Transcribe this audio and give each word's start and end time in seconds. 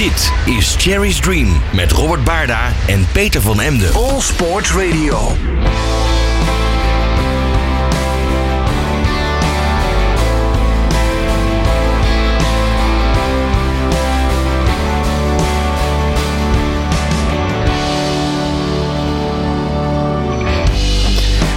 Dit 0.00 0.32
is 0.44 0.74
Cherry's 0.78 1.20
Dream 1.20 1.62
met 1.72 1.92
Robert 1.92 2.24
Baarda 2.24 2.72
en 2.86 3.06
Peter 3.12 3.40
van 3.40 3.60
Emden. 3.60 3.94
All 3.94 4.20
Sports 4.20 4.72
Radio. 4.72 5.36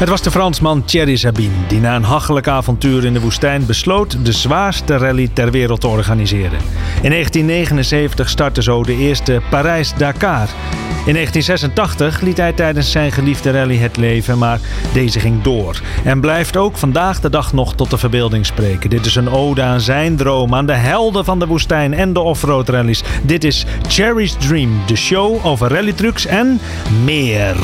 Het 0.04 0.12
was 0.12 0.22
de 0.22 0.32
Fransman 0.32 0.86
Thierry 0.86 1.16
Sabine 1.16 1.54
die 1.68 1.80
na 1.80 1.96
een 1.96 2.04
hachelijk 2.04 2.48
avontuur 2.48 3.06
in 3.06 3.14
de 3.14 3.22
woestijn 3.22 3.66
besloot 3.66 4.26
de 4.26 4.32
zwaarste 4.32 4.98
rally 4.98 5.30
ter 5.34 5.52
wereld 5.52 5.82
te 5.82 5.88
organiseren. 5.88 6.60
In 7.02 7.10
1979 7.10 8.30
startte 8.30 8.64
zo 8.64 8.84
de 8.84 8.98
eerste 8.98 9.42
Parijs-Dakar. 9.50 10.48
In 11.06 11.14
1986 11.14 12.22
liet 12.22 12.38
hij 12.38 12.54
tijdens 12.54 12.92
zijn 12.92 13.12
geliefde 13.12 13.52
rally 13.52 13.78
het 13.78 13.98
leven, 13.98 14.38
maar 14.38 14.60
deze 14.94 15.20
ging 15.20 15.42
door. 15.42 15.82
En 16.04 16.20
blijft 16.22 16.58
ook 16.58 16.78
vandaag 16.78 17.20
de 17.20 17.30
dag 17.30 17.54
nog 17.54 17.76
tot 17.76 17.90
de 17.90 17.98
verbeelding 17.98 18.46
spreken. 18.46 18.90
Dit 18.90 19.06
is 19.06 19.16
een 19.16 19.30
ode 19.30 19.62
aan 19.62 19.82
zijn 19.82 20.16
droom, 20.16 20.56
aan 20.56 20.66
de 20.66 20.74
helden 20.74 21.26
van 21.26 21.40
de 21.40 21.48
woestijn 21.48 21.94
en 21.94 22.14
de 22.14 22.20
offroad 22.20 22.70
rallies. 22.70 23.04
Dit 23.22 23.44
is 23.44 23.66
Cherry's 23.88 24.36
Dream, 24.40 24.82
de 24.86 24.96
show 24.96 25.46
over 25.46 25.70
rallytrucks 25.70 26.26
en 26.26 26.60
meer. 27.04 27.56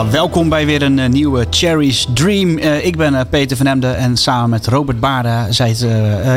Ja, 0.00 0.10
welkom 0.10 0.48
bij 0.48 0.66
weer 0.66 0.82
een 0.82 0.98
uh, 0.98 1.08
nieuwe 1.08 1.46
Cherry's 1.50 2.06
Dream. 2.14 2.58
Uh, 2.58 2.84
ik 2.84 2.96
ben 2.96 3.12
uh, 3.12 3.20
Peter 3.30 3.56
van 3.56 3.66
Emden 3.66 3.96
en 3.96 4.16
samen 4.16 4.50
met 4.50 4.66
Robert 4.66 5.00
Baarda 5.00 5.52
zijt 5.52 5.86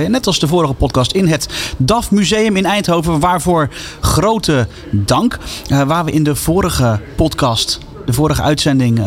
net 0.08 0.28
als 0.28 0.40
de 0.40 0.48
vorige 0.48 0.74
podcast 0.74 1.12
in 1.12 1.28
het 1.28 1.74
DAF 1.78 2.12
Museum 2.12 2.56
in 2.56 2.66
Eindhoven. 2.66 3.20
Waarvoor 3.20 3.70
grote 4.02 4.68
dank. 4.92 5.38
waar 5.88 6.06
we 6.06 6.12
in 6.12 6.24
de 6.24 6.36
vorige 6.36 7.00
podcast 7.16 7.80
de 8.06 8.14
vorige 8.14 8.42
uitzending 8.42 9.02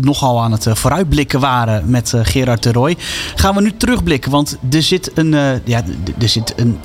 nogal 0.00 0.42
aan 0.42 0.52
het 0.52 0.66
vooruitblikken 0.72 1.40
waren 1.40 1.90
met 1.90 2.12
Gerard 2.22 2.62
de 2.62 2.72
Roy. 2.72 2.96
Gaan 3.34 3.54
we 3.54 3.62
nu 3.62 3.76
terugblikken, 3.76 4.30
want 4.30 4.58
er 4.70 4.82
zit 4.82 5.10
een, 5.14 5.30
ja, 5.64 5.82
er 6.18 6.28
zit 6.28 6.52
een 6.56 6.78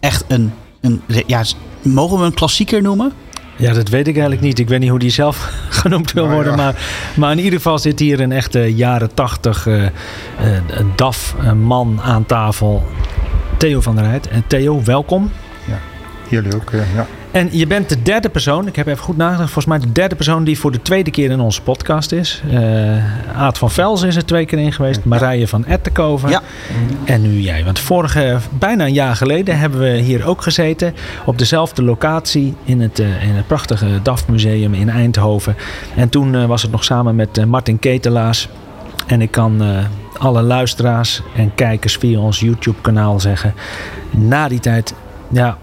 echt 0.00 0.24
een, 0.28 0.52
een, 0.80 1.02
ja, 1.26 1.42
mogen 1.82 2.18
we 2.18 2.24
een 2.24 2.34
klassieker 2.34 2.82
noemen? 2.82 3.12
Ja, 3.56 3.72
dat 3.72 3.88
weet 3.88 4.06
ik 4.06 4.14
eigenlijk 4.14 4.42
niet. 4.42 4.58
Ik 4.58 4.68
weet 4.68 4.80
niet 4.80 4.90
hoe 4.90 4.98
die 4.98 5.10
zelf 5.10 5.36
genoemd 5.82 6.12
wil 6.12 6.22
Nou 6.22 6.34
worden. 6.34 6.56
Maar, 6.56 6.74
maar 7.16 7.32
in 7.32 7.38
ieder 7.38 7.52
geval 7.52 7.78
zit 7.78 7.98
hier 7.98 8.20
een 8.20 8.32
echte 8.32 8.74
jaren 8.74 9.14
tachtig 9.14 9.66
uh, 9.66 9.82
uh, 9.82 9.88
DAF-man 10.96 12.00
aan 12.02 12.26
tafel. 12.26 12.84
Theo 13.56 13.80
van 13.80 13.94
der 13.94 14.04
Rijt. 14.04 14.28
En 14.28 14.44
Theo, 14.46 14.82
welkom. 14.84 15.30
Ja, 15.64 15.78
jullie 16.28 16.54
ook. 16.54 16.70
Ja. 16.70 17.06
En 17.34 17.48
je 17.52 17.66
bent 17.66 17.88
de 17.88 18.02
derde 18.02 18.28
persoon, 18.28 18.66
ik 18.66 18.76
heb 18.76 18.86
even 18.86 19.04
goed 19.04 19.16
nagedacht, 19.16 19.50
volgens 19.50 19.66
mij 19.66 19.78
de 19.78 19.92
derde 19.92 20.14
persoon 20.14 20.44
die 20.44 20.58
voor 20.58 20.72
de 20.72 20.82
tweede 20.82 21.10
keer 21.10 21.30
in 21.30 21.40
onze 21.40 21.62
podcast 21.62 22.12
is. 22.12 22.42
Uh, 22.50 23.36
Aad 23.36 23.58
van 23.58 23.70
Vels 23.70 24.02
is 24.02 24.16
er 24.16 24.24
twee 24.24 24.46
keer 24.46 24.58
in 24.58 24.72
geweest. 24.72 25.04
Marije 25.04 25.48
van 25.48 25.64
Ettenkoven 25.64 26.30
ja. 26.30 26.42
en 27.04 27.22
nu 27.22 27.40
jij. 27.40 27.64
Want 27.64 27.78
vorige, 27.78 28.38
bijna 28.58 28.84
een 28.84 28.92
jaar 28.92 29.16
geleden 29.16 29.58
hebben 29.58 29.80
we 29.80 29.96
hier 29.96 30.26
ook 30.26 30.42
gezeten 30.42 30.94
op 31.24 31.38
dezelfde 31.38 31.82
locatie 31.82 32.54
in 32.64 32.80
het, 32.80 32.98
uh, 32.98 33.28
in 33.28 33.34
het 33.34 33.46
prachtige 33.46 34.02
DAF 34.02 34.28
Museum 34.28 34.74
in 34.74 34.88
Eindhoven. 34.88 35.56
En 35.96 36.08
toen 36.08 36.34
uh, 36.34 36.44
was 36.44 36.62
het 36.62 36.70
nog 36.70 36.84
samen 36.84 37.14
met 37.14 37.46
Martin 37.46 37.78
Ketelaars. 37.78 38.48
En 39.06 39.22
ik 39.22 39.30
kan 39.30 39.62
alle 40.18 40.42
luisteraars 40.42 41.22
en 41.36 41.54
kijkers 41.54 41.96
via 41.96 42.18
ons 42.18 42.40
YouTube 42.40 42.80
kanaal 42.80 43.20
zeggen, 43.20 43.54
na 44.10 44.48
die 44.48 44.60
tijd, 44.60 44.94
ja, 45.30 45.58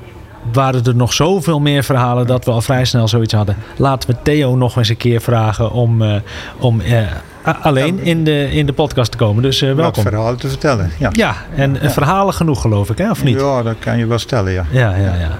waren 0.53 0.83
er 0.83 0.95
nog 0.95 1.13
zoveel 1.13 1.59
meer 1.59 1.83
verhalen 1.83 2.27
dat 2.27 2.45
we 2.45 2.51
al 2.51 2.61
vrij 2.61 2.85
snel 2.85 3.07
zoiets 3.07 3.33
hadden. 3.33 3.57
Laten 3.77 4.09
we 4.09 4.15
Theo 4.23 4.55
nog 4.55 4.77
eens 4.77 4.89
een 4.89 4.97
keer 4.97 5.21
vragen 5.21 5.71
om, 5.71 6.01
uh, 6.01 6.15
om 6.59 6.81
uh, 6.81 7.07
alleen 7.61 7.99
in 7.99 8.23
de, 8.23 8.51
in 8.51 8.65
de 8.65 8.73
podcast 8.73 9.11
te 9.11 9.17
komen. 9.17 9.43
Dus 9.43 9.61
uh, 9.61 9.73
welkom. 9.73 10.03
Wat 10.03 10.13
verhalen 10.13 10.39
te 10.39 10.47
vertellen. 10.47 10.91
Ja, 10.97 11.09
ja 11.11 11.35
en 11.55 11.77
ja. 11.81 11.89
verhalen 11.89 12.33
genoeg 12.33 12.61
geloof 12.61 12.89
ik, 12.89 12.97
hè? 12.97 13.09
of 13.09 13.23
niet? 13.23 13.39
Ja, 13.39 13.63
dat 13.63 13.75
kan 13.79 13.97
je 13.97 14.05
wel 14.05 14.19
stellen, 14.19 14.51
ja. 14.51 14.65
Ja, 14.71 14.95
ja, 14.95 15.15
ja. 15.15 15.37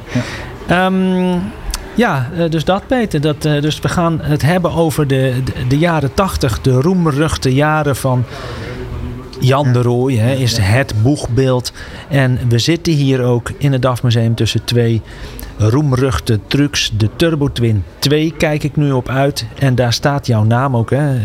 ja. 0.67 0.85
Um, 0.85 1.41
ja, 1.95 2.29
dus 2.49 2.65
dat 2.65 2.87
Peter. 2.87 3.21
Dat, 3.21 3.41
dus 3.41 3.79
we 3.79 3.89
gaan 3.89 4.19
het 4.21 4.41
hebben 4.41 4.71
over 4.71 5.07
de, 5.07 5.41
de, 5.43 5.67
de 5.67 5.77
jaren 5.77 6.13
tachtig. 6.13 6.61
De 6.61 6.81
roemruchte 6.81 7.53
jaren 7.53 7.95
van 7.95 8.25
Jan 9.41 9.73
de 9.73 9.81
Rooij 9.81 10.15
hè, 10.15 10.33
is 10.33 10.57
het 10.57 10.93
boegbeeld. 11.03 11.73
En 12.09 12.39
we 12.49 12.59
zitten 12.59 12.93
hier 12.93 13.23
ook 13.23 13.51
in 13.57 13.71
het 13.71 13.81
DAF 13.81 14.03
Museum 14.03 14.35
tussen 14.35 14.63
twee 14.63 15.01
roemruchte 15.57 16.39
trucks. 16.47 16.91
De 16.97 17.09
Turbo 17.15 17.51
Twin 17.51 17.83
2 17.99 18.33
kijk 18.37 18.63
ik 18.63 18.75
nu 18.75 18.91
op 18.91 19.09
uit. 19.09 19.45
En 19.59 19.75
daar 19.75 19.93
staat 19.93 20.27
jouw 20.27 20.43
naam 20.43 20.77
ook. 20.77 20.89
Hè. 20.89 21.15
Uh, 21.15 21.21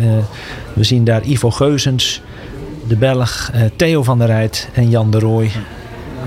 we 0.73 0.85
zien 0.85 1.05
daar 1.05 1.23
Ivo 1.25 1.51
Geuzens, 1.51 2.23
de 2.89 2.97
Belg, 2.97 3.51
uh, 3.55 3.61
Theo 3.77 4.03
van 4.03 4.19
der 4.19 4.27
Rijt 4.27 4.69
en 4.73 4.91
Jan 4.91 5.11
de 5.11 5.19
Rooij. 5.19 5.51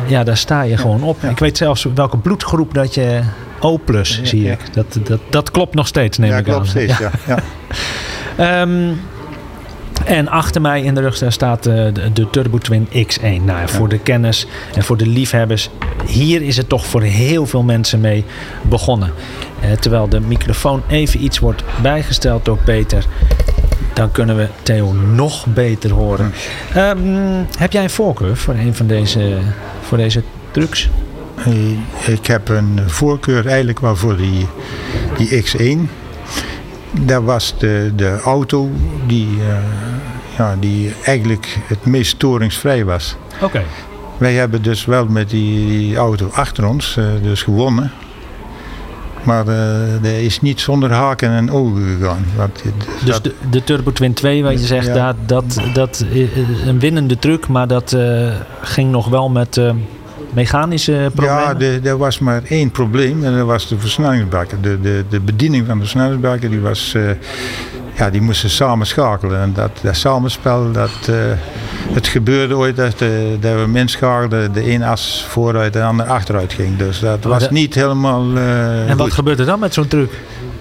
Ja, 0.07 0.23
daar 0.23 0.37
sta 0.37 0.61
je 0.61 0.77
gewoon 0.77 1.03
op. 1.03 1.23
Ik 1.23 1.39
weet 1.39 1.57
zelfs 1.57 1.85
welke 1.95 2.17
bloedgroep 2.17 2.73
dat 2.73 2.93
je... 2.93 3.21
O 3.59 3.77
plus 3.77 4.21
zie 4.23 4.51
ik. 4.51 4.73
Dat, 4.73 4.99
dat, 5.03 5.19
dat 5.29 5.51
klopt 5.51 5.73
nog 5.73 5.87
steeds, 5.87 6.17
neem 6.17 6.29
ja, 6.29 6.37
ik 6.37 6.43
klopt 6.43 6.59
aan. 6.59 6.65
steeds, 6.65 6.97
ja. 6.97 7.11
ja. 7.27 8.61
um, 8.61 8.99
en 10.09 10.27
achter 10.27 10.61
mij 10.61 10.81
in 10.81 10.93
de 10.93 11.01
rug 11.01 11.23
staat 11.27 11.63
de, 11.63 11.89
de, 11.93 12.13
de 12.13 12.29
Turbo 12.29 12.57
Twin 12.57 12.87
X1. 12.87 13.43
Nou, 13.43 13.69
voor 13.69 13.89
de 13.89 13.99
kennis 13.99 14.47
en 14.75 14.83
voor 14.83 14.97
de 14.97 15.07
liefhebbers. 15.07 15.69
Hier 16.05 16.41
is 16.41 16.57
het 16.57 16.69
toch 16.69 16.85
voor 16.85 17.01
heel 17.01 17.45
veel 17.45 17.63
mensen 17.63 17.99
mee 17.99 18.25
begonnen. 18.61 19.11
Eh, 19.61 19.71
terwijl 19.71 20.09
de 20.09 20.19
microfoon 20.19 20.83
even 20.87 21.23
iets 21.23 21.39
wordt 21.39 21.63
bijgesteld 21.81 22.45
door 22.45 22.57
Peter. 22.57 23.05
Dan 23.93 24.11
kunnen 24.11 24.37
we 24.37 24.47
Theo 24.63 24.93
nog 24.93 25.45
beter 25.45 25.91
horen. 25.91 26.33
Um, 26.77 27.45
heb 27.57 27.71
jij 27.71 27.83
een 27.83 27.89
voorkeur 27.89 28.37
voor 28.37 28.53
een 28.53 28.75
van 28.75 28.87
deze, 28.87 29.37
voor 29.81 29.97
deze 29.97 30.23
trucks? 30.51 30.89
Ik 32.05 32.27
heb 32.27 32.49
een 32.49 32.79
voorkeur 32.85 33.47
eigenlijk 33.47 33.79
wel 33.79 33.95
voor 33.95 34.17
die, 34.17 34.47
die 35.17 35.43
X1 35.43 35.89
dat 36.91 37.23
was 37.23 37.53
de, 37.57 37.91
de 37.95 38.19
auto 38.23 38.69
die, 39.07 39.27
uh, 39.27 39.57
ja, 40.37 40.55
die 40.59 40.93
eigenlijk 41.03 41.57
het 41.67 41.85
meest 41.85 42.11
storingsvrij 42.11 42.85
was. 42.85 43.15
Oké. 43.35 43.45
Okay. 43.45 43.65
Wij 44.17 44.33
hebben 44.33 44.61
dus 44.61 44.85
wel 44.85 45.05
met 45.05 45.29
die, 45.29 45.67
die 45.67 45.95
auto 45.95 46.29
achter 46.33 46.67
ons 46.67 46.95
uh, 46.99 47.05
dus 47.21 47.43
gewonnen. 47.43 47.91
Maar 49.23 49.47
uh, 49.47 50.05
er 50.05 50.23
is 50.23 50.41
niet 50.41 50.59
zonder 50.59 50.91
haken 50.91 51.29
en 51.29 51.51
ogen 51.51 51.97
gegaan. 51.97 52.25
Want 52.35 52.63
dus 53.03 53.11
dat, 53.11 53.23
de, 53.23 53.33
de 53.49 53.63
Turbo 53.63 53.91
Twin 53.91 54.13
2, 54.13 54.43
wat 54.43 54.51
je 54.51 54.65
zegt, 54.65 54.87
ja. 54.87 54.93
dat, 54.93 55.15
dat, 55.25 55.61
dat 55.73 56.05
een 56.65 56.79
winnende 56.79 57.19
truc, 57.19 57.47
maar 57.47 57.67
dat 57.67 57.97
ging 58.61 58.91
nog 58.91 59.07
wel 59.07 59.29
met 59.29 59.61
mechanische 60.33 61.11
problemen? 61.13 61.81
Ja, 61.83 61.89
er 61.89 61.97
was 61.97 62.19
maar 62.19 62.41
één 62.47 62.71
probleem 62.71 63.23
en 63.23 63.37
dat 63.37 63.45
was 63.45 63.67
de 63.67 63.79
versnellingsbakken. 63.79 64.61
De, 64.61 64.81
de, 64.81 65.03
de 65.09 65.19
bediening 65.19 65.65
van 65.65 65.75
de 65.75 65.83
versnellingsbakken 65.83 66.49
die 66.49 66.59
was, 66.59 66.93
uh, 66.95 67.09
ja, 67.95 68.09
die 68.09 68.21
moesten 68.21 68.49
samen 68.49 68.87
schakelen. 68.87 69.41
En 69.41 69.53
dat, 69.53 69.71
dat 69.81 69.95
samenspel, 69.95 70.71
dat, 70.71 71.07
uh, 71.09 71.15
het 71.93 72.07
gebeurde 72.07 72.57
ooit 72.57 72.75
dat, 72.75 73.01
uh, 73.01 73.09
dat 73.39 73.53
we 73.53 73.83
schakelden, 73.85 74.53
de 74.53 74.71
een 74.71 74.83
as 74.83 75.25
vooruit 75.29 75.75
en 75.75 75.81
de 75.81 75.87
ander 75.87 76.05
achteruit 76.05 76.53
ging. 76.53 76.77
Dus 76.77 76.99
dat 76.99 77.23
was 77.23 77.41
dat... 77.41 77.51
niet 77.51 77.75
helemaal 77.75 78.37
En 78.37 78.87
wat 78.87 78.99
goed. 78.99 79.13
gebeurt 79.13 79.39
er 79.39 79.45
dan 79.45 79.59
met 79.59 79.73
zo'n 79.73 79.87
truc? 79.87 80.11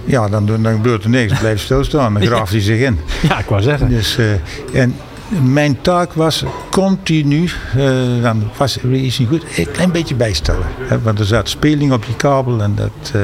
Ja, 0.05 0.29
dan, 0.29 0.47
dan 0.47 0.67
gebeurt 0.67 1.05
er 1.05 1.11
niks, 1.11 1.39
blijft 1.39 1.63
stilstaan, 1.63 2.15
dan 2.15 2.27
graaft 2.33 2.53
hij 2.53 2.61
zich 2.61 2.81
in. 2.81 2.99
Ja, 3.29 3.39
ik 3.39 3.47
wou 3.47 3.63
zeggen. 3.63 3.89
Dus, 3.89 4.19
en 4.73 4.95
mijn 5.43 5.81
taak 5.81 6.13
was 6.13 6.45
continu, 6.71 7.51
uh, 7.77 8.23
dan 8.23 8.51
was 8.57 8.79
er 8.83 8.95
iets 8.95 9.19
niet 9.19 9.29
goed, 9.29 9.45
een 9.57 9.71
klein 9.71 9.93
beetje 9.93 10.15
bijstellen. 10.15 10.67
Want 11.03 11.19
er 11.19 11.25
zat 11.25 11.49
speling 11.49 11.93
op 11.93 12.07
die 12.07 12.17
kabel 12.17 12.63
en 12.63 12.75
dat, 12.75 13.13
uh, 13.17 13.23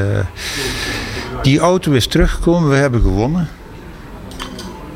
die 1.42 1.58
auto 1.58 1.92
is 1.92 2.06
teruggekomen, 2.06 2.70
we 2.70 2.76
hebben 2.76 3.00
gewonnen. 3.00 3.48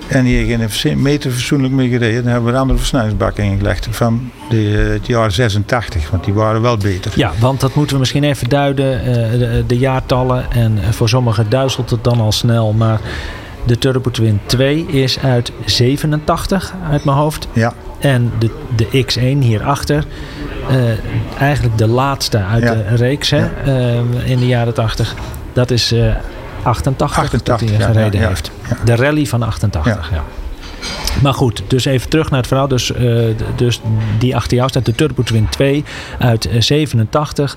En 0.08 0.24
die 0.24 0.56
heeft 0.56 0.80
geen 0.80 1.02
meter 1.02 1.30
fatsoenlijk 1.30 1.74
mee 1.74 1.88
gereden. 1.88 2.22
Dan 2.22 2.32
hebben 2.32 2.50
we 2.50 2.54
een 2.54 2.62
andere 2.62 2.78
versnellingsbak 2.78 3.38
ingelegd 3.38 3.88
van 3.90 4.30
het 4.48 5.06
jaar 5.06 5.32
86, 5.32 6.10
want 6.10 6.24
die 6.24 6.34
waren 6.34 6.62
wel 6.62 6.76
beter. 6.76 7.12
Ja, 7.14 7.32
want 7.38 7.60
dat 7.60 7.74
moeten 7.74 7.94
we 7.94 8.00
misschien 8.00 8.24
even 8.24 8.48
duiden, 8.48 9.00
uh, 9.00 9.14
de, 9.38 9.64
de, 9.66 9.78
jaartallen. 9.78 10.50
En 10.50 10.78
voor 10.90 11.08
sommigen 11.08 11.48
duizelt 11.48 11.90
het 11.90 12.04
dan 12.04 12.20
al 12.20 12.32
snel, 12.32 12.72
maar 12.72 13.00
de 13.68 13.78
Turbo 13.78 14.10
Twin 14.10 14.40
2 14.46 14.86
is 14.86 15.18
uit 15.18 15.52
87 15.64 16.74
uit 16.90 17.04
mijn 17.04 17.16
hoofd. 17.16 17.48
Ja. 17.52 17.72
En 17.98 18.32
de, 18.38 18.50
de 18.76 19.04
X1 19.06 19.38
hierachter, 19.38 20.04
uh, 20.70 20.76
eigenlijk 21.40 21.78
de 21.78 21.86
laatste 21.86 22.38
uit 22.38 22.62
Ja. 22.62 22.74
de 22.74 22.82
reeks 22.96 23.30
hè, 23.30 23.46
uh, 23.66 24.30
in 24.30 24.38
de 24.38 24.46
jaren 24.46 24.74
80. 24.74 25.14
Dat 25.52 25.70
is 25.70 25.92
uh, 25.92 26.14
88, 26.62 27.18
88, 27.18 27.42
dat 27.42 27.60
hij 27.60 27.86
gereden 27.86 28.26
heeft. 28.28 28.50
De 28.84 28.96
rally 28.96 29.26
van 29.26 29.42
88, 29.42 30.10
ja. 30.10 30.24
Maar 31.22 31.34
goed, 31.34 31.62
dus 31.66 31.84
even 31.84 32.08
terug 32.08 32.30
naar 32.30 32.38
het 32.38 32.48
verhaal. 32.48 32.68
Dus, 32.68 32.90
uh, 32.90 33.24
dus 33.56 33.80
die 34.18 34.36
achter 34.36 34.56
jou 34.56 34.68
staat 34.68 34.84
de 34.84 34.94
Turbo 34.94 35.22
Twin 35.22 35.48
2 35.48 35.84
uit 36.18 36.48
87. 36.58 37.56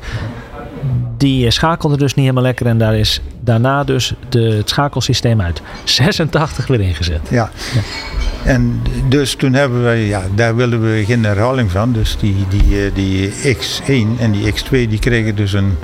Die 1.21 1.51
schakelde 1.51 1.97
dus 1.97 2.13
niet 2.13 2.25
helemaal 2.25 2.43
lekker. 2.43 2.65
En 2.65 2.77
daar 2.77 2.95
is 2.95 3.21
daarna 3.39 3.83
dus 3.83 4.13
de, 4.29 4.41
het 4.41 4.69
schakelsysteem 4.69 5.41
uit 5.41 5.61
86 5.83 6.67
weer 6.67 6.81
ingezet. 6.81 7.19
Ja. 7.29 7.51
En 8.43 8.81
dus 9.09 9.35
toen 9.35 9.53
hebben 9.53 9.83
wij, 9.83 10.05
ja, 10.05 10.21
daar 10.35 10.55
wilden 10.55 10.81
we 10.81 11.03
geen 11.05 11.23
herhaling 11.23 11.71
van. 11.71 11.91
Dus 11.91 12.17
die, 12.19 12.35
die, 12.49 12.91
die 12.93 13.31
X1 13.31 14.19
en 14.19 14.31
die 14.31 14.53
X2 14.53 14.69
die 14.69 14.99
kregen 14.99 15.35
dus 15.35 15.53
een, 15.53 15.77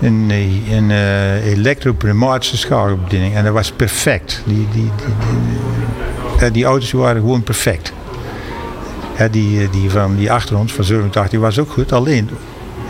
een, 0.00 0.30
een 0.70 0.90
uh, 0.90 1.46
elektropneumatische 1.46 2.56
schakelbediening. 2.56 3.34
En 3.34 3.44
dat 3.44 3.52
was 3.52 3.72
perfect. 3.72 4.42
Die, 4.46 4.66
die, 4.72 4.90
die, 6.38 6.50
die, 6.50 6.64
auto's 6.64 6.92
waren 6.92 7.20
gewoon 7.20 7.42
perfect. 7.42 7.92
Die, 9.30 9.70
die 9.70 9.90
van 9.90 10.16
die 10.16 10.32
achter 10.32 10.56
ons, 10.56 10.72
van 10.72 10.84
87, 10.84 11.30
die 11.30 11.40
was 11.40 11.58
ook 11.58 11.70
goed. 11.70 11.92
Alleen 11.92 12.30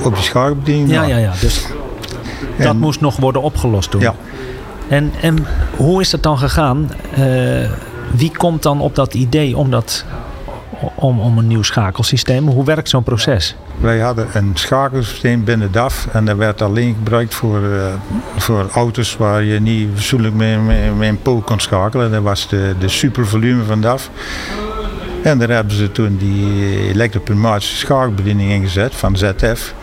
op 0.02 0.16
de 0.16 0.22
schakelbediening. 0.22 0.90
Ja, 0.90 1.02
ja, 1.02 1.16
ja. 1.16 1.32
Dus 1.40 1.66
en, 2.56 2.64
dat 2.64 2.76
moest 2.76 3.00
nog 3.00 3.16
worden 3.16 3.42
opgelost 3.42 3.90
toen. 3.90 4.00
Ja. 4.00 4.14
En, 4.88 5.12
en 5.20 5.46
hoe 5.76 6.00
is 6.00 6.10
dat 6.10 6.22
dan 6.22 6.38
gegaan? 6.38 6.90
Uh, 7.18 7.70
wie 8.14 8.36
komt 8.36 8.62
dan 8.62 8.80
op 8.80 8.94
dat 8.94 9.14
idee 9.14 9.56
om, 9.56 9.70
dat, 9.70 10.04
om, 10.94 11.20
om 11.20 11.38
een 11.38 11.46
nieuw 11.46 11.62
schakelsysteem? 11.62 12.48
Hoe 12.48 12.64
werkt 12.64 12.88
zo'n 12.88 13.02
proces? 13.02 13.56
Wij 13.80 13.98
hadden 13.98 14.26
een 14.32 14.50
schakelsysteem 14.54 15.44
binnen 15.44 15.72
DAF 15.72 16.08
en 16.12 16.24
dat 16.24 16.36
werd 16.36 16.62
alleen 16.62 16.94
gebruikt 16.94 17.34
voor, 17.34 17.60
uh, 17.60 17.86
voor 18.36 18.68
auto's 18.72 19.16
waar 19.16 19.42
je 19.42 19.60
niet 19.60 19.88
fatsoenlijk 19.94 20.34
met, 20.34 20.66
met 20.96 21.08
een 21.08 21.22
pool 21.22 21.40
kon 21.40 21.60
schakelen. 21.60 22.10
Dat 22.10 22.22
was 22.22 22.48
de, 22.48 22.74
de 22.78 22.88
supervolume 22.88 23.64
van 23.64 23.80
DAF. 23.80 24.10
En 25.22 25.38
daar 25.38 25.48
hebben 25.48 25.74
ze 25.74 25.92
toen 25.92 26.16
die 26.16 26.88
elektropneumatische 26.88 27.76
schakelbediening 27.76 28.50
ingezet 28.50 28.94
van 28.94 29.16
ZF. 29.16 29.74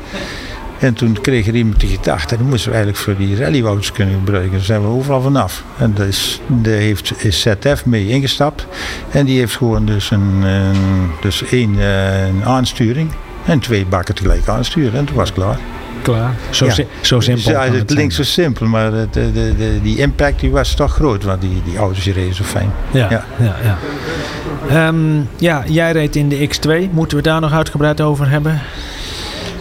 En 0.80 0.94
toen 0.94 1.22
kreeg 1.22 1.48
er 1.48 1.56
iemand 1.56 1.80
die 1.80 1.90
gedachte, 1.90 2.38
dat 2.38 2.48
moesten 2.48 2.70
we 2.70 2.76
eigenlijk 2.76 3.04
voor 3.04 3.16
die 3.18 3.38
rallyauto's 3.38 3.92
kunnen 3.92 4.16
gebruiken. 4.16 4.52
Daar 4.52 4.62
zijn 4.62 4.82
we 4.82 4.88
overal 4.88 5.22
vanaf. 5.22 5.64
En 5.78 5.94
daar 5.94 6.08
is, 6.08 6.42
daar 6.48 6.74
heeft 6.74 7.24
is 7.24 7.42
ZF 7.42 7.86
mee 7.86 8.08
ingestapt. 8.08 8.68
En 9.12 9.26
die 9.26 9.40
heeft 9.40 9.56
gewoon 9.56 9.86
dus, 9.86 10.12
een, 10.12 10.42
een 10.42 11.12
dus 11.22 11.44
één 11.44 11.78
een 11.80 12.46
aansturing 12.46 13.12
en 13.46 13.60
twee 13.60 13.86
bakken 13.86 14.16
tegelijk 14.16 14.48
aansturen. 14.48 15.00
En 15.00 15.06
toen 15.06 15.16
was 15.16 15.30
het 15.30 15.38
klaar. 15.38 15.60
Klaar. 16.02 16.34
Zo, 16.50 16.66
ja. 16.66 16.72
si 16.72 16.86
zo 17.02 17.20
simpel. 17.20 17.52
Ja, 17.52 17.64
het 17.64 17.86
klinkt 17.86 18.14
zo 18.14 18.24
simpel, 18.24 18.66
maar 18.66 18.92
de, 18.92 19.08
de, 19.12 19.32
de, 19.32 19.80
die 19.82 19.98
impact 19.98 20.40
die 20.40 20.52
was 20.52 20.74
toch 20.74 20.94
groot, 20.94 21.24
want 21.24 21.42
die, 21.42 21.62
die 21.66 21.78
auto's 21.78 22.04
die 22.04 22.14
reden 22.14 22.36
zo 22.36 22.44
fijn. 22.44 22.72
Ja, 22.92 23.10
ja. 23.10 23.26
ja, 23.40 23.56
ja. 23.64 24.88
Um, 24.88 25.30
ja, 25.38 25.64
jij 25.68 25.92
reed 25.92 26.16
in 26.16 26.30
de 26.30 26.50
X2. 26.50 26.92
Moeten 26.92 27.18
we 27.18 27.24
daar 27.24 27.42
nog 27.42 27.52
uitgebreid 27.52 28.02
over 28.02 28.30
hebben? 28.30 28.62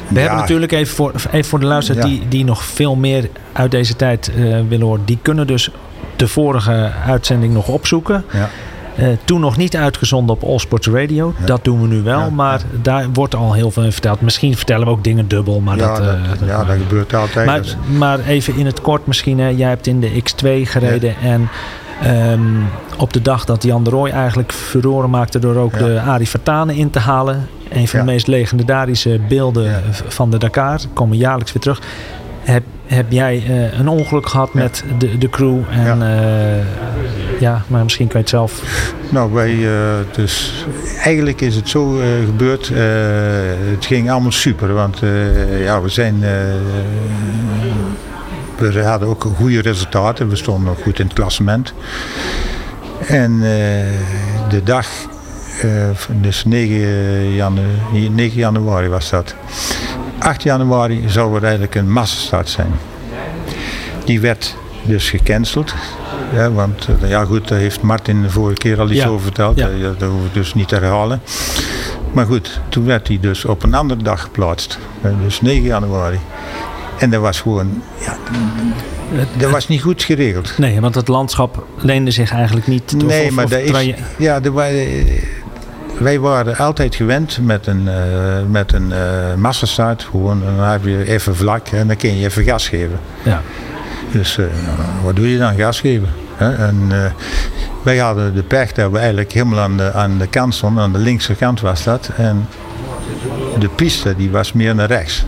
We 0.09 0.15
ja. 0.15 0.21
hebben 0.21 0.39
natuurlijk 0.39 0.73
even 0.73 0.95
voor, 0.95 1.13
even 1.31 1.51
voor 1.51 1.61
de 1.61 1.67
luisteraars 1.67 2.07
ja. 2.07 2.11
die, 2.11 2.29
die 2.29 2.45
nog 2.45 2.65
veel 2.65 2.95
meer 2.95 3.29
uit 3.53 3.71
deze 3.71 3.97
tijd 3.97 4.31
uh, 4.37 4.57
willen 4.69 4.87
horen. 4.87 5.05
Die 5.05 5.19
kunnen 5.23 5.47
dus 5.47 5.71
de 6.17 6.29
vorige 6.29 6.93
uitzending 7.07 7.53
nog 7.53 7.69
opzoeken. 7.69 8.25
Ja. 8.33 8.51
Uh, 8.99 9.09
toen 9.25 9.41
nog 9.41 9.57
niet 9.57 9.77
uitgezonden 9.77 10.35
op 10.35 10.43
All 10.43 10.59
Sports 10.59 10.89
Radio. 10.89 11.35
Ja. 11.39 11.47
Dat 11.47 11.65
doen 11.65 11.81
we 11.81 11.87
nu 11.87 12.03
wel. 12.03 12.19
Ja, 12.19 12.31
maar 12.31 12.59
ja. 12.59 12.79
daar 12.83 13.07
wordt 13.13 13.35
al 13.35 13.53
heel 13.53 13.71
veel 13.71 13.83
in 13.83 13.93
verteld. 13.93 14.21
Misschien 14.21 14.57
vertellen 14.57 14.87
we 14.87 14.93
ook 14.93 15.05
dingen 15.05 15.29
dubbel. 15.29 15.61
Maar 15.61 15.77
ja, 15.77 15.87
dat, 15.87 16.07
dat, 16.39 16.49
ja, 16.49 16.65
dat 16.65 16.77
gebeurt 16.77 17.15
altijd. 17.15 17.47
Maar, 17.47 17.63
maar, 17.99 18.21
even 18.21 18.57
in 18.57 18.67
het 18.67 18.81
kort 18.81 19.07
misschien. 19.07 19.39
Hè. 19.39 19.49
Jij 19.49 19.69
hebt 19.69 19.87
in 19.87 20.01
de 20.01 20.11
X2 20.11 20.49
gereden. 20.69 21.15
En 21.23 21.49
um, 22.31 22.67
op 22.99 23.13
de 23.13 23.23
dag 23.23 23.45
dat 23.45 23.63
Jan 23.63 23.85
de 23.85 23.91
Rooij 23.91 24.13
eigenlijk 24.13 24.53
furoren 24.53 25.11
maakte... 25.11 25.39
door 25.39 25.57
ook 25.57 25.79
de 25.79 26.01
Arie 26.01 26.29
Vertanen 26.29 26.75
in 26.75 26.91
te 26.91 26.99
halen. 26.99 27.49
Een 27.75 27.89
van 27.89 27.99
de 27.99 28.05
meest 28.05 28.27
legendarische 28.27 29.21
beelden 29.29 29.83
van 30.09 30.31
de 30.31 30.39
Dakar. 30.39 30.81
Komen 30.93 31.17
jaarlijks 31.17 31.53
weer 31.53 31.63
terug. 31.63 31.81
Heb, 32.41 32.63
heb 32.87 33.13
jij 33.13 33.43
uh, 33.49 33.79
een 33.79 33.89
ongeluk 33.89 34.29
gehad 34.29 34.51
ja. 34.53 34.61
met 34.61 34.85
de, 34.99 35.19
de 35.19 35.29
crew? 35.29 35.59
En 35.71 35.99
ja. 35.99 36.57
Uh, 36.57 37.41
ja, 37.41 37.65
maar 37.67 37.83
misschien 37.83 38.07
kan 38.07 38.17
je 38.17 38.23
het 38.23 38.29
zelf. 38.29 38.63
Nou, 39.09 39.33
wij, 39.33 39.55
uh, 39.55 39.71
dus 40.13 40.65
eigenlijk 41.03 41.41
is 41.41 41.55
het 41.55 41.69
zo 41.69 41.99
gebeurd. 42.25 42.69
het 43.71 43.87
ging 43.87 44.11
allemaal 44.11 44.33
super, 44.33 44.73
want 44.75 44.99
ja, 45.59 45.81
we 45.81 45.89
zijn. 45.89 46.21
we 48.59 48.83
hadden 48.83 49.09
ook 49.09 49.23
goede 49.37 49.61
resultaten. 49.61 50.29
We 50.29 50.37
stonden 50.37 50.65
nog 50.65 50.83
goed 50.83 50.99
in 50.99 51.05
het 51.05 51.15
klassement. 51.15 51.75
En 53.07 53.41
de 54.49 54.61
dag, 54.65 54.87
dus 56.21 56.45
9 56.45 57.35
januari, 57.35 58.09
9 58.11 58.39
januari 58.39 58.89
was 58.89 59.11
dat. 59.11 59.35
8 60.19 60.43
januari 60.43 61.05
zou 61.07 61.37
er 61.37 61.43
eigenlijk 61.43 61.75
een 61.75 61.93
massastart 61.93 62.49
zijn. 62.49 62.73
Die 64.05 64.21
werd 64.21 64.57
dus 64.83 65.11
gecanceld. 65.11 65.75
Ja, 66.33 66.51
want 66.51 66.89
ja 67.07 67.25
goed, 67.25 67.49
daar 67.49 67.59
heeft 67.59 67.83
Martin 67.83 68.23
de 68.23 68.31
vorige 68.31 68.59
keer 68.59 68.81
al 68.81 68.91
iets 68.91 69.03
ja. 69.03 69.09
over 69.09 69.23
verteld. 69.23 69.59
Ja. 69.59 69.69
Dat, 69.83 70.01
dat 70.01 70.11
hoef 70.11 70.25
ik 70.27 70.35
dus 70.35 70.55
niet 70.55 70.69
te 70.69 70.75
herhalen. 70.75 71.21
Maar 72.13 72.27
goed, 72.27 72.61
toen 72.69 72.85
werd 72.85 73.07
die 73.07 73.21
dus 73.21 73.45
op 73.45 73.63
een 73.63 73.75
andere 73.75 74.03
dag 74.03 74.23
geplaatst. 74.23 74.79
Dus 75.23 75.41
9 75.41 75.63
januari. 75.63 76.19
En 76.99 77.11
dat 77.11 77.21
was 77.21 77.41
gewoon, 77.41 77.83
ja, 78.01 78.17
dat 79.37 79.51
was 79.51 79.69
niet 79.69 79.83
goed 79.83 80.03
geregeld. 80.03 80.59
Nee, 80.59 80.81
want 80.81 80.95
het 80.95 81.09
landschap 81.09 81.67
leende 81.79 82.11
zich 82.11 82.33
eigenlijk 82.33 82.67
niet. 82.67 82.95
Of, 82.97 83.03
nee, 83.03 83.33
maar 83.33 83.45
of 83.45 83.51
dat 83.51 83.61
is, 83.61 83.95
ja, 84.19 84.43
er 84.43 84.53
wij 85.99 86.19
waren 86.19 86.57
altijd 86.57 86.95
gewend 86.95 87.39
met 87.43 87.67
een, 87.67 87.87
uh, 87.87 87.95
met 88.49 88.73
een 88.73 88.91
uh, 88.91 89.35
massastart. 89.37 90.03
Gewoon, 90.03 90.43
dan 90.45 90.59
heb 90.59 90.85
je 90.85 91.05
even 91.09 91.37
vlak 91.37 91.69
en 91.69 91.87
dan 91.87 91.97
kun 91.97 92.17
je 92.17 92.25
even 92.25 92.45
gas 92.45 92.69
geven. 92.69 92.99
Ja. 93.23 93.43
Dus 94.13 94.37
uh, 94.39 94.47
wat 95.05 95.17
doe 95.17 95.31
je 95.31 95.39
dan? 95.39 95.55
Gas 95.55 95.81
geven. 95.81 96.09
Hè? 96.35 96.55
En 96.55 96.91
wij 97.83 97.99
hadden 97.99 98.35
de 98.35 98.43
pech 98.43 98.73
dat 98.73 98.91
we 98.91 98.99
eigenlijk 98.99 99.33
helemaal 99.33 99.59
aan 99.59 99.77
de, 99.77 99.93
aan 99.93 100.19
de 100.19 100.27
kant 100.27 100.55
stonden. 100.55 100.83
Aan 100.83 100.93
de 100.93 100.99
linkse 100.99 101.35
kant 101.35 101.61
was 101.61 101.85
dat. 101.85 102.11
En 102.17 102.49
de 103.59 103.69
piste 103.69 104.15
die 104.17 104.31
was 104.31 104.53
meer 104.53 104.75
naar 104.75 104.89
rechts. 104.89 105.25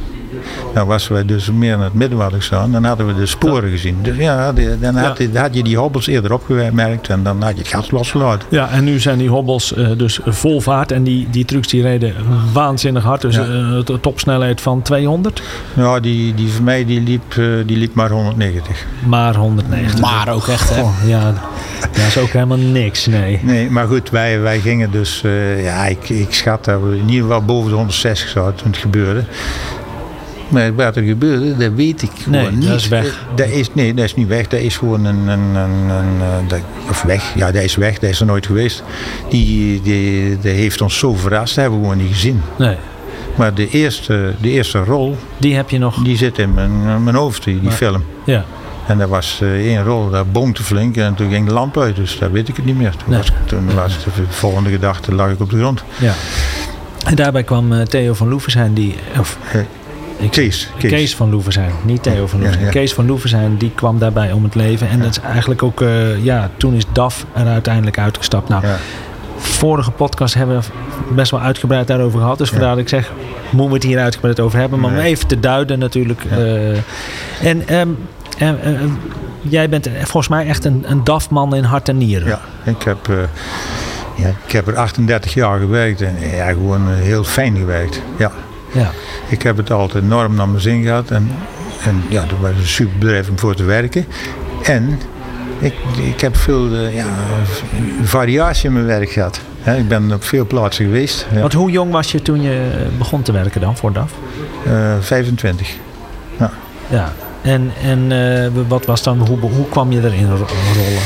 Nou 0.76 0.88
was 0.88 1.08
wij 1.08 1.24
dus 1.24 1.50
meer 1.50 1.76
naar 1.76 1.84
het 1.84 1.94
midden 1.94 2.18
hadden 2.18 2.38
gestaan, 2.38 2.72
dan 2.72 2.84
hadden 2.84 3.06
we 3.06 3.14
de 3.14 3.26
sporen 3.26 3.70
gezien. 3.70 3.98
Dus 4.02 4.16
ja, 4.16 4.52
dan 4.80 4.96
had, 4.96 5.18
ja. 5.18 5.40
had 5.40 5.54
je 5.54 5.62
die 5.62 5.76
hobbels 5.76 6.06
eerder 6.06 6.32
opgemerkt 6.32 7.08
en 7.08 7.22
dan 7.22 7.42
had 7.42 7.52
je 7.52 7.58
het 7.58 7.68
gas 7.68 7.90
losgelaten. 7.90 8.48
Ja, 8.50 8.70
en 8.70 8.84
nu 8.84 9.00
zijn 9.00 9.18
die 9.18 9.28
hobbels 9.28 9.72
uh, 9.76 9.88
dus 9.96 10.20
vol 10.24 10.60
vaart 10.60 10.92
en 10.92 11.02
die, 11.02 11.26
die 11.30 11.44
trucks 11.44 11.68
die 11.68 11.82
reden 11.82 12.14
waanzinnig 12.52 13.02
hard. 13.02 13.20
Dus 13.20 13.34
ja. 13.34 13.46
uh, 13.46 13.84
de 13.84 14.00
topsnelheid 14.00 14.60
van 14.60 14.82
200? 14.82 15.42
Ja, 15.74 16.00
die, 16.00 16.34
die 16.34 16.48
van 16.48 16.64
mij 16.64 16.84
die 16.84 17.00
liep, 17.00 17.34
uh, 17.34 17.66
die 17.66 17.76
liep 17.76 17.94
maar 17.94 18.10
190. 18.10 18.86
Maar 19.06 19.34
190. 19.34 20.00
Maar 20.00 20.28
ook 20.28 20.46
echt, 20.46 20.74
hè? 20.74 20.80
Oh, 20.80 20.94
ja, 21.06 21.34
dat 21.80 22.06
is 22.06 22.18
ook 22.18 22.30
helemaal 22.30 22.58
niks, 22.58 23.06
nee. 23.06 23.40
Nee, 23.42 23.70
maar 23.70 23.86
goed, 23.86 24.10
wij, 24.10 24.40
wij 24.40 24.60
gingen 24.60 24.90
dus, 24.90 25.22
ja, 25.62 25.86
ik, 25.86 26.08
ik 26.08 26.34
schat 26.34 26.64
dat 26.64 26.80
we 26.82 26.96
in 26.96 27.08
ieder 27.08 27.22
geval 27.22 27.44
boven 27.44 27.70
de 27.70 27.76
160 27.76 28.28
zaten 28.28 28.54
toen 28.54 28.70
het 28.70 28.80
gebeurde. 28.80 29.24
Maar 30.48 30.74
wat 30.74 30.96
er 30.96 31.02
gebeurde, 31.02 31.56
dat 31.56 31.72
weet 31.74 32.02
ik 32.02 32.10
gewoon 32.22 32.42
nee, 32.42 32.50
niet. 32.50 32.68
dat 32.68 32.76
is 32.80 32.88
weg. 32.88 33.26
Dat 33.34 33.48
is, 33.48 33.74
nee, 33.74 33.94
dat 33.94 34.04
is 34.04 34.14
niet 34.14 34.28
weg. 34.28 34.48
Dat 34.48 34.60
is 34.60 34.76
gewoon 34.76 35.04
een... 35.04 35.28
een, 35.28 35.54
een, 35.54 35.90
een 35.90 36.48
dat, 36.48 36.60
of 36.90 37.02
weg. 37.02 37.32
Ja, 37.34 37.52
dat 37.52 37.62
is 37.62 37.76
weg. 37.76 37.98
Dat 37.98 38.10
is 38.10 38.20
er 38.20 38.26
nooit 38.26 38.46
geweest. 38.46 38.82
Die, 39.28 39.82
die, 39.82 40.38
die 40.38 40.50
heeft 40.50 40.80
ons 40.80 40.98
zo 40.98 41.14
verrast. 41.14 41.54
Dat 41.54 41.62
hebben 41.64 41.80
we 41.80 41.86
gewoon 41.86 42.02
niet 42.02 42.12
gezien. 42.12 42.42
Nee. 42.58 42.76
Maar 43.36 43.54
de 43.54 43.68
eerste, 43.70 44.34
de 44.40 44.50
eerste 44.50 44.78
rol... 44.84 45.16
Die 45.38 45.54
heb 45.54 45.70
je 45.70 45.78
nog... 45.78 46.02
Die 46.02 46.16
zit 46.16 46.38
in 46.38 46.54
mijn, 46.54 47.04
mijn 47.04 47.16
hoofd, 47.16 47.44
die, 47.44 47.58
maar, 47.62 47.72
film. 47.72 48.04
Ja. 48.24 48.44
En 48.86 48.98
dat 48.98 49.08
was 49.08 49.40
uh, 49.42 49.66
één 49.66 49.84
rol, 49.84 50.10
dat 50.10 50.32
boomte 50.32 50.62
flink 50.62 50.96
en 50.96 51.14
toen 51.14 51.30
ging 51.30 51.46
de 51.46 51.52
lamp 51.52 51.78
uit. 51.78 51.96
Dus 51.96 52.18
daar 52.18 52.32
weet 52.32 52.48
ik 52.48 52.56
het 52.56 52.64
niet 52.64 52.76
meer. 52.76 52.90
Toen, 52.90 53.04
Nee. 53.10 53.18
was, 53.18 53.32
toen 53.46 53.74
was 53.74 54.04
de 54.04 54.10
volgende 54.28 54.70
gedachte, 54.70 55.14
lag 55.14 55.30
ik 55.30 55.40
op 55.40 55.50
de 55.50 55.56
grond. 55.58 55.84
Ja. 55.98 56.12
En 57.06 57.14
daarbij 57.14 57.42
kwam 57.42 57.72
uh, 57.72 57.82
Theo 57.82 58.14
van 58.14 58.28
Loevensheim, 58.28 58.74
die... 58.74 58.94
Of, 59.18 59.38
Hey. 59.40 59.66
Ik- 60.18 60.30
Kees, 60.30 60.70
Kees. 60.78 60.90
Kees. 60.90 61.14
van 61.16 61.30
Loevestein, 61.30 61.70
niet 61.84 62.02
Theo 62.02 62.26
van 62.26 62.38
Ja, 62.38 62.44
Loevestein. 62.44 62.64
ja. 62.74 62.80
Kees 62.80 62.94
van 62.94 63.06
Loevestein, 63.06 63.56
die 63.56 63.70
kwam 63.74 63.98
daarbij 63.98 64.32
om 64.32 64.44
het 64.44 64.54
leven. 64.54 64.88
En 64.88 64.98
dat 65.00 65.10
is 65.10 65.20
eigenlijk 65.20 65.62
ook, 65.62 65.80
eh, 65.80 66.24
ja, 66.24 66.50
toen 66.56 66.74
is 66.74 66.84
DAF 66.92 67.26
er 67.34 67.46
uiteindelijk 67.46 67.98
uitgestapt. 67.98 68.48
Nou, 68.48 68.64
vorige 69.36 69.90
podcast 69.90 70.34
hebben 70.34 70.60
we 70.60 71.14
best 71.14 71.30
wel 71.30 71.40
uitgebreid 71.40 71.86
daarover 71.86 72.18
gehad. 72.20 72.38
Dus 72.38 72.48
vandaar 72.50 72.70
dat 72.70 72.78
ik 72.78 72.88
zeg, 72.88 73.12
moeten 73.50 73.68
we 73.68 73.74
het 73.74 73.82
hier 73.82 73.98
uitgebreid 73.98 74.40
over 74.40 74.58
hebben. 74.58 74.80
Maar 74.80 74.90
om 74.90 74.98
even 74.98 75.26
te 75.26 75.40
duiden 75.40 75.78
natuurlijk. 75.78 76.24
eh, 76.30 76.68
en 77.48 77.68
ehm, 77.68 77.88
eh, 78.38 78.50
jij 79.42 79.68
bent 79.68 79.88
volgens 79.98 80.28
mij 80.28 80.46
echt 80.46 80.64
een, 80.64 80.84
een 80.88 81.04
DAF-man 81.04 81.54
in 81.54 81.64
hart 81.64 81.88
en 81.88 81.96
nieren. 81.98 82.28
Ja, 82.28 82.40
ik 82.64 82.82
heb, 82.82 82.98
ja, 84.14 84.28
ik 84.46 84.52
heb 84.52 84.66
er 84.66 84.76
38 84.76 85.34
jaar 85.34 85.58
gewerkt 85.58 86.00
en 86.02 86.14
ja, 86.34 86.48
gewoon 86.48 86.88
heel 86.88 87.24
fijn 87.24 87.56
gewerkt. 87.56 88.02
Ja. 88.18 88.32
Ja. 88.76 88.90
Ik 89.28 89.42
heb 89.42 89.56
het 89.56 89.70
altijd 89.70 90.04
enorm 90.04 90.34
naar 90.34 90.48
mijn 90.48 90.60
zin 90.60 90.82
gehad 90.82 91.10
en, 91.10 91.30
en 91.84 92.02
ja, 92.08 92.20
dat 92.20 92.38
was 92.40 92.50
een 92.50 92.66
super 92.66 92.98
bedrijf 92.98 93.28
om 93.28 93.38
voor 93.38 93.54
te 93.54 93.64
werken. 93.64 94.04
En 94.62 94.98
ik, 95.58 95.74
ik 96.14 96.20
heb 96.20 96.36
veel 96.36 96.74
eh, 96.74 96.94
ja, 96.94 97.06
variatie 98.02 98.66
in 98.66 98.72
mijn 98.72 98.86
werk 98.86 99.10
gehad. 99.10 99.40
Ik 99.76 99.88
ben 99.88 100.12
op 100.12 100.24
veel 100.24 100.46
plaatsen 100.46 100.84
geweest. 100.84 101.26
Ja. 101.32 101.40
Want 101.40 101.52
hoe 101.52 101.70
jong 101.70 101.92
was 101.92 102.12
je 102.12 102.22
toen 102.22 102.42
je 102.42 102.70
begon 102.98 103.22
te 103.22 103.32
werken 103.32 103.60
dan 103.60 103.76
voor 103.76 103.92
DAF? 103.92 104.12
Eh, 104.66 104.72
25. 105.00 105.74
Ja. 106.90 107.12
En, 107.42 107.70
en 107.82 108.12
eh, 108.44 108.50
wat 108.68 108.84
was 108.86 109.02
dan, 109.02 109.18
hoe, 109.26 109.38
hoe 109.38 109.68
kwam 109.68 109.92
je 109.92 110.02
erin 110.02 110.28
ro- 110.30 110.46
rollen? 110.74 111.02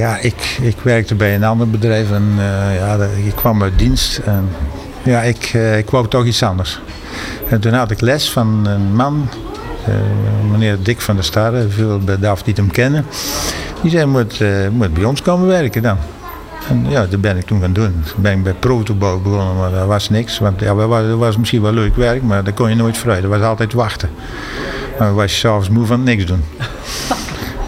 Ja, 0.00 0.18
ik, 0.18 0.58
ik 0.60 0.76
werkte 0.82 1.14
bij 1.14 1.34
een 1.34 1.44
ander 1.44 1.70
bedrijf 1.70 2.10
en 2.10 2.24
eh, 2.38 2.76
ja, 2.76 2.98
ik 3.24 3.34
kwam 3.34 3.62
uit 3.62 3.78
dienst. 3.78 4.18
En, 4.18 4.48
ja, 5.02 5.20
ik, 5.22 5.50
eh, 5.54 5.78
ik 5.78 5.90
wou 5.90 6.08
toch 6.08 6.24
iets 6.24 6.42
anders. 6.42 6.80
En 7.48 7.60
toen 7.60 7.72
had 7.72 7.90
ik 7.90 8.00
les 8.00 8.30
van 8.30 8.66
een 8.66 8.94
man, 8.94 9.28
eh, 9.86 9.94
meneer 10.50 10.76
Dick 10.82 11.00
van 11.00 11.14
der 11.14 11.24
Starre, 11.24 11.68
veel 11.68 11.98
bij 11.98 12.18
DAF 12.18 12.42
die 12.42 12.54
hem 12.56 12.70
kennen. 12.70 13.06
Die 13.82 13.90
zei, 13.90 14.06
moet, 14.06 14.40
eh, 14.40 14.68
moet 14.72 14.94
bij 14.94 15.04
ons 15.04 15.22
komen 15.22 15.46
werken 15.46 15.82
dan. 15.82 15.96
En 16.68 16.86
ja, 16.88 17.06
dat 17.06 17.20
ben 17.20 17.36
ik 17.36 17.46
toen 17.46 17.60
gaan 17.60 17.72
doen. 17.72 18.02
Toen 18.12 18.22
ben 18.22 18.32
ik 18.32 18.42
bij 18.42 18.52
Protobouw 18.52 19.20
begonnen, 19.20 19.56
maar 19.56 19.70
dat 19.70 19.86
was 19.86 20.08
niks. 20.08 20.38
Want 20.38 20.60
ja, 20.60 20.74
dat 20.74 21.18
was, 21.18 21.36
misschien 21.36 21.62
wel 21.62 21.72
leuk 21.72 21.96
werk, 21.96 22.22
maar 22.22 22.44
daar 22.44 22.52
kon 22.52 22.68
je 22.68 22.74
nooit 22.74 22.98
vooruit. 22.98 23.22
Dat 23.22 23.30
was 23.30 23.42
altijd 23.42 23.72
wachten. 23.72 24.10
Maar 24.98 25.06
dan 25.06 25.16
was 25.16 25.32
je 25.32 25.38
s'avonds 25.38 25.68
moe 25.68 25.86
van 25.86 26.02
niks 26.02 26.26
doen. 26.26 26.44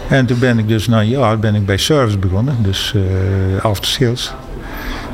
En 0.09 0.25
toen 0.25 0.39
ben 0.39 0.59
ik 0.59 0.67
dus 0.67 0.87
na 0.87 0.99
een 0.99 1.07
jaar 1.07 1.39
ben 1.39 1.55
ik 1.55 1.65
bij 1.65 1.77
service 1.77 2.17
begonnen, 2.17 2.55
dus 2.59 2.93
eh 2.95 3.63
after 3.63 3.89
sales. 3.89 4.33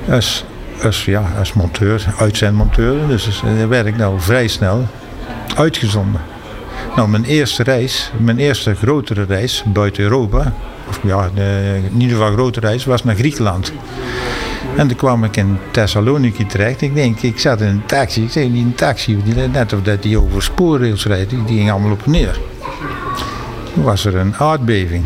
Als, 0.09 0.45
als, 0.83 1.05
ja, 1.05 1.31
als 1.39 1.53
monteur, 1.53 2.05
uitzendmonteur. 2.19 3.07
Dus 3.07 3.41
daar 3.57 3.69
werd 3.69 3.85
ik 3.85 3.97
nou 3.97 4.19
vrij 4.19 4.47
snel 4.47 4.87
uitgezonden. 5.55 6.21
Nou, 6.95 7.09
mijn 7.09 7.23
eerste 7.23 7.63
reis, 7.63 8.11
mijn 8.17 8.37
eerste 8.37 8.75
grotere 8.75 9.23
reis 9.23 9.63
buiten 9.65 10.03
Europa, 10.03 10.53
of 10.89 10.99
ja, 11.03 11.29
in 11.91 12.01
ieder 12.01 12.17
geval 12.17 12.31
grote 12.31 12.59
reis, 12.59 12.85
was 12.85 13.03
naar 13.03 13.15
Griekenland. 13.15 13.73
En 14.75 14.87
toen 14.87 14.97
kwam 14.97 15.23
ik 15.23 15.37
in 15.37 15.57
Thessaloniki 15.71 16.45
terecht. 16.45 16.81
Ik 16.81 16.95
denk, 16.95 17.21
ik 17.21 17.39
zat 17.39 17.61
in 17.61 17.67
een 17.67 17.85
taxi. 17.85 18.23
Ik 18.23 18.31
zei, 18.31 18.51
die 18.51 18.63
een 18.63 18.75
taxi, 18.75 19.17
net 19.51 19.73
of 19.73 19.81
dat 19.81 20.03
die 20.03 20.19
over 20.19 20.43
spoorrails 20.43 21.05
rijdt, 21.05 21.29
die 21.29 21.57
ging 21.57 21.71
allemaal 21.71 21.91
op 21.91 22.01
en 22.05 22.11
neer. 22.11 22.39
Toen 23.73 23.83
was 23.83 24.05
er 24.05 24.15
een 24.15 24.35
aardbeving. 24.35 25.05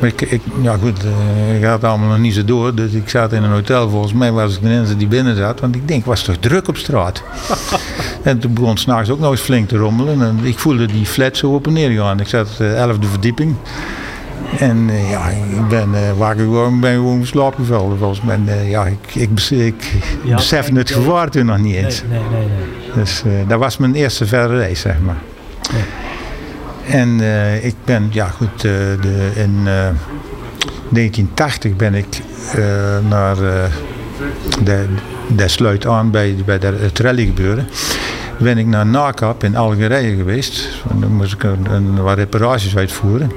Maar 0.00 0.08
ik, 0.08 0.20
ik, 0.20 0.42
ja 0.62 0.76
goed, 0.76 1.04
eh, 1.04 1.56
ik 1.56 1.64
had 1.64 1.72
het 1.72 1.84
allemaal 1.84 2.08
nog 2.08 2.18
niet 2.18 2.34
zo 2.34 2.44
door. 2.44 2.74
Dus 2.74 2.92
ik 2.92 3.08
zat 3.08 3.32
in 3.32 3.42
een 3.42 3.50
hotel. 3.50 3.90
Volgens 3.90 4.12
mij 4.12 4.32
was 4.32 4.54
ik 4.54 4.62
de 4.62 4.68
enige 4.68 4.96
die 4.96 5.06
binnen 5.06 5.36
zat. 5.36 5.60
Want 5.60 5.74
ik 5.74 5.88
denk, 5.88 6.04
was 6.04 6.22
toch 6.22 6.36
druk 6.36 6.68
op 6.68 6.76
straat. 6.76 7.22
en 8.22 8.38
toen 8.38 8.54
begon 8.54 8.70
het 8.70 8.78
s'nachts 8.78 9.10
ook 9.10 9.20
nog 9.20 9.30
eens 9.30 9.40
flink 9.40 9.68
te 9.68 9.76
rommelen. 9.76 10.22
En 10.22 10.38
ik 10.42 10.58
voelde 10.58 10.86
die 10.86 11.06
flat 11.06 11.36
zo 11.36 11.54
op 11.54 11.66
en 11.66 11.72
neer 11.72 11.90
gaan. 11.90 12.20
Ik 12.20 12.28
zat 12.28 12.48
op 12.50 12.56
de 12.56 12.68
elfde 12.68 13.06
verdieping. 13.06 13.56
En 14.58 14.90
eh, 14.90 15.10
ja, 15.10 15.28
ik 15.28 15.68
ben 15.68 15.88
uh, 15.92 16.18
wakker 16.18 16.44
geworden, 16.44 16.80
ben 16.80 16.94
gewoon 16.94 17.26
slaap 17.26 17.54
gevallen. 17.54 17.98
Volgens 17.98 18.20
mij, 18.20 18.38
uh, 18.46 18.70
ja, 18.70 18.86
ik, 18.86 19.14
ik, 19.14 19.34
bes 19.34 19.52
ik 19.52 19.92
Ja, 20.24 20.36
besefte 20.36 20.72
het 20.72 20.90
gevaar 20.90 21.30
toen 21.30 21.46
nog 21.46 21.58
niet 21.58 21.74
eens. 21.74 22.02
nee, 22.08 22.18
nee. 22.18 22.28
nee. 22.30 22.94
Dus 22.94 23.22
uh, 23.26 23.32
dat 23.48 23.58
was 23.58 23.76
mijn 23.76 23.94
eerste 23.94 24.26
verre 24.26 24.56
reis, 24.56 24.80
zeg 24.80 25.00
maar. 25.00 25.18
En 26.90 27.20
uh, 27.20 27.64
ik 27.64 27.74
ben, 27.84 28.08
ja 28.10 28.28
goed, 28.28 28.64
uh, 28.64 28.72
de, 29.00 29.30
in 29.34 29.54
uh, 29.58 29.88
1980 30.88 31.76
ben 31.76 31.94
ik 31.94 32.20
naar, 33.08 33.36
de, 34.64 34.84
dat 35.28 35.50
sluit 35.50 35.86
aan 35.86 36.10
bij, 36.10 36.36
bij 36.44 36.58
de, 36.58 36.66
het 36.80 36.98
rally 36.98 37.24
gebeuren. 37.24 37.68
Ben 38.38 38.58
ik 38.58 38.66
naar 38.66 38.86
NACAP 38.86 39.44
in 39.44 39.56
Algerije 39.56 40.16
geweest. 40.16 40.68
Dan 41.00 41.12
moest 41.12 41.32
ik 41.32 41.42
een, 41.42 41.66
een, 41.70 42.02
wat 42.02 42.16
reparaties 42.16 42.76
uitvoeren. 42.76 43.32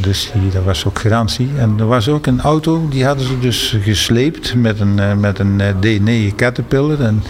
Dus 0.00 0.30
die, 0.40 0.50
dat 0.50 0.64
was 0.64 0.86
ook 0.86 0.98
garantie. 0.98 1.50
En 1.56 1.74
er 1.78 1.86
was 1.86 2.08
ook 2.08 2.26
een 2.26 2.40
auto, 2.40 2.88
die 2.88 3.04
hadden 3.04 3.26
ze 3.26 3.38
dus 3.38 3.76
gesleept 3.82 4.54
met 4.54 4.80
een, 4.80 4.98
uh, 4.98 5.14
met 5.14 5.38
een 5.38 5.60
uh, 5.82 6.30
D9 6.30 6.34
Caterpillar. 6.36 7.00
En 7.00 7.22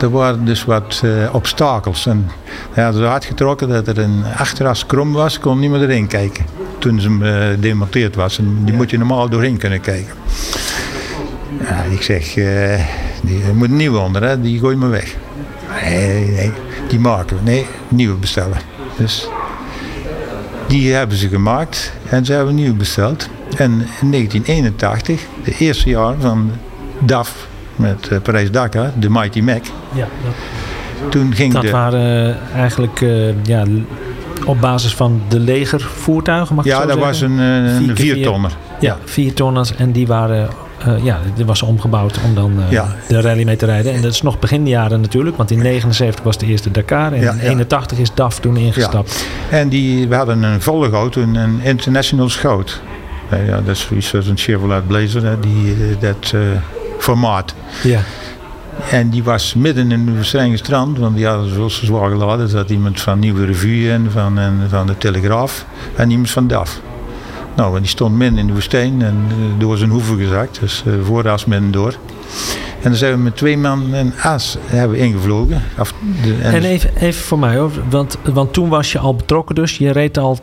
er 0.00 0.10
waren 0.10 0.44
dus 0.44 0.64
wat 0.64 1.02
uh, 1.04 1.34
obstakels. 1.34 2.06
En 2.06 2.30
hij 2.72 2.84
had 2.84 2.94
zo 2.94 3.04
hard 3.04 3.24
getrokken 3.24 3.68
dat 3.68 3.86
er 3.86 3.98
een 3.98 4.24
achteras 4.36 4.86
krom 4.86 5.12
was, 5.12 5.38
kon 5.38 5.58
niemand 5.58 5.82
erin 5.82 6.06
kijken. 6.06 6.44
Toen 6.78 7.00
ze 7.00 7.08
hem 7.08 7.60
demonteerd 7.60 8.14
was. 8.14 8.38
En 8.38 8.58
die 8.64 8.74
moet 8.74 8.90
je 8.90 8.98
normaal 8.98 9.28
doorheen 9.28 9.56
kunnen 9.56 9.80
kijken. 9.80 10.14
Ik 11.90 12.02
zeg, 12.02 12.34
die 13.22 13.42
er 13.48 13.54
moet 13.54 13.68
een 13.68 13.76
nieuwe 13.76 13.98
onder, 13.98 14.22
hè? 14.22 14.40
die 14.40 14.58
gooi 14.58 14.76
maar 14.76 14.90
weg. 14.90 15.16
Nee, 15.82 16.30
nee, 16.30 16.52
die 16.88 16.98
maken 16.98 17.36
we. 17.36 17.42
Nee, 17.42 17.66
nieuwe 17.88 18.14
bestellen. 18.16 18.58
Dus 18.96 19.28
die 20.68 20.92
hebben 20.92 21.16
ze 21.16 21.28
gemaakt 21.28 21.92
en 22.08 22.24
ze 22.24 22.32
hebben 22.32 22.54
nieuw 22.54 22.76
besteld. 22.76 23.28
En 23.56 23.70
in 24.00 24.10
1981, 24.10 25.26
de 25.44 25.54
eerste 25.58 25.88
jaar 25.88 26.14
van 26.18 26.50
DAF 26.98 27.48
met 27.76 28.08
uh, 28.12 28.20
Parijs-Dakar, 28.20 28.92
de 28.98 29.10
Mighty 29.10 29.40
Mac. 29.40 29.62
Ja, 29.94 30.08
dat, 30.24 31.10
toen 31.10 31.34
ging 31.34 31.52
dat 31.52 31.62
de, 31.62 31.70
waren 31.70 32.28
uh, 32.28 32.54
eigenlijk 32.54 33.00
uh, 33.00 33.44
ja, 33.44 33.64
op 34.44 34.60
basis 34.60 34.94
van 34.94 35.22
de 35.28 35.40
legervoertuigen, 35.40 36.54
mag 36.54 36.64
ik 36.64 36.70
Ja, 36.70 36.80
zo 36.80 36.86
dat 36.86 36.98
was 36.98 37.20
een, 37.20 37.38
een 37.38 37.96
viertonner. 37.96 38.52
Ja, 38.80 38.96
vier 39.04 39.34
tonners 39.34 39.74
en 39.74 39.92
die 39.92 40.06
waren 40.06 40.48
uh, 40.86 41.04
ja, 41.04 41.20
die 41.34 41.44
was 41.44 41.62
omgebouwd 41.62 42.18
om 42.24 42.34
dan 42.34 42.52
uh, 42.58 42.70
ja. 42.70 42.94
de 43.08 43.20
rally 43.20 43.44
mee 43.44 43.56
te 43.56 43.66
rijden. 43.66 43.92
En 43.92 44.02
dat 44.02 44.12
is 44.12 44.22
nog 44.22 44.38
begin 44.38 44.66
jaren 44.66 45.00
natuurlijk, 45.00 45.36
want 45.36 45.50
in 45.50 45.58
79 45.58 46.24
was 46.24 46.38
de 46.38 46.46
eerste 46.46 46.70
Dakar 46.70 47.12
en 47.12 47.20
Ja, 47.20 47.32
in 47.32 47.36
ja. 47.36 47.42
81 47.42 47.98
is 47.98 48.14
DAF 48.14 48.40
toen 48.40 48.56
ingestapt. 48.56 49.26
En 49.50 49.68
die, 49.68 50.08
we 50.08 50.14
hadden 50.14 50.42
een 50.42 50.60
volle 50.60 50.90
auto, 50.90 51.22
een, 51.22 51.34
een 51.34 51.60
International 51.62 52.28
Scout. 52.28 52.80
Uh, 53.32 53.46
ja, 53.46 53.60
dat 53.60 53.76
is 53.90 54.14
als 54.14 54.26
een 54.26 54.38
Chevrolet 54.38 54.86
Blazer, 54.86 55.24
hè, 55.24 55.40
die, 55.40 55.76
dat 56.00 56.34
formaat. 56.98 57.54
Ja. 57.82 58.00
En 58.90 59.10
die 59.10 59.24
was 59.24 59.54
midden 59.54 59.92
in 59.92 60.08
het 60.08 60.26
strenge 60.26 60.56
strand, 60.56 60.98
want 60.98 61.16
die 61.16 61.26
hadden 61.26 61.54
zo 61.54 61.68
zwaar 61.68 62.10
geladen. 62.10 62.44
Er 62.44 62.50
zat 62.50 62.70
iemand 62.70 63.00
van 63.00 63.18
Nieuwe 63.18 63.44
Revue 63.44 63.92
en 63.92 64.10
van, 64.10 64.38
en 64.38 64.66
van 64.68 64.86
de 64.86 64.98
Telegraaf 64.98 65.66
en 65.96 66.10
iemand 66.10 66.30
van 66.30 66.46
DAF. 66.46 66.80
Nou, 67.58 67.78
die 67.78 67.88
stond 67.88 68.16
midden 68.16 68.38
in 68.38 68.46
de 68.46 68.52
woestijn 68.52 69.02
en 69.02 69.26
door 69.58 69.76
zijn 69.76 69.90
hoeven 69.90 70.18
gezakt, 70.18 70.60
dus 70.60 70.84
uh, 70.86 70.94
vooras 71.04 71.44
midden 71.44 71.70
door. 71.70 71.94
En 72.82 72.90
dan 72.90 72.94
zijn 72.94 73.12
we 73.12 73.18
met 73.18 73.36
twee 73.36 73.58
man 73.58 73.94
een 73.94 74.12
aas 74.22 74.56
hebben 74.66 74.98
ingevlogen. 74.98 75.62
Af, 75.76 75.94
de, 76.22 76.34
en 76.42 76.52
en 76.52 76.64
even, 76.64 76.90
even 76.96 77.22
voor 77.22 77.38
mij 77.38 77.56
hoor, 77.56 77.70
want, 77.88 78.18
want 78.32 78.52
toen 78.52 78.68
was 78.68 78.92
je 78.92 78.98
al 78.98 79.14
betrokken 79.14 79.54
dus. 79.54 79.78
Je 79.78 79.92
reed 79.92 80.18
al 80.18 80.38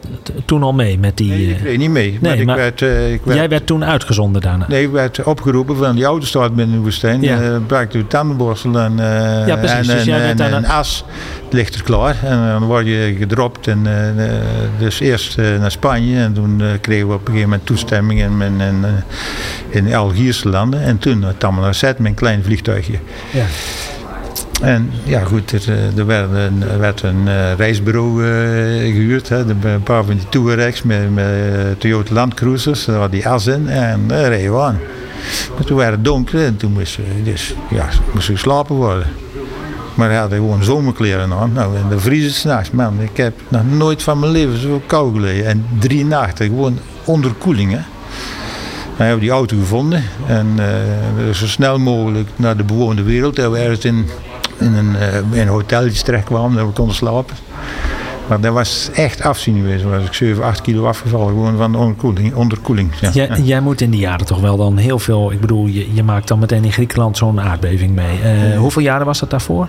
toen 0.46 0.64
al 0.64 0.74
mee 0.74 1.00
met 1.00 1.18
die... 1.18 1.30
Nee, 1.30 1.50
ik 1.50 1.60
reed 1.60 1.78
niet 1.78 1.90
mee. 1.90 2.18
Nee, 2.22 2.46
maar 2.46 2.56
maar 2.56 2.66
ik 2.66 2.80
werd, 2.80 2.82
uh, 2.82 3.14
ik 3.14 3.22
werd, 3.24 3.38
jij 3.38 3.50
werd 3.50 3.66
toen 3.66 3.86
uitgezonden 3.86 4.42
daarna? 4.42 4.66
Nee, 4.68 4.84
ik 4.84 4.92
werd 4.92 5.24
opgeroepen 5.24 5.78
van 5.78 5.96
die 5.96 6.06
auto 6.06 6.26
staat 6.26 6.56
binnen 6.56 6.76
de 6.76 6.82
woestijn. 6.82 7.22
Ja. 7.22 7.40
Uh, 7.42 7.80
de 7.90 8.08
tandenborstel 8.08 8.80
en, 8.80 8.92
uh, 8.92 9.48
ja, 9.48 9.56
precies. 9.56 9.88
en, 9.88 9.96
dus 9.96 10.04
jij 10.04 10.16
en, 10.16 10.22
werd 10.22 10.32
en, 10.32 10.38
daarna... 10.38 10.68
en 10.68 10.74
as 10.74 11.06
ligt 11.50 11.76
er 11.76 11.84
klaar. 11.84 12.18
En 12.24 12.48
dan 12.48 12.64
word 12.64 12.86
je 12.86 13.16
gedropt. 13.18 13.68
En, 13.68 13.80
uh, 14.18 14.24
dus 14.80 15.00
eerst 15.00 15.38
uh, 15.38 15.60
naar 15.60 15.72
Spanje. 15.72 16.18
En 16.18 16.34
toen 16.34 16.60
uh, 16.60 16.68
kregen 16.82 17.08
we 17.08 17.14
op 17.14 17.20
een 17.20 17.26
gegeven 17.26 17.50
moment 17.50 17.66
toestemming 17.66 18.20
in, 18.20 18.42
in, 18.42 18.62
in, 18.62 18.86
in 19.70 19.96
Algierse 19.96 20.50
landen. 20.50 20.82
En 20.82 20.98
toen 20.98 21.20
naar 21.20 21.34
met 21.38 21.64
een 21.66 21.76
klein 22.36 22.44
vliegtuigje. 22.44 22.98
Ja. 23.32 23.46
En 24.62 24.92
ja, 25.04 25.20
goed, 25.20 25.52
er, 25.52 25.98
er 25.98 26.06
werd 26.06 26.32
een, 26.32 26.64
er 26.70 26.80
werd 26.80 27.02
een 27.02 27.22
uh, 27.26 27.54
reisbureau 27.54 28.24
uh, 28.24 28.28
gehuurd. 28.94 29.30
Hè, 29.30 29.40
een 29.40 29.84
paar 29.84 30.04
van 30.04 30.16
die 30.16 30.30
Touaregs 30.30 30.84
met, 30.84 31.14
met 31.14 31.80
Toyota 31.80 32.14
Land 32.14 32.34
Cruisers. 32.34 32.86
Daar 32.86 32.96
had 32.96 33.12
die 33.12 33.28
as 33.28 33.48
in 33.48 33.70
en 33.70 34.08
daar 34.08 34.28
reden 34.30 34.52
we 34.52 34.60
aan. 34.60 34.80
Maar 35.56 35.66
toen 35.66 35.78
werd 35.78 35.92
het 35.92 36.06
donker 36.06 36.46
en 36.46 36.58
toen 36.58 36.72
moest, 36.72 37.00
dus, 37.24 37.56
ja, 37.70 37.90
moest 38.14 38.28
geslapen 38.28 38.76
worden. 38.76 39.08
Maar 39.96 40.10
hij 40.10 40.18
had 40.18 40.34
gewoon 40.34 40.64
zomerkleren 40.64 41.34
aan. 41.34 41.54
Nou, 41.54 41.78
en 41.78 41.90
de 41.90 42.00
vriezen 42.00 42.32
s'nachts. 42.32 42.72
Man, 42.72 43.02
ik 43.02 43.18
heb 43.18 43.34
nog 43.48 43.62
nooit 43.72 44.04
van 44.04 44.20
mijn 44.20 44.32
leven 44.32 44.58
zo 44.58 44.82
koud 44.86 45.14
gelegen. 45.14 45.46
En 45.46 45.66
drie 45.80 46.06
nachten, 46.06 46.46
gewoon 46.46 46.80
onderkoeling. 47.06 47.72
Hè. 47.72 47.80
We 48.98 49.04
hebben 49.04 49.22
die 49.22 49.32
auto 49.32 49.58
gevonden 49.58 50.04
en 50.28 50.48
uh, 50.60 51.34
zo 51.34 51.48
snel 51.48 51.80
mogelijk 51.80 52.30
naar 52.36 52.58
de 52.58 52.64
bewoonde 52.64 53.04
wereld. 53.04 53.38
Hebben 53.38 53.60
we 53.60 53.66
ergens 53.66 53.86
in 53.86 54.06
in 54.58 54.74
een, 54.74 54.96
uh, 55.34 55.40
in 55.42 55.48
een 55.48 56.24
kwam, 56.24 56.56
dat 56.56 56.66
we 56.66 56.72
konden 56.72 56.96
slapen. 56.96 57.36
Maar 58.28 58.40
dat 58.42 58.54
was 58.54 58.90
echt 58.94 59.22
afzien 59.22 59.56
geweest. 59.56 59.82
Dan 59.82 59.92
was 59.92 60.06
ik 60.06 60.14
7, 60.14 60.44
8 60.44 60.62
kilo 60.62 60.86
afgevallen 60.86 61.28
gewoon 61.28 61.58
van 61.58 61.72
de 61.72 61.78
onderkoeling. 61.78 62.36
onderkoeling 62.36 62.92
ja. 63.02 63.10
Jij, 63.10 63.40
jij, 63.44 63.60
moet 63.60 63.82
in 63.82 63.90
die 63.90 64.00
jaren 64.00 64.26
toch 64.26 64.40
wel 64.40 64.58
dan 64.58 64.78
heel 64.78 65.00
veel... 65.00 65.32
Ik 65.32 65.40
bedoel, 65.40 65.66
je, 65.66 65.94
je 65.94 66.04
maakt 66.04 66.28
dan 66.28 66.40
meteen 66.40 66.64
in 66.64 66.72
Griekenland 66.72 67.18
zo'n 67.18 67.42
aardbeving 67.42 67.96
mee. 67.96 68.20
Uh, 68.52 68.58
hoeveel 68.58 68.82
jaren 68.82 69.06
was 69.06 69.20
dat 69.20 69.30
daarvoor? 69.30 69.68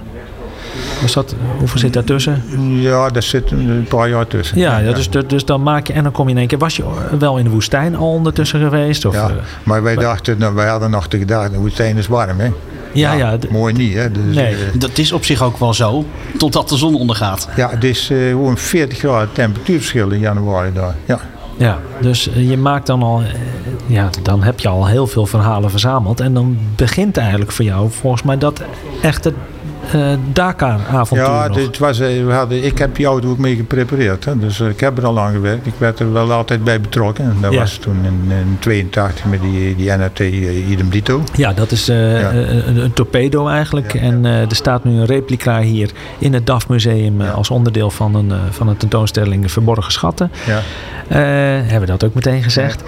Was 1.02 1.12
dat, 1.12 1.34
hoeveel 1.58 1.78
zit 1.78 1.92
daartussen? 1.92 2.42
Ja, 2.80 3.08
daar 3.08 3.22
zit 3.22 3.50
een 3.50 3.86
paar 3.88 4.08
jaar 4.08 4.26
tussen. 4.26 4.58
Ja, 4.58 4.78
ja, 4.78 4.92
dus, 4.92 5.08
dus 5.26 5.44
dan 5.44 5.62
maak 5.62 5.86
je... 5.86 5.92
En 5.92 6.02
dan 6.02 6.12
kom 6.12 6.26
je 6.26 6.32
in 6.32 6.38
één 6.38 6.46
keer... 6.46 6.58
Was 6.58 6.76
je 6.76 6.84
wel 7.18 7.38
in 7.38 7.44
de 7.44 7.50
woestijn 7.50 7.96
al 7.96 8.10
ondertussen 8.10 8.60
geweest? 8.60 9.04
Of, 9.04 9.14
ja, 9.14 9.30
maar 9.62 9.82
wij 9.82 9.96
dachten... 9.96 10.38
Nou, 10.38 10.54
wij 10.54 10.68
hadden 10.68 10.90
nog 10.90 11.08
de 11.08 11.18
gedachte... 11.18 11.50
De 11.50 11.58
woestijn 11.58 11.96
is 11.96 12.06
warm, 12.06 12.38
hè? 12.38 12.50
Ja, 12.92 13.12
ja. 13.12 13.38
mooi 13.50 13.72
niet, 13.72 13.94
hè? 13.94 14.10
Dus, 14.10 14.34
nee. 14.34 14.52
Uh, 14.52 14.58
dat 14.74 14.98
is 14.98 15.12
op 15.12 15.24
zich 15.24 15.42
ook 15.42 15.58
wel 15.58 15.74
zo, 15.74 16.04
totdat 16.38 16.68
de 16.68 16.76
zon 16.76 16.94
ondergaat. 16.94 17.48
Ja, 17.56 17.70
het 17.70 17.84
is 17.84 18.10
uh, 18.10 18.30
gewoon 18.30 18.58
40 18.58 18.98
graden 18.98 19.32
temperatuurverschil 19.32 20.10
in 20.10 20.18
januari 20.18 20.72
daar. 20.72 20.94
Ja. 21.04 21.20
Ja, 21.58 21.78
dus 22.00 22.28
je 22.34 22.56
maakt 22.56 22.86
dan 22.86 23.02
al, 23.02 23.22
ja, 23.86 24.10
dan 24.22 24.42
heb 24.42 24.60
je 24.60 24.68
al 24.68 24.86
heel 24.86 25.06
veel 25.06 25.26
verhalen 25.26 25.70
verzameld. 25.70 26.20
En 26.20 26.34
dan 26.34 26.58
begint 26.76 27.16
eigenlijk 27.16 27.52
voor 27.52 27.64
jou 27.64 27.90
volgens 27.90 28.22
mij 28.22 28.38
dat 28.38 28.62
echte 29.02 29.28
uh, 29.28 29.36
Dakar-avontuur 30.32 31.26
Ja, 31.26 31.48
dit 31.48 31.78
was, 31.78 31.98
we 31.98 32.32
hadden, 32.32 32.64
ik 32.64 32.78
heb 32.78 32.96
die 32.96 33.06
auto 33.06 33.30
ook 33.30 33.38
mee 33.38 33.56
geprepareerd. 33.56 34.24
Hè, 34.24 34.38
dus 34.38 34.60
ik 34.60 34.80
heb 34.80 34.98
er 34.98 35.06
al 35.06 35.12
lang 35.12 35.34
gewerkt. 35.34 35.66
Ik 35.66 35.74
werd 35.78 35.98
er 35.98 36.12
wel 36.12 36.32
altijd 36.32 36.64
bij 36.64 36.80
betrokken. 36.80 37.24
En 37.24 37.36
dat 37.40 37.54
was 37.54 37.76
toen 37.76 37.94
in 37.94 38.28
1982 38.28 39.24
met 39.24 39.40
die, 39.40 39.76
die 39.76 39.90
NRT 39.90 40.20
idem 40.68 40.90
dito. 40.90 41.22
Ja, 41.34 41.52
dat 41.52 41.70
is 41.70 41.86
ja. 41.86 41.94
een, 42.32 42.76
een, 42.76 42.92
torpedo 42.92 43.48
eigenlijk. 43.48 43.94
En 43.94 44.24
er 44.24 44.56
staat 44.56 44.84
nu 44.84 44.92
een 44.92 45.06
replica 45.06 45.60
hier 45.60 45.90
in 46.18 46.34
het 46.34 46.46
DAF 46.46 46.68
Museum 46.68 47.20
als 47.20 47.50
onderdeel 47.50 47.90
van 47.90 48.14
een, 48.14 48.32
van 48.50 48.68
een 48.68 48.76
tentoonstelling 48.76 49.50
Verborgen 49.50 49.92
Schatten. 49.92 50.30
Ja. 50.46 50.60
hebben 51.62 51.80
we 51.80 51.86
dat 51.86 52.04
ook 52.04 52.14
meteen 52.14 52.42
gezegd. 52.42 52.82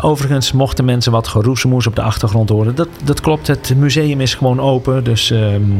overigens 0.00 0.52
mochten 0.52 0.84
mensen 0.84 1.12
wat 1.12 1.28
geroezemoes 1.28 1.86
op 1.86 1.96
de 1.96 2.02
achtergrond 2.02 2.48
horen. 2.48 2.74
Dat, 2.74 2.88
dat 3.04 3.20
klopt, 3.20 3.46
het 3.46 3.74
museum 3.76 4.20
is 4.20 4.34
gewoon 4.34 4.60
open. 4.60 5.04
Dus 5.04 5.30
um, 5.30 5.78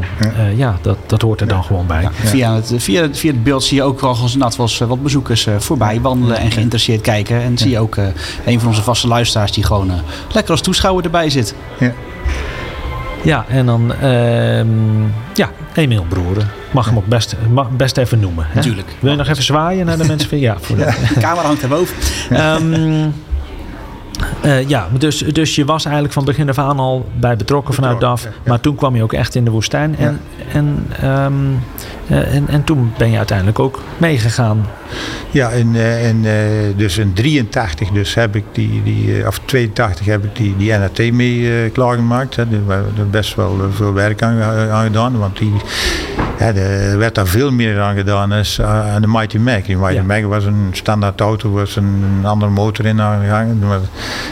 ja, 0.57 0.60
dat, 0.83 0.97
dat 1.07 1.23
hoort 1.23 1.41
er 1.41 1.49
dan 1.49 1.65
gewoon 1.65 1.87
bij. 1.87 2.03
Ja, 2.03 2.11
via, 2.13 2.55
het, 2.55 2.75
via, 2.77 3.09
via 3.13 3.33
het 3.33 3.45
beeld 3.45 3.65
zie 3.65 3.77
je 3.77 3.83
ook 3.83 4.01
wel 4.01 4.17
eens 4.23 4.57
wat, 4.57 4.79
wat 4.79 5.03
bezoekers 5.03 5.47
voorbij 5.59 6.01
wandelen 6.01 6.37
en 6.37 6.51
geïnteresseerd 6.51 7.01
kijken. 7.01 7.43
En 7.43 7.59
zie 7.59 7.71
je 7.71 7.79
ook 7.79 7.97
een 8.45 8.61
van 8.61 8.69
onze 8.69 8.83
vaste 8.83 9.09
luisteraars 9.09 9.53
die 9.53 9.65
gewoon 9.65 9.91
lekker 10.33 10.53
als 10.53 10.61
toeschouwer 10.61 11.05
erbij 11.05 11.31
zit. 11.31 11.55
Ja. 11.79 11.93
Ja, 13.23 13.45
en 13.49 13.67
dan 13.67 13.93
uh, 14.03 14.65
ja, 15.35 15.51
Emiel 15.75 16.05
Broeren. 16.09 16.51
Mag 16.71 16.87
hem 16.87 16.97
ook 16.97 17.07
best, 17.07 17.37
mag 17.51 17.71
best 17.71 17.97
even 17.97 18.21
noemen. 18.21 18.47
Hè? 18.49 18.55
Natuurlijk. 18.55 18.97
Wil 19.01 19.11
je 19.11 19.17
nog 19.17 19.29
even 19.29 19.43
zwaaien 19.43 19.87
naar 19.87 19.99
de 19.99 20.07
mensen? 20.07 20.39
Ja, 20.39 20.57
voor 20.61 20.77
de 21.15 21.15
camera 21.19 21.47
hangt 21.47 21.63
erboven. 21.63 21.97
Um, 22.41 23.15
Uh, 24.45 24.69
ja, 24.69 24.89
dus, 24.99 25.19
dus 25.19 25.55
je 25.55 25.65
was 25.65 25.85
eigenlijk 25.85 26.15
van 26.15 26.25
begin 26.25 26.49
af 26.49 26.59
aan 26.59 26.79
al 26.79 27.09
bij 27.21 27.37
betrokken 27.37 27.75
vanuit 27.75 28.01
DAF. 28.01 28.23
Ja. 28.23 28.31
Maar 28.45 28.61
toen 28.61 28.75
kwam 28.75 28.97
je 28.97 29.03
ook 29.03 29.13
echt 29.13 29.35
in 29.35 29.45
de 29.45 29.51
woestijn. 29.51 29.97
En, 29.97 30.21
ja. 30.37 30.55
en, 30.55 30.87
um, 31.05 31.53
uh, 31.53 31.59
en, 32.11 32.49
en 32.49 32.65
toen 32.65 32.93
ben 32.99 33.11
je 33.11 33.17
uiteindelijk 33.17 33.59
ook 33.59 33.83
meegegaan. 33.99 34.67
Ja, 35.31 35.49
in, 35.49 35.75
uh, 35.75 36.09
in, 36.09 36.27
dus 36.77 36.99
in 36.99 37.13
83 37.13 37.89
dus 37.89 38.15
heb 38.15 38.37
ik 38.37 38.45
die, 38.53 38.83
die 38.83 39.27
of 39.27 39.41
82 39.45 40.07
heb 40.07 40.25
ik 40.25 40.37
die, 40.37 40.57
die 40.57 40.73
NRT 40.73 41.13
mee 41.13 41.71
klaargemaakt. 41.71 42.37
Hè. 42.37 42.49
We 42.49 42.73
hebben 42.73 43.11
best 43.11 43.35
wel 43.35 43.57
veel 43.73 43.93
werk 43.93 44.23
aan, 44.23 44.43
aan 44.43 44.85
gedaan. 44.85 45.19
Want 45.19 45.39
die, 45.39 45.53
ja, 46.39 46.55
er 46.55 46.99
werd 46.99 47.15
daar 47.15 47.27
veel 47.27 47.53
meer 47.53 47.81
aan 47.81 47.97
gedaan 47.97 48.33
als 48.33 48.61
aan 48.63 49.03
de 49.03 49.09
Mighty 49.09 49.39
Mac. 49.39 49.65
Die 49.65 49.77
Mighty 49.77 50.01
Mac 50.01 50.25
was 50.25 50.45
een 50.45 50.69
standaard 50.73 51.21
auto, 51.21 51.51
was 51.51 51.77
een 51.77 52.21
andere 52.23 52.51
motor 52.51 52.87
in 52.87 53.01
aangehangen. 53.01 53.59
Maar 53.59 53.81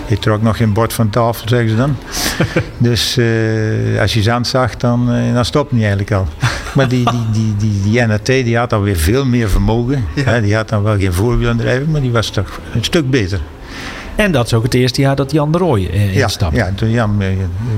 je 0.07 0.19
trok 0.19 0.43
nog 0.43 0.57
geen 0.57 0.73
bord 0.73 0.93
van 0.93 1.11
tafel, 1.11 1.49
zeggen 1.49 1.69
ze 1.71 1.77
dan. 1.77 1.97
dus 2.89 3.19
uh, 3.19 4.01
als 4.01 4.15
je 4.15 4.23
zand 4.23 4.47
zag, 4.47 4.77
dan, 4.77 5.07
dan 5.35 5.45
stopte 5.45 5.75
hij 5.75 5.85
eigenlijk 5.85 6.13
al. 6.13 6.27
Maar 6.79 6.89
die, 6.89 7.11
die, 7.11 7.31
die, 7.33 7.57
die, 7.57 7.83
die 7.83 8.01
NRT 8.01 8.27
die 8.27 8.57
had 8.57 8.71
dan 8.71 8.83
weer 8.83 8.97
veel 8.97 9.25
meer 9.25 9.49
vermogen. 9.49 10.05
Ja. 10.15 10.41
Die 10.41 10.55
had 10.55 10.69
dan 10.69 10.83
wel 10.83 10.99
geen 10.99 11.13
voorwielaandrijving, 11.13 11.89
maar 11.89 12.01
die 12.01 12.13
was 12.13 12.31
toch 12.31 12.61
een 12.75 12.85
stuk 12.85 13.11
beter. 13.11 13.41
En 14.17 14.33
dat 14.33 14.47
is 14.47 14.55
ook 14.55 14.63
het 14.63 14.75
eerste 14.75 15.01
jaar 15.01 15.17
dat 15.17 15.33
Jan 15.33 15.53
de 15.53 15.59
Rooij 15.59 15.83
instapte. 16.13 16.57
Ja, 16.57 16.71
toen 16.75 16.91
Jan 16.91 17.23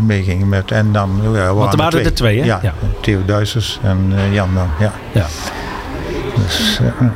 meeging 0.06 0.38
mee 0.38 0.48
met. 0.48 0.70
En 0.70 0.92
dan 0.92 1.20
ja, 1.22 1.30
waren 1.30 1.54
Want 1.54 1.72
er 1.72 1.78
waren 1.78 2.04
er 2.04 2.14
twee, 2.14 2.34
twee 2.34 2.38
hè? 2.40 2.44
Ja, 2.44 2.60
ja. 2.62 2.74
Theo 3.00 3.18
Duitsers 3.26 3.78
en 3.82 4.12
uh, 4.12 4.34
Jan 4.34 4.54
dan. 4.54 4.68
Ja. 4.78 4.92
ja. 5.12 5.26
Dus, 6.36 6.80
uh, 6.82 7.08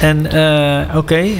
en 0.00 0.18
uh, 0.34 0.96
oké, 0.96 0.98
okay, 0.98 1.34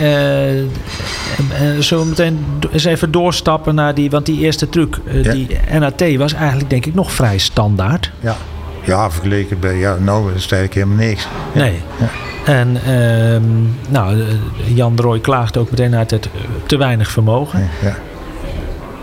zullen 1.79 2.05
we 2.05 2.09
meteen 2.09 2.38
eens 2.72 2.85
even 2.85 3.11
doorstappen 3.11 3.74
naar 3.74 3.94
die, 3.94 4.11
want 4.11 4.27
die 4.27 4.40
eerste 4.40 4.68
truc, 4.68 4.98
ja. 5.11 5.33
die 5.33 5.59
NAT 5.79 6.16
was 6.16 6.33
eigenlijk 6.33 6.70
denk 6.70 6.87
ik 6.87 6.94
nog 6.94 7.12
vrij 7.12 7.38
standaard. 7.38 8.12
Ja, 8.20 8.37
ja 8.90 9.11
vergeleken 9.11 9.59
bij, 9.59 9.76
ja, 9.76 9.96
nou 9.98 10.35
is 10.35 10.42
het 10.42 10.53
eigenlijk 10.53 10.74
helemaal 10.74 11.07
niks. 11.07 11.29
Ja. 11.53 11.61
Nee. 11.61 11.83
Ja. 11.98 12.09
En 12.44 12.76
uh, 12.88 13.40
nou, 13.88 14.24
Jan 14.74 14.96
de 14.96 15.03
Rooij 15.03 15.20
klaagt 15.20 15.57
ook 15.57 15.70
meteen 15.70 15.94
uit 15.94 16.11
het 16.11 16.29
te 16.66 16.76
weinig 16.76 17.11
vermogen. 17.11 17.68
Ja. 17.83 17.96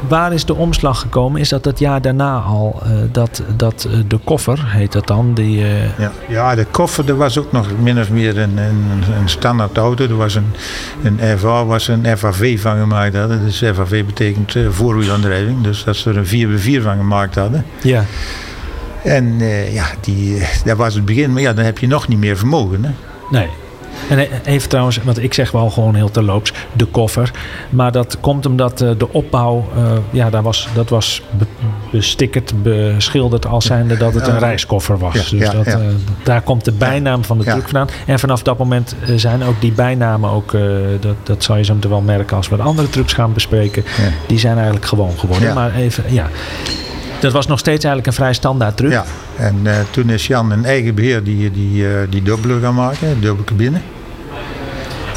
Waar 0.08 0.34
is 0.34 0.46
de 0.46 0.56
omslag 0.56 1.00
gekomen? 1.00 1.42
Is 1.42 1.50
dat 1.50 1.66
het 1.66 1.80
jaar 1.80 2.02
daarna 2.02 2.40
al 2.40 2.82
uh, 2.84 2.92
dat, 3.12 3.44
dat 3.56 3.88
uh, 3.90 4.00
de 4.08 4.18
koffer, 4.24 4.64
heet 4.66 4.92
dat 4.92 5.08
dan? 5.08 5.34
Die, 5.34 5.60
uh... 5.60 6.00
ja, 6.00 6.12
ja, 6.28 6.56
de 6.56 6.66
koffer, 6.66 7.10
er 7.10 7.18
was 7.18 7.38
ook 7.38 7.52
nog 7.52 7.68
min 7.82 8.00
of 8.00 8.10
meer 8.10 8.38
een, 8.38 8.58
een, 8.58 9.04
een 9.20 9.30
standaard 9.30 9.78
auto. 9.78 10.06
Er 10.06 10.18
was 10.18 10.36
een, 10.36 10.54
een 11.04 11.38
FA, 11.38 11.66
was 11.66 11.88
een 11.88 12.18
FAV 12.18 12.62
van 12.62 12.78
gemaakt 12.78 13.16
hadden. 13.16 13.44
Dus 13.46 13.58
FAV 13.58 14.06
betekent 14.06 14.56
voorwielaandrijving. 14.70 15.62
Dus 15.64 15.84
dat 15.84 15.96
ze 15.96 16.10
er 16.10 16.18
een 16.18 16.60
4x4 16.60 16.84
van 16.84 16.98
gemaakt 16.98 17.36
hadden. 17.36 17.66
Ja. 17.82 18.04
En 19.08 19.40
ja, 19.72 19.86
die, 20.02 20.42
dat 20.66 20.78
was 20.78 20.94
het 20.94 21.06
begin. 21.06 21.34
Maar 21.34 21.42
ja, 21.42 21.54
dan 21.54 21.66
heb 21.66 21.78
je 21.78 21.88
nog 21.88 22.08
niet 22.08 22.20
meer 22.20 22.38
vermogen. 22.38 22.84
Hè? 22.84 22.92
Nee. 23.32 23.48
En 24.10 24.28
even 24.44 24.70
trouwens, 24.70 25.00
want 25.04 25.24
ik 25.24 25.34
zeg 25.34 25.52
wel 25.52 25.70
gewoon 25.70 25.96
heel 25.96 26.12
terloops, 26.12 26.54
de 26.74 26.86
koffer. 26.86 27.32
Maar 27.70 27.92
dat 27.92 28.18
komt 28.20 28.46
omdat 28.46 28.82
uh, 28.82 28.92
de 28.98 29.14
opbouw, 29.14 29.68
uh, 29.78 29.92
ja, 30.12 30.30
daar 30.30 30.42
was, 30.42 30.68
dat 30.74 30.90
was 30.90 31.22
be 31.38 31.46
bestikkerd, 31.92 32.64
beschilderd 32.64 33.46
als 33.46 33.66
zijnde 33.66 33.98
dat 33.98 34.14
het 34.14 34.28
een 34.28 34.40
reiskoffer 34.40 34.98
was. 34.98 35.14
Ja, 35.14 35.38
dus 35.38 35.48
ja, 35.48 35.52
dat, 35.52 35.66
ja. 35.66 35.80
uh, 35.80 35.86
daar 36.24 36.42
komt 36.42 36.66
de 36.66 36.72
bijnaam 36.72 37.24
van 37.24 37.38
de 37.38 37.44
truc 37.44 37.64
vandaan. 37.64 37.88
En 38.06 38.20
vanaf 38.20 38.44
dat 38.44 38.58
moment 38.58 38.96
zijn 39.16 39.44
ook 39.44 39.62
die 39.62 39.72
bijnamen 39.72 40.30
ook, 40.30 40.52
dat, 41.00 41.16
dat 41.24 41.44
zal 41.44 41.58
je 41.58 41.64
zo 41.64 41.74
meteen 41.74 41.90
wel 41.90 42.02
merken 42.02 42.38
als 42.38 42.50
we 42.50 42.56
de 42.56 42.62
andere 42.62 42.90
trucs 42.90 43.14
gaan 43.14 43.34
bespreken. 43.34 43.84
Die 44.28 44.40
zijn 44.40 44.56
eigenlijk 44.56 44.86
gewoon 44.86 45.20
geworden. 45.20 45.54
Maar 45.54 45.76
even, 45.76 46.04
ja. 46.08 46.30
Dat 47.20 47.32
was 47.32 47.48
nog 47.48 47.60
steeds 47.60 47.84
eigenlijk 47.84 48.08
een 48.08 48.24
vrij 48.24 48.34
standaard 48.34 48.78
truc. 48.78 48.92
Ja, 48.92 49.06
en 49.36 49.56
uh, 49.64 49.74
toen 49.92 50.10
is 50.10 50.28
Jan 50.28 50.52
een 50.52 50.66
eigen 50.66 50.96
beheer 50.96 51.24
die, 51.24 51.52
die, 51.52 51.84
uh, 51.84 51.90
die 52.10 52.22
dubbele 52.22 52.60
gaan 52.60 52.76
maken, 52.76 53.22
dubbele 53.22 53.44
cabine. 53.44 53.80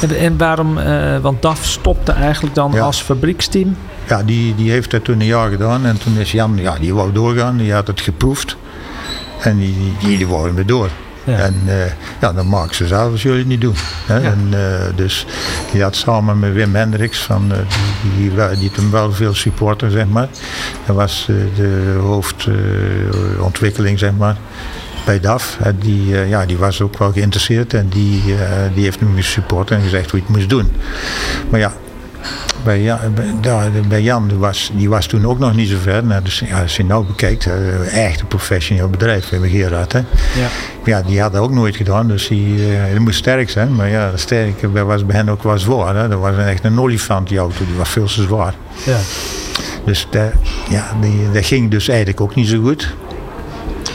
En, 0.01 0.17
en 0.17 0.37
waarom, 0.37 0.77
uh, 0.77 1.17
want 1.17 1.41
DAF 1.41 1.65
stopte 1.65 2.11
eigenlijk 2.11 2.55
dan 2.55 2.71
ja. 2.71 2.81
als 2.81 3.01
fabrieksteam? 3.01 3.75
Ja, 4.07 4.23
die, 4.23 4.55
die 4.55 4.71
heeft 4.71 4.91
dat 4.91 5.03
toen 5.03 5.19
een 5.19 5.25
jaar 5.25 5.49
gedaan 5.49 5.85
en 5.85 5.97
toen 5.97 6.17
is 6.17 6.31
Jan, 6.31 6.57
ja, 6.57 6.75
die 6.79 6.93
wou 6.93 7.11
doorgaan, 7.11 7.57
die 7.57 7.73
had 7.73 7.87
het 7.87 8.01
geproefd. 8.01 8.57
En 9.39 9.57
die, 9.57 9.93
die, 9.99 10.17
die 10.17 10.27
wou 10.27 10.53
weer 10.53 10.65
door. 10.65 10.89
Ja. 11.23 11.37
En 11.37 11.55
uh, 11.65 11.73
ja, 12.21 12.33
dan 12.33 12.47
maken 12.47 12.75
ze 12.75 12.87
zelf 12.87 13.11
als 13.11 13.21
jullie 13.21 13.39
het 13.39 13.47
niet 13.47 13.61
doen. 13.61 13.75
Hè? 14.05 14.17
Ja. 14.17 14.21
En, 14.21 14.47
uh, 14.53 14.59
dus 14.95 15.25
die 15.71 15.81
had 15.81 15.95
samen 15.95 16.39
met 16.39 16.53
Wim 16.53 16.75
Hendricks, 16.75 17.19
van, 17.19 17.51
uh, 17.51 17.57
die, 18.17 18.35
die, 18.35 18.59
die 18.59 18.71
toen 18.71 18.91
wel 18.91 19.13
veel 19.13 19.33
supporter, 19.33 19.91
zeg 19.91 20.07
maar. 20.07 20.27
Dat 20.85 20.95
was 20.95 21.25
de 21.55 21.97
hoofdontwikkeling, 22.01 23.99
zeg 23.99 24.11
maar, 24.17 24.37
bij 25.05 25.19
DAF. 25.19 25.57
Die, 25.79 26.27
ja, 26.27 26.45
die 26.45 26.57
was 26.57 26.81
ook 26.81 26.97
wel 26.97 27.11
geïnteresseerd 27.11 27.73
en 27.73 27.87
die, 27.89 28.23
die 28.73 28.83
heeft 28.83 28.99
hem 28.99 29.15
gesupport 29.15 29.71
en 29.71 29.81
gezegd 29.81 30.11
hoe 30.11 30.19
je 30.19 30.25
het 30.25 30.35
moest 30.35 30.49
doen. 30.49 30.71
Maar 31.49 31.59
ja, 31.59 31.73
bij 32.63 32.81
Jan, 32.81 32.99
bij, 33.87 34.01
Jan 34.01 34.27
die 34.27 34.37
was, 34.37 34.71
die 34.73 34.89
was 34.89 35.05
toen 35.05 35.25
ook 35.25 35.39
nog 35.39 35.55
niet 35.55 35.69
zo 35.69 35.77
ver. 35.81 36.05
Nou, 36.05 36.23
dus 36.23 36.39
ja, 36.39 36.61
als 36.61 36.75
je 36.75 36.85
nou 36.85 37.05
bekijkt, 37.05 37.49
echt 37.91 38.19
een 38.19 38.27
professioneel 38.27 38.89
bedrijf, 38.89 39.29
hebben 39.29 39.49
Gerard. 39.49 39.93
Hè. 39.93 39.99
Ja. 39.99 40.47
ja, 40.85 41.01
die 41.01 41.21
had 41.21 41.33
dat 41.33 41.41
ook 41.41 41.51
nooit 41.51 41.75
gedaan, 41.75 42.07
dus 42.07 42.27
die, 42.27 42.55
die 42.91 42.99
moest 42.99 43.17
sterk 43.17 43.49
zijn. 43.49 43.75
Maar 43.75 43.89
ja, 43.89 44.11
sterk 44.15 44.55
was 44.73 45.05
bij 45.05 45.15
hen 45.15 45.29
ook 45.29 45.43
wel 45.43 45.59
zwaar. 45.59 45.95
Hè. 45.95 46.07
Dat 46.07 46.19
was 46.19 46.37
echt 46.37 46.63
een 46.63 46.79
olifant, 46.79 47.29
die 47.29 47.37
auto, 47.37 47.65
die 47.65 47.75
was 47.75 47.89
veel 47.89 48.05
te 48.05 48.21
zwaar. 48.21 48.53
Ja. 48.85 48.97
Dus 49.85 50.07
dat, 50.09 50.31
ja, 50.69 50.95
die, 51.01 51.31
dat 51.33 51.45
ging 51.45 51.71
dus 51.71 51.87
eigenlijk 51.87 52.21
ook 52.21 52.35
niet 52.35 52.47
zo 52.47 52.61
goed. 52.61 52.95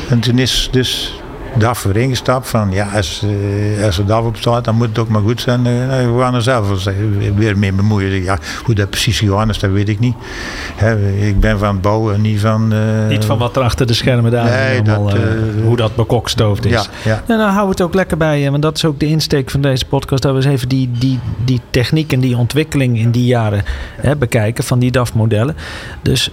En 0.09 0.21
toen 0.21 0.39
is 0.39 0.69
dus 0.71 1.21
DAF 1.59 1.83
weer 1.83 1.97
ingestapt 1.97 2.49
van 2.49 2.71
ja, 2.71 2.89
als, 2.95 3.23
uh, 3.25 3.85
als 3.85 3.99
er 3.99 4.07
DAF 4.07 4.25
op 4.25 4.37
staat, 4.37 4.65
dan 4.65 4.75
moet 4.75 4.89
het 4.89 4.99
ook 4.99 5.09
maar 5.09 5.23
goed 5.23 5.41
zijn. 5.41 5.61
Uh, 5.61 6.15
we 6.15 6.17
gaan 6.21 6.35
er 6.35 6.43
zelf 6.43 6.85
weer 7.35 7.59
mee 7.59 7.73
bemoeien. 7.73 8.23
Ja, 8.23 8.39
hoe 8.65 8.75
dat 8.75 8.91
precies 8.91 9.19
gegaan 9.19 9.49
is, 9.49 9.59
dat 9.59 9.71
weet 9.71 9.89
ik 9.89 9.99
niet. 9.99 10.15
Hè, 10.75 11.11
ik 11.27 11.41
ben 11.41 11.59
van 11.59 11.69
het 11.69 11.81
bouwen, 11.81 12.21
niet 12.21 12.41
van... 12.41 12.73
Uh, 12.73 13.09
niet 13.09 13.25
van 13.25 13.39
wat 13.39 13.57
er 13.57 13.63
achter 13.63 13.87
de 13.87 13.95
schermen 13.95 14.31
daar 14.31 14.45
nee, 14.45 14.79
allemaal, 14.79 15.05
dat, 15.05 15.21
hoe 15.65 15.77
dat 15.77 15.97
bekokstoofd 15.97 16.65
is. 16.65 16.71
Ja, 16.71 16.85
ja. 17.05 17.23
Nou, 17.27 17.41
dan 17.41 17.49
houden 17.49 17.65
we 17.65 17.71
het 17.71 17.83
ook 17.83 17.95
lekker 17.95 18.17
bij, 18.17 18.51
want 18.51 18.63
dat 18.63 18.77
is 18.77 18.85
ook 18.85 19.01
de 19.01 19.07
insteek 19.07 19.51
van 19.51 19.61
deze 19.61 19.85
podcast. 19.85 20.23
Dat 20.23 20.31
we 20.31 20.37
eens 20.37 20.47
even 20.47 20.69
die, 20.69 20.91
die, 20.99 21.19
die 21.45 21.61
techniek 21.71 22.13
en 22.13 22.21
die 22.21 22.37
ontwikkeling 22.37 22.99
in 22.99 23.11
die 23.11 23.25
jaren 23.25 23.63
hè, 23.97 24.17
bekijken 24.17 24.65
van 24.65 24.79
die 24.79 24.91
DAF-modellen. 24.91 25.57
Dus 26.03 26.31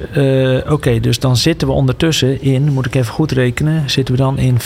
oké, 0.69 0.99
dus 0.99 1.19
dan 1.19 1.37
zitten 1.37 1.67
we 1.67 1.73
ondertussen 1.73 2.41
in, 2.41 2.71
moet 2.71 2.85
ik 2.85 2.95
even 2.95 3.13
goed 3.13 3.31
rekenen, 3.31 3.89
zitten 3.89 4.15
we 4.15 4.21
dan 4.21 4.37
in 4.37 4.59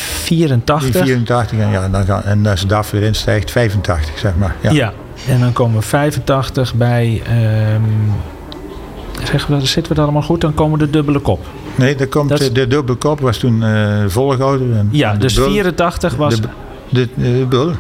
84. 0.47 0.87
In 0.87 1.05
84 1.05 1.59
en, 1.59 1.69
ja, 1.69 1.89
dan 1.89 2.05
gaan, 2.05 2.23
en 2.23 2.45
als 2.45 2.61
de 2.61 2.67
DAF 2.67 2.91
weer 2.91 3.03
instijgt, 3.03 3.51
85 3.51 4.17
zeg 4.17 4.35
maar. 4.35 4.55
Ja, 4.61 4.71
ja 4.71 4.93
en 5.27 5.39
dan 5.39 5.53
komen 5.53 5.79
we 5.79 5.85
85 5.85 6.75
bij, 6.75 7.21
um, 7.75 8.13
zeggen 9.23 9.59
we, 9.59 9.65
zitten 9.65 9.91
we 9.91 9.93
daar 9.93 10.03
allemaal 10.03 10.21
goed, 10.21 10.41
dan 10.41 10.53
komen 10.53 10.79
de 10.79 10.89
dubbele 10.89 11.19
kop. 11.19 11.45
Nee, 11.75 11.95
dan 11.95 12.09
komt, 12.09 12.37
de, 12.37 12.51
de 12.51 12.67
dubbele 12.67 12.97
kop 12.97 13.19
was 13.19 13.37
toen 13.37 13.61
uh, 13.61 14.03
volgehouden. 14.07 14.77
En, 14.77 14.89
ja, 14.91 15.13
dus 15.13 15.39
84 15.39 16.15
was... 16.15 16.41
De, 16.41 16.47
de, 16.89 17.09
de, 17.15 17.45
bul. 17.49 17.71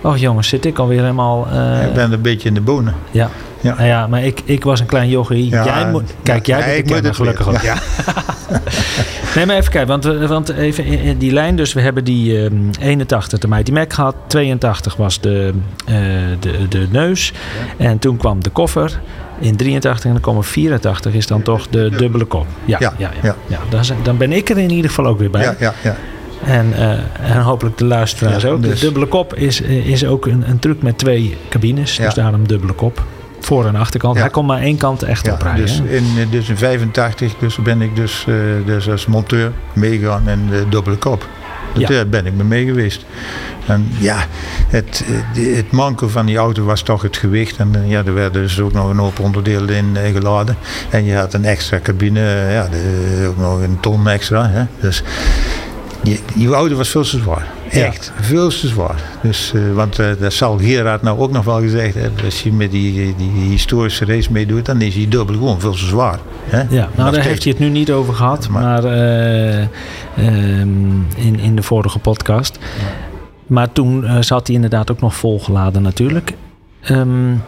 Oh 0.00 0.16
jongens, 0.16 0.48
zit 0.48 0.64
ik 0.64 0.78
alweer 0.78 1.00
helemaal... 1.00 1.48
Uh, 1.52 1.86
ik 1.86 1.92
ben 1.92 2.12
een 2.12 2.22
beetje 2.22 2.48
in 2.48 2.54
de 2.54 2.60
bonen. 2.60 2.94
Ja. 3.10 3.30
Ja. 3.62 3.74
Nou 3.74 3.86
ja, 3.88 4.06
maar 4.06 4.24
ik, 4.24 4.40
ik 4.44 4.64
was 4.64 4.80
een 4.80 4.86
klein 4.86 5.08
jochie. 5.08 5.48
jij 5.48 5.90
moet, 5.90 6.14
kijk, 6.22 6.46
jij 6.46 6.82
bent 6.86 7.06
ik 7.06 7.14
gelukkig 7.14 7.48
ook. 7.48 7.60
Ja. 7.60 7.74
nee, 9.34 9.46
maar 9.46 9.56
even 9.56 9.72
kijken. 9.72 9.88
Want, 9.88 10.28
want 10.28 10.48
even 10.48 10.84
in 10.84 11.18
die 11.18 11.32
lijn. 11.32 11.56
Dus 11.56 11.72
we 11.72 11.80
hebben 11.80 12.04
die 12.04 12.38
um, 12.38 12.70
81 12.80 13.38
de 13.38 13.48
Mighty 13.48 13.72
Mac 13.72 13.92
gehad. 13.92 14.14
82 14.26 14.96
was 14.96 15.20
de, 15.20 15.52
uh, 15.88 15.94
de, 16.40 16.68
de 16.68 16.86
neus. 16.90 17.32
En 17.76 17.98
toen 17.98 18.16
kwam 18.16 18.42
de 18.42 18.50
koffer. 18.50 19.00
In 19.38 19.56
83 19.56 20.04
en 20.04 20.12
dan 20.12 20.20
komen 20.20 20.44
84 20.44 21.14
is 21.14 21.26
dan 21.26 21.42
toch 21.42 21.68
de 21.68 21.90
dubbele 21.96 22.24
kop. 22.24 22.46
Ja, 22.64 22.76
ja, 22.80 22.92
ja, 22.98 23.10
ja. 23.22 23.36
ja. 23.46 23.58
Dan, 23.68 23.82
dan 24.02 24.16
ben 24.16 24.32
ik 24.32 24.50
er 24.50 24.58
in 24.58 24.70
ieder 24.70 24.90
geval 24.90 25.06
ook 25.06 25.18
weer 25.18 25.30
bij. 25.30 25.42
Ja, 25.42 25.54
ja, 25.58 25.74
ja. 25.82 25.96
En, 26.44 26.72
uh, 26.78 26.90
en 27.34 27.40
hopelijk 27.40 27.78
de 27.78 27.84
luisteraars 27.84 28.44
ook. 28.44 28.62
Dus. 28.62 28.80
De 28.80 28.86
dubbele 28.86 29.06
kop 29.06 29.34
is, 29.34 29.60
is 29.60 30.06
ook 30.06 30.26
een, 30.26 30.44
een 30.48 30.58
truc 30.58 30.82
met 30.82 30.98
twee 30.98 31.36
cabines. 31.48 31.96
Dus 31.96 32.14
daarom 32.14 32.46
dubbele 32.46 32.72
kop 32.72 33.02
voor- 33.44 33.66
en 33.66 33.76
achterkant. 33.76 34.18
Hij 34.18 34.30
kon 34.30 34.46
maar 34.46 34.60
één 34.60 34.76
kant 34.76 35.02
echt 35.02 35.26
ja, 35.26 35.32
oprijden. 35.32 35.66
Dus 35.66 35.80
in, 35.80 36.04
dus 36.30 36.48
in 36.48 36.56
85 36.56 37.34
dus 37.38 37.56
ben 37.56 37.82
ik 37.82 37.96
dus, 37.96 38.24
uh, 38.28 38.36
dus 38.66 38.90
als 38.90 39.06
monteur 39.06 39.52
meegegaan 39.72 40.28
in 40.28 40.48
de 40.50 40.68
dubbele 40.68 40.96
kop. 40.96 41.28
Daar 41.74 41.92
ja. 41.92 42.04
ben 42.04 42.26
ik 42.26 42.34
me 42.34 42.44
mee 42.44 42.64
geweest. 42.64 43.04
En 43.66 43.88
ja, 43.98 44.24
het, 44.68 45.04
het 45.34 45.70
manko 45.70 46.08
van 46.08 46.26
die 46.26 46.36
auto 46.36 46.64
was 46.64 46.82
toch 46.82 47.02
het 47.02 47.16
gewicht. 47.16 47.56
En 47.56 47.82
ja, 47.86 48.04
er 48.04 48.14
werden 48.14 48.42
dus 48.42 48.60
ook 48.60 48.72
nog 48.72 48.90
een 48.90 48.98
hoop 48.98 49.18
onderdelen 49.18 49.74
in 49.76 49.96
geladen. 50.12 50.56
En 50.90 51.04
je 51.04 51.14
had 51.14 51.34
een 51.34 51.44
extra 51.44 51.78
cabine, 51.82 52.20
ja, 52.50 52.68
de, 52.68 53.26
ook 53.28 53.36
nog 53.36 53.60
een 53.60 53.80
ton 53.80 54.08
extra. 54.08 54.48
Hè. 54.48 54.64
Dus 54.80 55.02
die, 56.02 56.20
die 56.34 56.48
auto 56.48 56.76
was 56.76 56.88
veel 56.88 57.02
te 57.02 57.18
zwaar. 57.18 57.46
Echt, 57.70 58.12
veel 58.20 58.48
te 58.48 58.68
zwaar. 58.68 59.02
Dus, 59.22 59.52
uh, 59.54 59.72
want 59.72 59.98
uh, 59.98 60.06
dat 60.18 60.32
zal 60.32 60.58
Gerard 60.58 61.02
nou 61.02 61.18
ook 61.18 61.30
nog 61.30 61.44
wel 61.44 61.60
gezegd 61.60 61.94
hebben. 61.94 62.24
Als 62.24 62.42
je 62.42 62.52
met 62.52 62.70
die, 62.70 63.14
die 63.16 63.30
historische 63.30 64.04
race 64.04 64.32
meedoet, 64.32 64.66
dan 64.66 64.80
is 64.80 64.94
hij 64.94 65.08
dubbel 65.08 65.34
gewoon 65.34 65.60
veel 65.60 65.72
te 65.72 65.84
zwaar. 65.84 66.18
Hè? 66.44 66.62
Ja, 66.68 66.88
nou 66.94 67.12
daar 67.12 67.24
heeft 67.24 67.42
hij 67.42 67.52
het 67.52 67.60
nu 67.60 67.68
niet 67.68 67.92
over 67.92 68.14
gehad. 68.14 68.48
Maar, 68.48 68.82
maar 68.82 68.84
uh, 68.84 70.60
in, 71.16 71.38
in 71.40 71.56
de 71.56 71.62
vorige 71.62 71.98
podcast. 71.98 72.58
Ja. 72.60 72.84
Maar 73.46 73.72
toen 73.72 74.06
zat 74.20 74.46
hij 74.46 74.56
inderdaad 74.56 74.90
ook 74.90 75.00
nog 75.00 75.14
volgeladen 75.14 75.82
natuurlijk. 75.82 76.34
Um, 76.90 77.42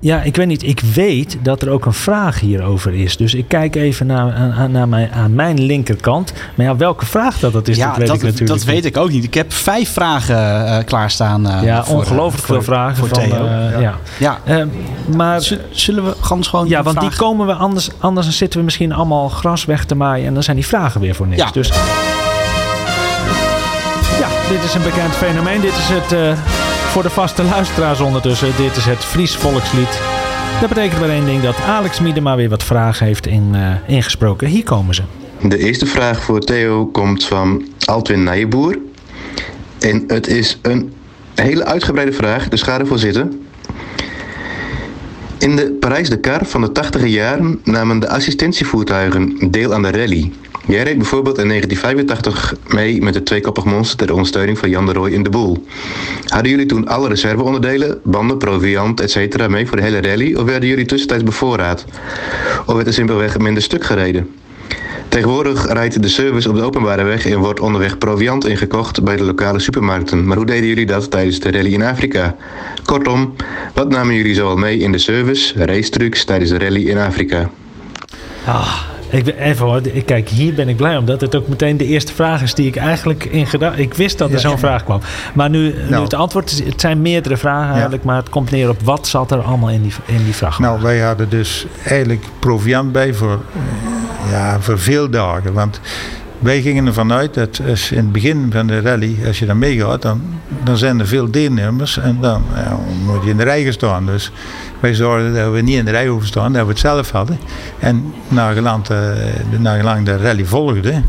ja, 0.00 0.22
ik 0.22 0.36
weet 0.36 0.46
niet. 0.46 0.62
Ik 0.62 0.80
weet 0.80 1.38
dat 1.42 1.62
er 1.62 1.70
ook 1.70 1.86
een 1.86 1.92
vraag 1.92 2.40
hierover 2.40 2.94
is. 2.94 3.16
Dus 3.16 3.34
ik 3.34 3.48
kijk 3.48 3.76
even 3.76 4.06
naar, 4.06 4.70
naar 4.70 4.88
mijn, 4.88 5.12
aan 5.12 5.34
mijn 5.34 5.60
linkerkant. 5.60 6.32
Maar 6.54 6.66
ja, 6.66 6.76
welke 6.76 7.06
vraag 7.06 7.38
dat, 7.38 7.52
dat 7.52 7.68
is, 7.68 7.76
ja, 7.76 7.88
dat 7.88 7.96
weet 7.96 8.06
dat, 8.06 8.16
ik 8.16 8.22
natuurlijk 8.22 8.58
Dat 8.58 8.64
weet 8.64 8.84
ik 8.84 8.96
ook 8.96 9.10
niet. 9.10 9.24
Ik 9.24 9.34
heb 9.34 9.52
vijf 9.52 9.92
vragen 9.92 10.36
uh, 10.36 10.76
klaarstaan. 10.84 11.46
Uh, 11.46 11.62
ja, 11.62 11.84
voor, 11.84 11.96
ongelooflijk 11.96 12.46
veel 12.46 12.62
vragen. 12.62 12.96
Voor 12.96 13.08
van, 13.08 13.18
Theo. 13.18 13.44
Uh, 13.44 13.80
ja. 13.80 13.98
ja. 14.18 14.38
ja. 14.44 14.66
maar 15.16 15.42
zullen 15.70 16.04
we 16.04 16.14
gans 16.20 16.48
gewoon. 16.48 16.68
Ja, 16.68 16.82
want 16.82 17.00
die 17.00 17.16
komen 17.16 17.46
we 17.46 17.52
anders. 17.52 17.88
Anders 17.98 18.36
zitten 18.36 18.58
we 18.58 18.64
misschien 18.64 18.92
allemaal 18.92 19.28
gras 19.28 19.64
weg 19.64 19.84
te 19.84 19.94
maaien. 19.94 20.26
En 20.26 20.34
dan 20.34 20.42
zijn 20.42 20.56
die 20.56 20.66
vragen 20.66 21.00
weer 21.00 21.14
voor 21.14 21.26
niks. 21.26 21.42
Ja. 21.42 21.50
Dus. 21.50 21.68
Ja, 24.18 24.28
dit 24.48 24.64
is 24.64 24.74
een 24.74 24.82
bekend 24.82 25.12
fenomeen. 25.12 25.60
Dit 25.60 25.72
is 25.72 25.88
het 25.88 26.36
voor 26.88 27.02
de 27.02 27.10
vaste 27.10 27.44
luisteraars 27.44 28.00
ondertussen. 28.00 28.52
Dit 28.56 28.76
is 28.76 28.84
het 28.84 28.98
Fries 28.98 29.36
volkslied. 29.36 30.00
Dat 30.60 30.68
betekent 30.68 31.00
maar 31.00 31.08
één 31.08 31.24
ding 31.24 31.42
dat 31.42 31.56
Alex 31.66 32.00
Miedema 32.00 32.36
weer 32.36 32.48
wat 32.48 32.62
vragen 32.62 33.06
heeft 33.06 33.26
in, 33.26 33.50
uh, 33.54 33.74
ingesproken. 33.86 34.48
Hier 34.48 34.62
komen 34.64 34.94
ze. 34.94 35.02
De 35.42 35.58
eerste 35.58 35.86
vraag 35.86 36.22
voor 36.22 36.40
Theo 36.40 36.86
komt 36.86 37.24
van 37.24 37.68
Altwin 37.84 38.22
Nijboer. 38.22 38.78
En 39.78 40.04
het 40.06 40.26
is 40.26 40.58
een 40.62 40.92
hele 41.34 41.64
uitgebreide 41.64 42.12
vraag, 42.12 42.48
dus 42.48 42.62
ga 42.62 42.78
ervoor 42.78 42.98
zitten. 42.98 43.46
In 45.38 45.56
de 45.56 45.76
Parijs-Dakar 45.80 46.46
van 46.46 46.60
de 46.60 46.72
80 46.72 47.06
jaren 47.06 47.60
namen 47.64 48.00
de 48.00 48.08
assistentievoertuigen 48.08 49.50
deel 49.50 49.74
aan 49.74 49.82
de 49.82 49.90
rally. 49.90 50.32
Jij 50.68 50.82
reed 50.82 50.96
bijvoorbeeld 50.96 51.38
in 51.38 51.48
1985 51.48 52.54
mee 52.66 53.02
met 53.02 53.14
de 53.14 53.22
tweekoppig 53.22 53.64
monster 53.64 53.96
ter 53.96 54.12
ondersteuning 54.12 54.58
van 54.58 54.70
Jan 54.70 54.86
de 54.86 54.92
Rooij 54.92 55.10
in 55.10 55.22
de 55.22 55.30
Boel. 55.30 55.66
Hadden 56.26 56.50
jullie 56.50 56.66
toen 56.66 56.88
alle 56.88 57.08
reserveonderdelen, 57.08 58.00
banden, 58.04 58.38
proviant, 58.38 59.00
etc. 59.00 59.48
mee 59.48 59.66
voor 59.66 59.76
de 59.76 59.82
hele 59.82 60.00
rally 60.00 60.34
of 60.34 60.44
werden 60.44 60.68
jullie 60.68 60.84
tussentijds 60.84 61.24
bevoorraad? 61.24 61.84
Of 62.66 62.74
werd 62.74 62.86
er 62.86 62.92
simpelweg 62.92 63.38
minder 63.38 63.62
stuk 63.62 63.84
gereden? 63.84 64.30
Tegenwoordig 65.08 65.72
rijdt 65.72 66.02
de 66.02 66.08
service 66.08 66.48
op 66.48 66.54
de 66.56 66.62
openbare 66.62 67.02
weg 67.02 67.26
en 67.26 67.38
wordt 67.38 67.60
onderweg 67.60 67.98
proviant 67.98 68.46
ingekocht 68.46 69.02
bij 69.02 69.16
de 69.16 69.24
lokale 69.24 69.58
supermarkten. 69.58 70.26
Maar 70.26 70.36
hoe 70.36 70.46
deden 70.46 70.68
jullie 70.68 70.86
dat 70.86 71.10
tijdens 71.10 71.40
de 71.40 71.50
rally 71.50 71.72
in 71.72 71.82
Afrika? 71.82 72.36
Kortom, 72.84 73.34
wat 73.74 73.88
namen 73.88 74.14
jullie 74.14 74.34
zoal 74.34 74.56
mee 74.56 74.78
in 74.78 74.92
de 74.92 74.98
service, 74.98 75.64
race 75.64 75.90
trucks 75.90 76.24
tijdens 76.24 76.50
de 76.50 76.58
rally 76.58 76.88
in 76.88 76.98
Afrika? 76.98 77.50
Ah, 78.44 78.80
ik, 79.10 79.34
even 79.38 79.66
hoor, 79.66 79.80
kijk, 80.04 80.28
hier 80.28 80.54
ben 80.54 80.68
ik 80.68 80.76
blij 80.76 80.96
omdat 80.96 81.20
het 81.20 81.36
ook 81.36 81.48
meteen 81.48 81.76
de 81.76 81.84
eerste 81.84 82.14
vraag 82.14 82.42
is 82.42 82.54
die 82.54 82.66
ik 82.66 82.76
eigenlijk 82.76 83.24
in 83.24 83.46
gedacht. 83.46 83.78
Ik 83.78 83.94
wist 83.94 84.18
dat 84.18 84.32
er 84.32 84.40
zo'n 84.40 84.58
vraag 84.58 84.84
kwam. 84.84 85.00
Maar 85.34 85.50
nu, 85.50 85.58
nu 85.58 85.90
nou. 85.90 86.02
het 86.02 86.14
antwoord, 86.14 86.64
het 86.64 86.80
zijn 86.80 87.02
meerdere 87.02 87.36
vragen 87.36 87.72
eigenlijk, 87.72 88.04
maar 88.04 88.16
het 88.16 88.28
komt 88.28 88.50
neer 88.50 88.68
op 88.68 88.80
wat 88.82 89.06
zat 89.06 89.30
er 89.30 89.40
allemaal 89.40 89.70
in 89.70 89.82
die, 89.82 89.92
in 90.06 90.24
die 90.24 90.34
vraag. 90.34 90.58
Nou, 90.58 90.82
wij 90.82 90.98
hadden 90.98 91.28
dus 91.28 91.66
eigenlijk 91.84 92.24
proviant 92.38 92.92
bij 92.92 93.14
voor, 93.14 93.40
ja, 94.30 94.60
voor 94.60 94.78
veel 94.78 95.10
dagen. 95.10 95.52
Want 95.52 95.80
wij 96.38 96.60
gingen 96.62 96.86
ervan 96.86 97.12
uit 97.12 97.34
dat 97.34 97.60
als 97.68 97.90
in 97.90 97.96
het 97.96 98.12
begin 98.12 98.48
van 98.52 98.66
de 98.66 98.80
rally, 98.80 99.16
als 99.26 99.38
je 99.38 99.46
dan 99.46 99.58
meegaat, 99.58 100.02
dan, 100.02 100.20
dan 100.64 100.76
zijn 100.76 101.00
er 101.00 101.06
veel 101.06 101.30
deelnemers 101.30 101.98
en 101.98 102.18
dan 102.20 102.42
ja, 102.54 102.78
moet 103.04 103.24
je 103.24 103.30
in 103.30 103.36
de 103.36 103.42
rij 103.42 103.62
gaan 103.62 103.72
staan. 103.72 104.06
Dus 104.06 104.30
wij 104.80 104.94
zorgden 104.94 105.34
dat 105.34 105.52
we 105.52 105.60
niet 105.60 105.76
in 105.76 105.84
de 105.84 105.90
rij 105.90 106.06
hoeven 106.06 106.28
staan, 106.28 106.52
dat 106.52 106.62
we 106.62 106.68
het 106.68 106.78
zelf 106.78 107.10
hadden. 107.10 107.38
En 107.78 108.14
nagelang, 108.28 108.88
uh, 108.90 108.98
nagelang 109.58 110.04
de 110.04 110.16
rally 110.16 110.44
volgde, 110.44 111.02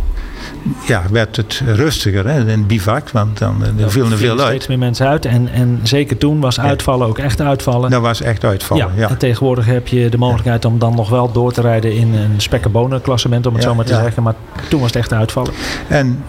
ja, 0.85 1.03
werd 1.11 1.35
het 1.35 1.61
rustiger 1.65 2.27
hè, 2.27 2.51
in 2.51 2.65
bivak, 2.65 3.09
want 3.09 3.37
dan 3.37 3.63
er 3.63 3.73
ja, 3.75 3.89
vielen 3.89 4.11
er 4.11 4.17
veel 4.17 4.39
uit. 4.39 4.47
steeds 4.47 4.67
meer 4.67 4.77
mensen 4.77 5.07
uit 5.07 5.25
en, 5.25 5.47
en 5.51 5.79
zeker 5.83 6.17
toen 6.17 6.39
was 6.39 6.59
uitvallen 6.59 7.07
ook 7.07 7.17
echt 7.17 7.41
uitvallen. 7.41 7.89
Dat 7.89 8.01
was 8.01 8.21
echt 8.21 8.43
uitvallen, 8.43 8.91
ja. 8.95 9.01
ja. 9.01 9.09
En 9.09 9.17
tegenwoordig 9.17 9.65
heb 9.65 9.87
je 9.87 10.09
de 10.09 10.17
mogelijkheid 10.17 10.65
om 10.65 10.79
dan 10.79 10.95
nog 10.95 11.09
wel 11.09 11.31
door 11.31 11.51
te 11.51 11.61
rijden 11.61 11.93
in 11.93 12.13
een 12.13 12.41
spekkenbonen 12.41 13.01
klassement, 13.01 13.45
om 13.45 13.53
het 13.53 13.63
zo 13.63 13.75
maar 13.75 13.85
te 13.85 13.93
zeggen. 13.93 14.23
Maar 14.23 14.35
toen 14.69 14.79
was 14.79 14.89
het 14.89 14.97
echt 14.97 15.13
uitvallen. 15.13 15.51
En 15.87 16.23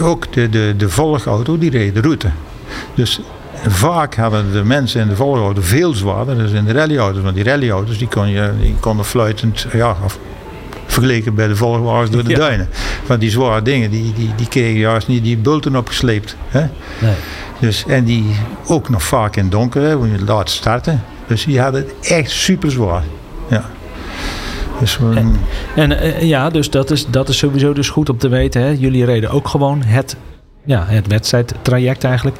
ook 0.00 0.32
de, 0.32 0.48
de, 0.48 0.74
de 0.76 0.88
volgauto, 0.88 1.58
die 1.58 1.70
reed 1.70 1.94
de 1.94 2.00
route. 2.00 2.28
Dus 2.94 3.20
vaak 3.66 4.14
hadden 4.14 4.52
de 4.52 4.64
mensen 4.64 5.00
in 5.00 5.08
de 5.08 5.16
volgauto 5.16 5.60
veel 5.60 5.94
zwaarder 5.94 6.36
dan 6.36 6.46
in 6.46 6.64
de 6.64 6.72
rallyauto's. 6.72 7.22
Want 7.22 7.34
die 7.34 7.44
rallyauto's 7.44 7.98
die 7.98 8.08
kon 8.08 8.28
je, 8.28 8.50
die 8.60 8.74
konden 8.80 9.04
fluitend, 9.04 9.66
ja, 9.72 9.96
of 10.04 10.18
vergeleken 10.96 11.34
bij 11.34 11.48
de 11.48 11.56
volgwagens 11.56 12.10
door 12.10 12.24
de 12.24 12.30
ja. 12.30 12.38
duinen. 12.38 12.68
Want 13.06 13.20
die 13.20 13.30
zware 13.30 13.62
dingen, 13.62 13.90
die, 13.90 14.12
die, 14.12 14.30
die 14.36 14.48
kregen 14.48 14.78
juist 14.78 15.08
niet 15.08 15.24
die 15.24 15.36
bulten 15.36 15.76
opgesleept. 15.76 16.36
Hè? 16.48 16.64
Nee. 16.98 17.14
Dus, 17.58 17.84
en 17.86 18.04
die 18.04 18.24
ook 18.66 18.88
nog 18.88 19.02
vaak 19.02 19.36
in 19.36 19.48
donker, 19.48 19.82
hè, 19.82 19.90
je 19.90 20.24
laat 20.26 20.50
starten. 20.50 21.02
Dus 21.26 21.44
die 21.44 21.60
hadden 21.60 21.80
het 21.80 22.08
echt 22.08 22.30
super 22.30 22.70
zwaar. 22.70 23.02
Ja. 23.48 23.64
Dus, 24.80 24.98
um... 24.98 25.16
En, 25.16 25.36
en 25.74 25.90
uh, 25.90 26.22
ja, 26.22 26.50
dus 26.50 26.70
dat 26.70 26.90
is, 26.90 27.06
dat 27.06 27.28
is 27.28 27.38
sowieso 27.38 27.72
dus 27.72 27.88
goed 27.88 28.08
om 28.08 28.18
te 28.18 28.28
weten. 28.28 28.62
Hè? 28.62 28.68
Jullie 28.68 29.04
reden 29.04 29.30
ook 29.30 29.48
gewoon 29.48 29.82
het 29.82 30.16
ja, 30.64 30.84
het 30.86 31.06
wedstrijdtraject 31.06 32.04
eigenlijk. 32.04 32.36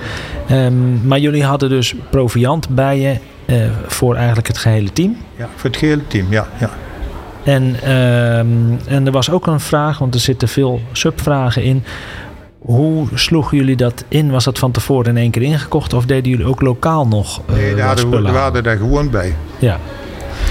Um, 0.50 1.00
maar 1.04 1.18
jullie 1.18 1.44
hadden 1.44 1.68
dus 1.68 1.94
proviant 2.10 2.68
bij 2.68 3.00
je 3.00 3.18
uh, 3.46 3.70
voor 3.86 4.14
eigenlijk 4.14 4.46
het 4.46 4.58
gehele 4.58 4.92
team? 4.92 5.16
Ja, 5.36 5.48
voor 5.56 5.70
het 5.70 5.78
gehele 5.78 6.06
team, 6.06 6.26
ja. 6.30 6.48
ja. 6.60 6.70
En, 7.46 7.62
um, 7.92 8.78
en 8.86 9.06
er 9.06 9.12
was 9.12 9.30
ook 9.30 9.46
een 9.46 9.60
vraag, 9.60 9.98
want 9.98 10.14
er 10.14 10.20
zitten 10.20 10.48
veel 10.48 10.80
subvragen 10.92 11.62
in. 11.62 11.84
Hoe 12.58 13.06
sloegen 13.14 13.56
jullie 13.56 13.76
dat 13.76 14.04
in? 14.08 14.30
Was 14.30 14.44
dat 14.44 14.58
van 14.58 14.70
tevoren 14.70 15.06
in 15.10 15.16
één 15.16 15.30
keer 15.30 15.42
ingekocht? 15.42 15.92
Of 15.92 16.04
deden 16.06 16.30
jullie 16.30 16.46
ook 16.46 16.60
lokaal 16.60 17.06
nog 17.06 17.40
uh, 17.50 17.56
Nee, 17.56 17.74
daar 17.74 17.86
wat 17.88 18.00
hadden 18.02 18.22
we, 18.32 18.38
hadden 18.38 18.62
daar 18.62 18.76
gewoon 18.76 19.10
bij. 19.10 19.34
Ja, 19.58 19.78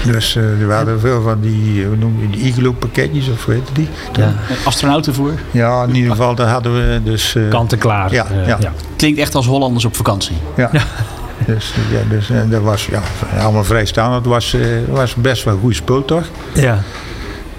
Dus 0.04 0.36
eh, 0.36 0.60
er 0.60 0.66
waren 0.66 1.00
veel 1.00 1.22
van 1.22 1.40
die, 1.40 1.84
hoe 1.84 1.96
noem 1.96 2.20
je 2.20 2.30
die 2.30 2.40
iglo 2.46 2.72
pakketjes 2.72 3.28
of 3.28 3.44
hoe 3.44 3.54
heet 3.54 3.68
die? 3.72 3.88
ja. 4.12 4.32
Astronautenvoer. 4.64 5.32
Ja, 5.50 5.82
in 5.84 5.94
ieder 5.94 6.10
geval 6.10 6.34
daar 6.34 6.48
hadden 6.48 6.74
we 6.74 7.00
dus... 7.04 7.34
eh, 7.34 7.48
kant 7.48 7.72
en 7.72 7.78
klaar. 7.78 8.12
Ja, 8.12 8.26
Eh, 8.30 8.46
ja. 8.46 8.72
Klinkt 8.96 9.18
echt 9.20 9.34
als 9.34 9.46
Hollanders 9.46 9.84
op 9.84 9.96
vakantie. 9.96 10.36
Ja. 10.56 10.70
Dus, 11.46 11.72
eh, 11.72 11.92
ja, 11.92 12.08
dus 12.08 12.30
en 12.30 12.50
dat 12.50 12.62
was 12.62 12.86
ja, 12.86 13.02
allemaal 13.42 13.64
vrijstaand. 13.64 14.14
Het 14.14 14.26
was, 14.26 14.54
eh, 14.54 14.60
was 14.88 15.14
best 15.14 15.44
wel 15.44 15.58
goed 15.58 15.74
spul 15.74 16.04
toch? 16.04 16.24
ja. 16.54 16.78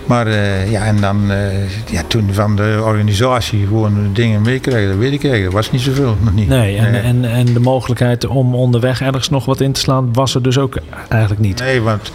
Maar 0.06 0.28
eh, 0.28 0.72
ja, 0.72 0.86
en 0.86 1.02
dan 1.02 1.32
eh, 1.32 1.70
ja, 1.92 2.02
toen 2.08 2.30
van 2.32 2.56
de 2.56 2.82
organisatie 2.84 3.66
gewoon 3.68 4.10
dingen 4.14 4.42
meekrijgen, 4.42 4.90
dat 4.90 4.98
weet 4.98 5.14
ik 5.14 5.24
eigenlijk. 5.24 5.44
Dat 5.44 5.54
was 5.54 5.72
niet 5.72 5.82
zoveel 5.82 6.18
nog 6.20 6.34
niet. 6.34 6.48
Nee, 6.48 6.78
en, 6.78 6.92
nee. 6.92 7.02
En, 7.02 7.26
en 7.26 7.46
de 7.46 7.60
mogelijkheid 7.60 8.26
om 8.26 8.56
onderweg 8.56 9.02
ergens 9.02 9.30
nog 9.30 9.46
wat 9.46 9.62
in 9.62 9.72
te 9.72 9.80
slaan 9.80 10.14
was 10.14 10.36
er 10.36 10.42
dus 10.44 10.58
ook 10.58 10.78
eigenlijk 11.10 11.42
niet. 11.42 11.60
Nee, 11.60 11.82
want 11.82 12.12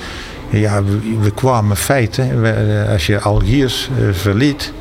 ja, 0.50 0.82
we, 0.84 0.98
we 1.20 1.30
kwamen 1.30 1.76
feiten. 1.76 2.44
Eh, 2.84 2.92
als 2.92 3.06
je 3.06 3.20
Algiers 3.20 3.88
eh, 3.98 4.04
verliet, 4.14 4.72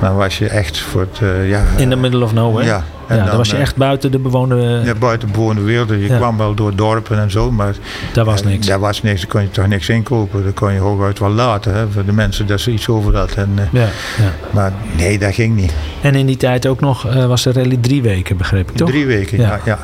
dan 0.00 0.16
was 0.16 0.38
je 0.38 0.48
echt 0.48 0.78
voor 0.78 1.00
het. 1.00 1.18
eh, 1.20 1.48
ja, 1.48 1.64
In 1.76 1.90
the 1.90 1.96
middle 1.96 2.24
of 2.24 2.32
nowhere. 2.32 2.66
Ja, 2.66 2.84
en 3.08 3.16
dan, 3.16 3.26
dan, 3.26 3.36
was 3.36 3.50
je 3.50 3.56
eh, 3.56 3.62
echt 3.62 3.76
buiten 3.76 4.10
de 4.10 4.18
bewoonde... 4.18 4.80
ja, 4.84 4.94
buiten 4.94 5.30
bewoonde 5.32 5.60
wereld. 5.62 5.88
Je 5.88 5.98
Ja. 5.98 6.16
kwam 6.16 6.36
wel 6.36 6.54
door 6.54 6.74
dorpen 6.76 7.18
en 7.18 7.30
zo, 7.30 7.50
maar 7.50 7.74
daar 8.12 8.24
was 8.24 8.42
niks. 8.42 8.66
daar 8.66 8.78
was 8.80 9.02
niks. 9.02 9.20
Daar 9.20 9.30
kon 9.30 9.40
je 9.42 9.50
toch 9.50 9.66
niks 9.66 9.88
inkopen. 9.88 10.42
Daar 10.42 10.52
kon 10.52 10.72
je 10.72 10.78
hooguit 10.78 11.18
wel 11.18 11.30
laten 11.30 11.74
hè, 11.74 11.88
voor 11.90 12.04
de 12.04 12.12
mensen 12.12 12.46
dat 12.46 12.60
ze 12.60 12.70
iets 12.70 12.88
over 12.88 13.16
hadden. 13.16 13.36
En, 13.36 13.50
eh, 13.56 13.64
Ja, 13.72 13.80
ja. 14.18 14.32
maar 14.50 14.72
nee, 14.96 15.18
dat 15.18 15.34
ging 15.34 15.56
niet. 15.56 15.72
En 16.00 16.14
in 16.14 16.26
die 16.26 16.36
tijd 16.36 16.66
ook 16.66 16.80
nog 16.80 17.06
eh, 17.06 17.26
was 17.26 17.42
de 17.42 17.52
rally 17.52 17.76
drie 17.80 18.02
weken, 18.02 18.36
begreep 18.36 18.70
ik 18.70 18.76
toch? 18.76 18.88
Drie 18.88 19.06
weken, 19.06 19.38
Ja. 19.38 19.48
ja. 19.48 19.60
ja, 19.64 19.78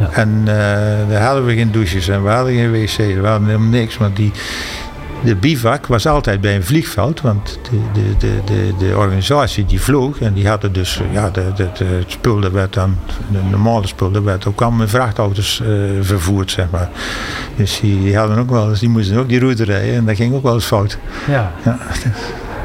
Ja. 0.00 0.08
En 0.12 0.40
eh, 0.46 0.54
daar 1.10 1.22
hadden 1.22 1.44
we 1.46 1.54
geen 1.54 1.72
douches 1.72 2.08
en 2.08 2.22
we 2.22 2.28
hadden 2.30 2.54
geen 2.54 2.72
wc's. 2.72 2.96
We 2.96 3.20
hadden 3.26 3.46
helemaal 3.48 3.68
niks. 3.68 3.96
Want 3.96 4.16
die, 4.16 4.32
de 5.24 5.36
bivak 5.36 5.86
was 5.86 6.06
altijd 6.06 6.40
bij 6.40 6.56
een 6.56 6.64
vliegveld. 6.64 7.20
Want 7.20 7.58
de, 7.70 7.80
de, 7.92 8.14
de, 8.18 8.40
de, 8.44 8.74
de 8.78 8.96
organisatie 8.96 9.64
die 9.64 9.80
vloog. 9.80 10.20
En 10.20 10.32
die 10.32 10.48
hadden 10.48 10.72
dus, 10.72 11.00
eh, 11.00 11.12
ja, 11.12 11.30
de, 11.30 11.52
het 11.56 11.82
spul 12.06 12.40
dat 12.40 12.52
werd 12.52 12.72
dan, 12.72 12.96
de 13.30 13.38
normale 13.50 13.86
spul, 13.86 14.10
dat 14.10 14.22
werd 14.22 14.46
ook 14.46 14.60
allemaal 14.60 14.78
met 14.78 14.90
vrachtauto's 14.90 15.60
eh, 15.60 15.68
vervoerd, 16.00 16.50
zeg 16.50 16.70
maar. 16.70 16.88
Dus 17.56 17.80
die, 17.80 18.02
die 18.02 18.16
hadden 18.16 18.38
ook 18.38 18.50
wel 18.50 18.68
eens, 18.68 18.80
die 18.80 18.88
moesten 18.88 19.18
ook 19.18 19.28
die 19.28 19.38
route 19.38 19.64
rijden. 19.64 19.94
En 19.94 20.04
dat 20.04 20.16
ging 20.16 20.34
ook 20.34 20.42
wel 20.42 20.54
eens 20.54 20.64
fout. 20.64 20.98
Ja. 21.28 21.52
Ja. 21.64 21.78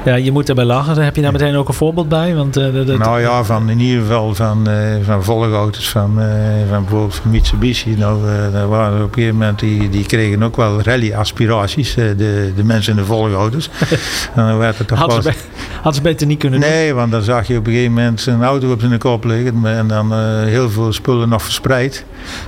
Ja, 0.05 0.15
je 0.15 0.31
moet 0.31 0.49
erbij 0.49 0.65
lachen. 0.65 1.03
Heb 1.03 1.15
je 1.15 1.21
daar 1.21 1.31
meteen 1.31 1.55
ook 1.55 1.67
een 1.67 1.73
voorbeeld 1.73 2.09
bij? 2.09 2.35
Want, 2.35 2.57
eh, 2.57 2.73
dat- 2.73 2.97
Nou 2.97 3.21
ja, 3.21 3.43
van, 3.43 3.69
in 3.69 3.79
ieder 3.79 4.01
geval 4.01 4.35
van, 4.35 4.67
eh 4.69 4.75
van 5.03 5.23
volgauto's, 5.23 5.89
van, 5.89 6.21
eh, 6.21 6.27
van 6.69 6.81
bijvoorbeeld 6.81 7.15
van 7.15 7.31
Mitsubishi. 7.31 7.95
Nou, 7.97 8.19
daar 8.51 8.67
waren 8.67 8.97
op 9.03 9.07
een 9.07 9.13
gegeven 9.13 9.37
moment, 9.37 9.59
die, 9.59 9.89
die 9.89 10.05
kregen 10.05 10.43
ook 10.43 10.55
wel 10.55 10.81
rally-aspiraties, 10.81 11.93
de, 11.93 12.15
de 12.55 12.63
mensen 12.63 12.91
in 12.93 12.99
de 12.99 13.05
volgauto's. 13.05 13.69
en 14.35 14.45
dan 14.47 14.57
werd 14.57 14.77
het 14.77 14.87
toch 14.87 14.97
hadden, 14.99 15.23
ze 15.23 15.29
be- 15.29 15.35
hadden 15.73 15.93
ze 15.93 16.01
beter 16.01 16.27
niet 16.27 16.39
kunnen 16.39 16.59
doen. 16.59 16.69
Nee, 16.69 16.93
want 16.93 17.11
dan 17.11 17.21
zag 17.21 17.47
je 17.47 17.57
op 17.57 17.65
een 17.67 17.71
gegeven 17.73 17.93
moment 17.93 18.25
een 18.25 18.43
auto 18.43 18.71
op 18.71 18.79
zijn 18.79 18.97
kop 18.97 19.23
liggen 19.23 19.65
en 19.65 19.87
dan 19.87 20.13
heel 20.45 20.69
veel 20.69 20.93
spullen 20.93 21.29
nog 21.29 21.41
verspreid. 21.43 22.05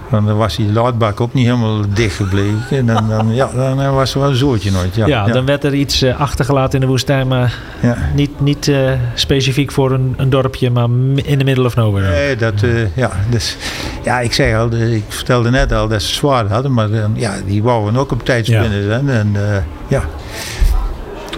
Want 0.09 0.27
dan 0.27 0.37
was 0.37 0.55
die 0.55 0.71
laadbak 0.71 1.21
ook 1.21 1.33
niet 1.33 1.45
helemaal 1.45 1.81
dicht 1.93 2.15
gebleven. 2.15 2.61
En 2.69 2.85
dan, 2.85 3.09
dan, 3.09 3.33
ja, 3.35 3.49
dan 3.55 3.93
was 3.93 4.13
er 4.13 4.19
wel 4.19 4.29
een 4.29 4.35
zootje 4.35 4.71
nooit. 4.71 4.95
Ja, 4.95 5.05
Ja, 5.07 5.25
dan 5.25 5.45
werd 5.45 5.63
er 5.63 5.73
iets 5.73 6.01
eh, 6.01 6.19
achtergelaten 6.19 6.73
in 6.73 6.79
de 6.85 6.87
woestijn, 6.91 7.27
maar 7.27 7.57
ja. 7.81 7.97
niet, 8.15 8.39
niet 8.39 8.67
eh, 8.67 8.91
specifiek 9.13 9.71
voor 9.71 9.91
een, 9.91 10.13
een 10.17 10.29
dorpje, 10.29 10.69
maar 10.69 10.87
in 11.15 11.37
the 11.37 11.43
middle 11.43 11.65
of 11.65 11.75
nowhere. 11.75 12.09
Nee, 12.09 12.35
dat, 12.35 12.61
eh, 12.63 12.95
ja, 12.95 13.11
dus, 13.29 13.57
ja, 14.03 14.19
ik 14.19 14.33
zeg 14.33 14.55
al, 14.57 14.69
de- 14.69 14.95
ik 14.95 15.03
vertelde 15.07 15.49
net 15.49 15.71
al 15.71 15.87
dat 15.87 16.01
ze 16.01 16.13
zwaar 16.13 16.45
hadden, 16.47 16.73
maar 16.73 16.89
ja, 17.13 17.33
die 17.45 17.63
wouden 17.63 17.95
ook 17.99 18.11
op 18.11 18.25
tijd 18.25 18.47
Ja. 18.47 18.61
binnen 18.61 18.83
zijn. 18.85 19.09
En 19.09 19.31
eh, 19.35 19.61
ja, 19.87 20.03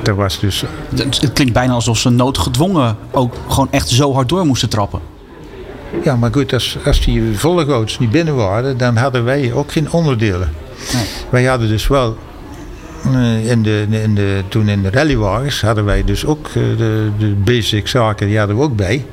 dat 0.03 0.15
was 0.15 0.39
dus, 0.39 0.63
Het, 0.95 1.21
het 1.21 1.33
klinkt 1.33 1.53
bijna 1.53 1.73
alsof 1.73 1.97
ze 1.97 2.09
noodgedwongen 2.09 2.95
ook 3.11 3.33
gewoon 3.47 3.67
echt 3.71 3.89
zo 3.89 4.13
hard 4.13 4.29
door 4.29 4.45
moesten 4.45 4.69
trappen. 4.69 4.99
Ja, 6.03 6.15
maar 6.15 6.33
goed, 6.33 6.53
als, 6.53 6.77
als 6.85 7.01
die 7.01 7.37
volgouds 7.37 7.99
niet 7.99 8.11
binnen 8.11 8.35
waren, 8.35 8.77
dan 8.77 8.95
hadden 8.95 9.23
wij 9.23 9.53
ook 9.53 9.71
geen 9.71 9.91
onderdelen. 9.91 10.49
Nee. 10.93 11.03
Wij 11.29 11.45
hadden 11.45 11.67
dus 11.67 11.87
wel, 11.87 12.17
eh, 13.03 13.49
in 13.49 13.63
de, 13.63 13.85
in 13.89 14.15
de, 14.15 14.43
toen 14.47 14.69
in 14.69 14.81
de 14.81 14.89
rallywagens, 14.89 15.61
hadden 15.61 15.85
wij 15.85 16.03
dus 16.03 16.25
ook 16.25 16.47
eh, 16.47 16.53
de, 16.53 17.09
de 17.17 17.35
basic 17.43 17.87
zaken, 17.87 18.27
die 18.27 18.37
hadden 18.37 18.57
we 18.57 18.63
ook 18.63 18.75
bij. 18.75 19.05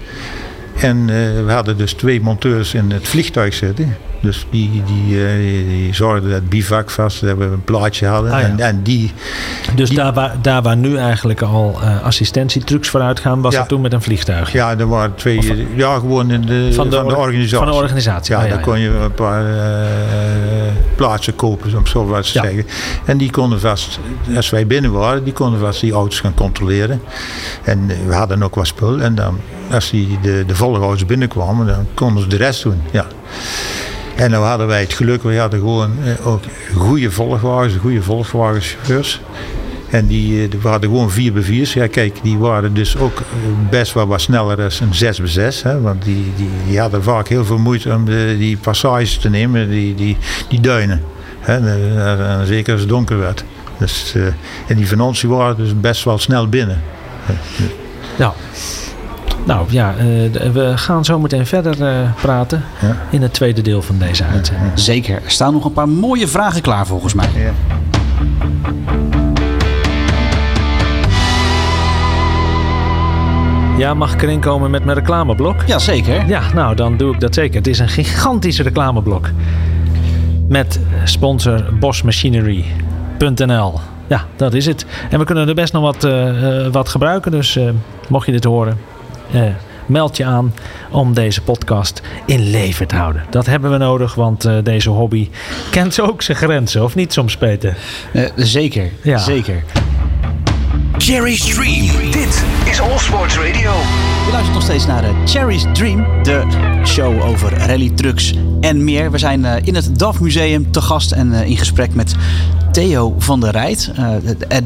En 0.80 1.00
eh, 1.00 1.44
we 1.46 1.52
hadden 1.52 1.76
dus 1.76 1.92
twee 1.92 2.20
monteurs 2.20 2.74
in 2.74 2.90
het 2.90 3.08
vliegtuig 3.08 3.54
zitten. 3.54 3.96
Dus 4.20 4.46
die, 4.50 4.82
die, 4.86 5.26
eh, 5.26 5.32
die, 5.68 5.94
zorgden 5.94 6.30
dat 6.30 6.48
bivak 6.48 6.90
vast, 6.90 7.20
dat 7.20 7.36
we 7.36 7.44
een 7.44 7.64
plaatje 7.64 8.06
hadden. 8.06 8.32
Ah, 8.32 8.40
ja. 8.40 8.46
en, 8.46 8.60
en 8.60 8.82
die, 8.82 9.12
Dus 9.74 9.88
die- 9.88 9.98
daar, 9.98 10.12
waar, 10.12 10.34
daar 10.42 10.62
waar 10.62 10.76
nu 10.76 10.96
eigenlijk 10.96 11.42
al 11.42 11.78
eh 11.82 12.02
assistentietrucs 12.02 12.88
voor 12.88 13.00
uitgaan, 13.00 13.40
was 13.40 13.52
Ja. 13.52 13.58
dat 13.58 13.68
toen 13.68 13.80
met 13.80 13.92
een 13.92 14.02
vliegtuig. 14.02 14.52
ja, 14.52 14.78
er 14.78 14.88
waren 14.88 15.14
twee, 15.14 15.66
ja, 15.76 15.94
gewoon 15.98 16.30
in 16.30 16.40
de, 16.46 16.68
van 16.72 16.90
de, 16.90 17.04
or- 17.04 17.16
organisatie. 17.16 17.56
Van 17.56 17.66
de 17.66 17.82
organisatie. 17.82 18.34
Ja, 18.34 18.42
Ah, 18.42 18.48
dan 18.50 18.60
kon 18.60 18.78
je 18.80 18.88
een 18.88 19.12
paar 19.14 19.44
plaatsen 20.96 21.36
kopen, 21.36 21.76
om 21.76 21.86
zo 21.86 22.06
wat 22.06 22.22
te 22.22 22.28
zeggen. 22.30 22.66
En 23.04 23.16
die 23.18 23.30
konden 23.30 23.60
vast, 23.60 23.98
als 24.36 24.50
wij 24.50 24.66
binnen 24.66 24.92
waren, 24.92 25.24
die 25.24 25.32
konden 25.32 25.60
vast 25.60 25.80
die 25.80 25.92
auto's 25.92 26.20
gaan 26.20 26.34
controleren. 26.34 27.00
En 27.64 27.86
we 28.06 28.14
hadden 28.14 28.42
ook 28.42 28.54
wat 28.54 28.66
spul. 28.66 29.00
En 29.00 29.14
dan, 29.14 29.38
als 29.70 29.90
die 29.90 30.18
de, 30.22 30.44
de 30.46 31.04
binnenkwamen, 31.06 31.66
dan 31.66 31.86
konden 31.94 32.22
ze 32.22 32.28
de 32.28 32.36
rest 32.36 32.62
doen. 32.62 32.82
Ja. 32.90 33.06
En 34.16 34.30
dan 34.30 34.42
hadden 34.42 34.66
wij 34.66 34.80
het 34.80 34.92
geluk, 34.92 35.22
we 35.22 35.38
hadden 35.38 35.58
gewoon 35.58 35.90
eh, 36.04 36.26
ook 36.26 36.42
goede 36.76 37.10
volgwagens, 37.10 37.74
goede 37.80 38.02
volgwagenchauffeurs. 38.02 39.20
En 39.90 40.06
die, 40.06 40.42
eh, 40.42 40.60
we 40.62 40.68
hadden 40.68 40.90
gewoon 40.90 41.10
4 41.10 41.32
bij 41.32 41.42
4's. 41.42 41.72
Ja, 41.72 41.86
kijk, 41.86 42.18
die 42.22 42.38
waren 42.38 42.74
dus 42.74 42.96
ook 42.96 43.18
eh, 43.18 43.24
best 43.70 43.92
wel 43.92 44.06
wat 44.06 44.20
sneller 44.20 44.56
dan 44.56 44.70
een 44.80 44.94
6 44.94 45.18
bij 45.18 45.28
6. 45.28 45.62
Hè, 45.62 45.80
want 45.80 46.04
die, 46.04 46.32
die, 46.36 46.48
die 46.68 46.80
hadden 46.80 47.02
vaak 47.02 47.28
heel 47.28 47.44
veel 47.44 47.58
moeite 47.58 47.94
om 47.94 48.04
de, 48.04 48.36
die 48.38 48.56
passages 48.56 49.18
te 49.18 49.28
nemen, 49.28 49.70
die, 49.70 49.94
die, 49.94 50.16
die 50.48 50.60
duinen. 50.60 51.02
Hè, 51.40 52.46
zeker 52.46 52.72
als 52.72 52.80
het 52.80 52.90
donker 52.90 53.18
werd. 53.18 53.44
Dus, 53.78 54.14
en 54.66 54.76
die 54.76 54.88
van 54.88 55.00
ons 55.00 55.20
die 55.20 55.30
waren 55.30 55.56
dus 55.56 55.80
best 55.80 56.04
wel 56.04 56.18
snel 56.18 56.48
binnen. 56.48 56.82
Ja. 58.16 58.34
Nou 59.44 59.66
ja, 59.70 59.94
eh, 59.98 60.04
we 60.52 60.72
gaan 60.74 61.04
zo 61.04 61.18
meteen 61.18 61.46
verder 61.46 61.82
eh, 61.86 62.10
praten 62.20 62.62
Ja. 62.80 62.96
in 63.10 63.22
het 63.22 63.32
tweede 63.32 63.62
deel 63.62 63.82
van 63.82 63.98
deze 63.98 64.24
uitzending. 64.24 64.72
Zeker. 64.74 65.14
Er 65.24 65.30
staan 65.30 65.52
nog 65.52 65.64
een 65.64 65.72
paar 65.72 65.88
mooie 65.88 66.28
vragen 66.28 66.62
klaar 66.62 66.86
volgens 66.86 67.14
mij. 67.14 67.28
Ja. 67.34 67.50
Ja, 73.78 73.94
mag 73.94 74.12
ik 74.14 74.22
erin 74.22 74.40
komen 74.40 74.70
met 74.70 74.84
mijn 74.84 74.96
reclameblok? 74.98 75.62
Jazeker. 75.66 76.26
Ja, 76.26 76.42
nou 76.54 76.74
dan 76.74 76.96
doe 76.96 77.14
ik 77.14 77.20
dat 77.20 77.34
zeker. 77.34 77.56
Het 77.56 77.66
is 77.66 77.78
een 77.78 77.88
gigantisch 77.88 78.60
reclameblok. 78.60 79.30
Met 80.48 80.80
sponsor 81.04 81.64
bosmachinery.nl. 81.80 83.80
Ja, 84.06 84.24
dat 84.36 84.54
is 84.54 84.66
het. 84.66 84.86
En 85.10 85.18
we 85.18 85.24
kunnen 85.24 85.48
er 85.48 85.54
best 85.54 85.72
nog 85.72 85.82
wat, 85.82 86.04
eh, 86.04 86.64
eh, 86.66 86.72
wat 86.72 86.88
gebruiken. 86.88 87.30
Dus 87.30 87.56
eh, 87.56 87.68
mocht 88.08 88.26
je 88.26 88.32
dit 88.32 88.44
horen, 88.44 88.78
eh, 89.32 89.42
meld 89.86 90.16
je 90.16 90.24
aan 90.24 90.54
om 90.90 91.14
deze 91.14 91.42
podcast 91.42 92.02
in 92.26 92.50
leven 92.50 92.86
te 92.86 92.96
houden. 92.96 93.22
Dat 93.30 93.46
hebben 93.46 93.70
we 93.70 93.76
nodig, 93.76 94.14
want 94.14 94.44
eh, 94.44 94.54
deze 94.62 94.90
hobby 94.90 95.28
kent 95.70 96.00
ook 96.00 96.22
zijn 96.22 96.36
grenzen. 96.36 96.84
Of 96.84 96.94
niet 96.94 97.12
soms, 97.12 97.36
Peter? 97.36 97.76
Eh, 98.12 98.24
zeker. 98.36 98.90
Ja. 99.02 99.18
Zeker. 99.18 99.62
Cherry's 100.98 101.54
Dream. 101.54 102.10
Dit 102.10 102.44
is 102.70 102.80
All 102.80 102.98
Sports 102.98 103.36
Radio. 103.36 103.72
Je 104.26 104.32
luistert 104.32 104.54
nog 104.54 104.62
steeds 104.62 104.86
naar 104.86 105.04
Cherry's 105.24 105.64
Dream, 105.72 106.22
de 106.22 106.46
show 106.84 107.22
over 107.22 107.58
rally 107.58 107.90
trucks 107.90 108.34
en 108.60 108.84
meer. 108.84 109.10
We 109.10 109.18
zijn 109.18 109.44
eh, 109.44 109.66
in 109.66 109.74
het 109.74 109.98
DAF 109.98 110.20
Museum 110.20 110.70
te 110.70 110.80
gast 110.80 111.12
en 111.12 111.32
eh, 111.32 111.48
in 111.48 111.56
gesprek 111.56 111.94
met 111.94 112.14
Theo 112.72 113.14
van 113.18 113.40
der 113.40 113.50
Rijt, 113.50 113.90
eh, 114.48 114.58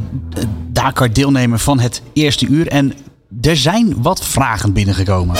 Dakar 0.66 1.12
deelnemer 1.12 1.59
van 1.59 1.81
het 1.81 2.03
eerste 2.12 2.46
uur. 2.46 2.68
En 2.68 2.92
er 3.40 3.57
zijn 3.57 4.03
wat 4.03 4.25
vragen 4.25 4.73
binnengekomen. 4.73 5.37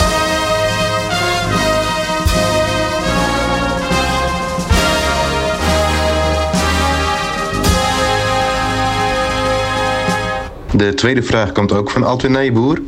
De 10.73 10.95
tweede 10.95 11.23
vraag 11.23 11.53
komt 11.53 11.73
ook 11.73 11.91
van 11.91 12.03
Altwin 12.03 12.33
Nijboer. 12.33 12.83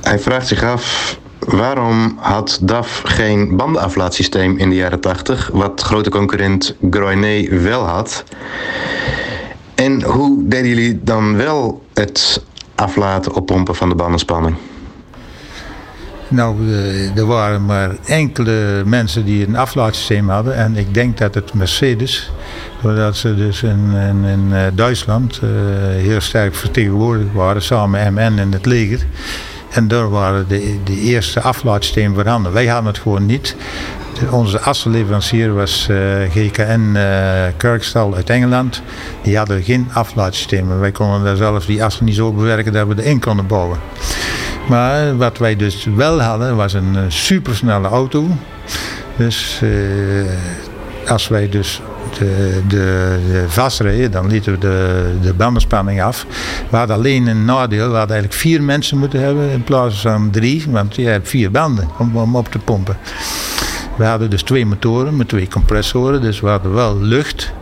Hij 0.00 0.18
vraagt 0.18 0.46
zich 0.46 0.62
af 0.62 1.18
waarom 1.38 2.16
had 2.20 2.58
DAF 2.62 3.02
geen 3.04 3.56
bandenaflaatsysteem 3.56 4.56
in 4.56 4.68
de 4.70 4.76
jaren 4.76 5.00
80, 5.00 5.50
wat 5.52 5.80
grote 5.80 6.10
concurrent 6.10 6.74
Groenet 6.90 7.48
wel 7.62 7.84
had. 7.84 8.24
En 9.74 10.02
hoe 10.02 10.48
deden 10.48 10.68
jullie 10.68 11.00
dan 11.02 11.36
wel 11.36 11.82
het 11.94 12.42
aflaten, 12.78 13.34
oppompen 13.34 13.74
van 13.74 13.88
de 13.88 13.94
bandenspanning? 13.94 14.56
Nou, 16.28 16.72
eh, 16.72 17.16
er 17.16 17.26
waren 17.26 17.64
maar 17.64 17.90
enkele 18.04 18.82
mensen 18.84 19.24
die 19.24 19.46
een 19.46 19.56
aflaatsysteem 19.56 20.28
hadden. 20.28 20.56
En 20.56 20.76
ik 20.76 20.94
denk 20.94 21.18
dat 21.18 21.34
het 21.34 21.54
Mercedes, 21.54 22.30
doordat 22.82 23.16
ze 23.16 23.34
dus 23.34 23.62
in, 23.62 24.48
eh, 24.52 24.60
Duitsland 24.74 25.40
eh, 25.42 25.48
heel 26.02 26.20
sterk 26.20 26.54
vertegenwoordigd 26.54 27.32
waren, 27.32 27.62
samen 27.62 28.12
MN 28.12 28.38
in 28.38 28.52
het 28.52 28.66
leger. 28.66 29.06
En 29.70 29.88
daar 29.88 30.10
waren 30.10 30.48
de, 30.48 30.78
de 30.84 31.00
eerste 31.00 31.40
aflaatsystemen 31.40 32.14
voorhanden. 32.14 32.52
Wij 32.52 32.66
hadden 32.66 32.92
het 32.92 33.02
gewoon 33.02 33.26
niet. 33.26 33.56
Onze 34.30 34.60
assenleverancier 34.60 35.54
was 35.54 35.88
eh, 35.88 35.96
GKN 36.30 36.96
eh 36.96 37.46
Kirkstal 37.56 38.14
uit 38.14 38.30
Engeland. 38.30 38.82
Die 39.22 39.36
hadden 39.36 39.62
geen 39.62 39.88
aflaatsystemen. 39.92 40.80
Wij 40.80 40.92
konden 40.92 41.24
daar 41.24 41.36
zelf 41.36 41.64
die 41.64 41.84
assen 41.84 42.04
niet 42.04 42.14
zo 42.14 42.32
bewerken 42.32 42.72
dat 42.72 42.86
we 42.86 43.02
erin 43.02 43.20
konden 43.20 43.46
bouwen. 43.46 43.78
Maar 44.68 45.16
wat 45.16 45.38
wij 45.38 45.56
dus 45.56 45.86
wel 45.94 46.20
hadden, 46.20 46.56
was 46.56 46.72
een 46.72 46.96
eh, 46.96 47.02
supersnelle 47.08 47.88
auto. 47.88 48.26
Dus 49.16 49.60
eh, 49.62 51.10
als 51.10 51.28
wij 51.28 51.48
dus 51.48 51.80
de, 52.18 52.62
de, 52.68 54.08
dan 54.10 54.26
lieten 54.26 54.52
we 54.52 54.58
de, 54.58 55.10
de 55.22 55.34
bandenspanning 55.34 56.02
af. 56.02 56.26
We 56.70 56.76
hadden 56.76 56.96
alleen 56.96 57.26
een 57.26 57.44
nadeel, 57.44 57.90
we 57.90 57.96
hadden 57.96 58.16
eigenlijk 58.16 58.40
vier 58.40 58.62
mensen 58.62 58.98
moeten 58.98 59.20
hebben 59.20 59.50
in 59.50 59.64
plaats 59.64 60.00
van 60.00 60.30
drie, 60.30 60.64
want 60.68 60.96
je 60.96 61.06
hebt 61.06 61.28
vier 61.28 61.50
banden 61.50 61.88
om, 61.98 62.16
om 62.16 62.36
op 62.36 62.48
te 62.48 62.58
pompen. 62.58 62.96
We 63.96 64.04
hadden 64.04 64.30
dus 64.30 64.42
twee 64.42 64.66
motoren 64.66 65.16
met 65.16 65.28
twee 65.28 65.48
compressoren, 65.48 66.20
dus 66.20 66.40
we 66.40 66.48
hadden 66.48 66.74
wel 66.74 67.00
lucht. 67.00 67.52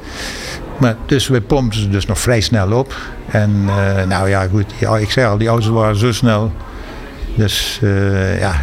Maar, 0.79 0.97
dus 1.07 1.29
we 1.29 1.41
pompten 1.41 1.81
ze 1.81 1.89
dus 1.89 2.07
nog 2.07 2.19
vrij 2.19 2.41
snel 2.41 2.73
op. 2.73 2.95
En 3.27 3.65
eh, 3.69 4.07
nou 4.07 4.29
ja, 4.29 4.47
goed, 4.49 4.75
ja, 4.79 4.97
ik 4.97 5.11
zei 5.11 5.27
al, 5.27 5.39
die 5.39 5.49
auto's 5.49 5.69
waren 5.69 5.97
zo 5.97 6.13
snel. 6.13 6.53
Dus 7.35 7.79
eh, 7.83 8.41
ja, 8.41 8.55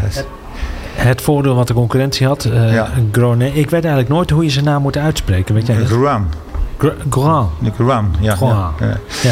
Het 0.94 1.22
voordeel 1.22 1.56
wat 1.56 1.68
de 1.68 1.74
concurrentie 1.74 2.28
had, 2.28 2.44
eh 2.46 2.74
Ja. 2.74 2.88
Gronet. 3.12 3.52
Ik 3.56 3.70
weet 3.70 3.84
eigenlijk 3.86 4.14
nooit 4.14 4.30
hoe 4.30 4.44
je 4.44 4.50
zijn 4.50 4.66
naam 4.66 4.82
moet 4.82 4.98
uitspreken. 4.98 5.56
Weet 5.56 5.68
jij 5.68 5.78
dat? 5.78 5.88
Grand. 5.88 6.34
Gra- 6.78 6.94
Grand. 7.10 7.50
De 7.60 7.72
Grand, 7.84 8.16
ja. 8.20 8.36
Grand. 8.36 8.80
ja, 8.80 8.86
ja. 8.86 8.98
Ja. 9.24 9.32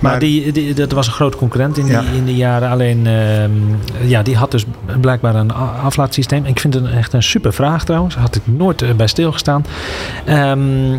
Maar, 0.00 0.10
Maar- 0.10 0.18
die, 0.20 0.52
die, 0.52 0.74
dat 0.74 0.92
was 0.92 1.06
een 1.06 1.12
groot 1.12 1.36
concurrent 1.36 1.78
in, 1.78 1.86
Ja. 1.86 2.00
die, 2.00 2.10
in 2.10 2.24
die 2.24 2.36
jaren. 2.36 2.70
Alleen, 2.70 3.06
ehm, 3.06 3.50
ja, 4.08 4.22
die 4.22 4.36
had 4.36 4.50
dus 4.50 4.64
blijkbaar 5.00 5.34
een 5.34 5.52
aflaatsysteem. 5.82 6.44
Ik 6.44 6.60
vind 6.60 6.74
het 6.74 6.84
een- 6.84 6.90
echt 6.92 7.12
een 7.12 7.22
super 7.22 7.52
vraag 7.52 7.84
trouwens. 7.84 8.14
Had 8.14 8.34
ik 8.36 8.42
nooit 8.44 8.82
eh, 8.82 8.92
bij 8.94 9.06
stilgestaan. 9.06 9.64
Ehm, 10.24 10.58
eh, 10.92 10.98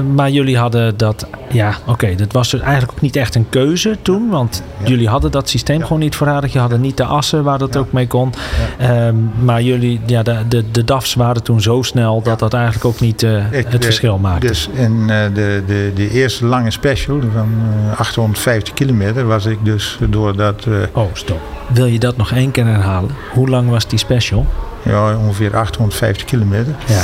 maar 0.00 0.30
jullie 0.30 0.58
hadden 0.58 0.96
dat, 0.96 1.26
ja, 1.50 1.74
oké, 1.86 2.14
dat 2.14 2.32
was 2.32 2.50
dus 2.50 2.60
eigenlijk 2.60 2.92
ook 2.92 3.00
niet 3.00 3.16
echt 3.16 3.34
een 3.34 3.46
keuze 3.48 3.96
toen. 4.02 4.28
Want 4.30 4.62
Ja. 4.82 4.88
jullie 4.88 5.08
hadden 5.08 5.30
dat 5.30 5.48
systeem 5.48 5.78
Ja. 5.78 5.84
gewoon 5.84 5.98
niet 6.02 6.14
voorradig. 6.14 6.52
Je 6.52 6.58
hadden 6.58 6.80
niet 6.80 6.96
de 6.96 7.04
assen 7.04 7.42
waar 7.44 7.58
dat 7.58 7.74
Ja. 7.74 7.80
ook 7.80 7.92
mee 7.92 8.06
kon. 8.06 8.32
Ehm, 8.78 9.14
maar 9.44 9.62
jullie, 9.62 10.00
ja, 10.06 10.22
de, 10.22 10.36
de, 10.48 10.70
de 10.70 10.84
DAF's 10.84 11.14
waren 11.14 11.42
toen 11.42 11.60
zo 11.60 11.82
snel 11.82 12.22
dat 12.22 12.38
dat 12.38 12.54
eigenlijk 12.54 12.84
ook 12.84 13.00
niet 13.00 13.22
eh, 13.22 13.36
Ik, 13.36 13.52
het 13.52 13.74
eh, 13.74 13.80
verschil 13.80 14.18
maakte. 14.18 14.46
Dus 14.46 14.68
in 14.72 15.10
eh, 15.10 15.16
de, 15.34 15.62
de, 15.66 15.90
de 15.94 16.10
eerste 16.10 16.44
lange 16.46 16.70
special 16.70 17.20
van 17.34 17.48
eh, 17.90 18.00
850 18.00 18.74
kilometer 18.74 19.26
was 19.26 19.46
ik 19.46 19.58
dus 19.62 19.98
door 20.08 20.36
dat 20.36 20.64
eh, 20.66 20.72
Oh, 20.92 21.06
stop. 21.12 21.40
Wil 21.72 21.86
je 21.86 21.98
dat 21.98 22.16
nog 22.16 22.30
één 22.32 22.50
keer 22.50 22.66
herhalen? 22.66 23.10
Hoe 23.32 23.48
lang 23.48 23.68
was 23.70 23.86
die 23.86 23.98
special? 23.98 24.46
Ja, 24.82 25.16
ongeveer 25.16 25.56
850 25.56 26.24
kilometer. 26.24 26.74
Ja. 26.86 27.02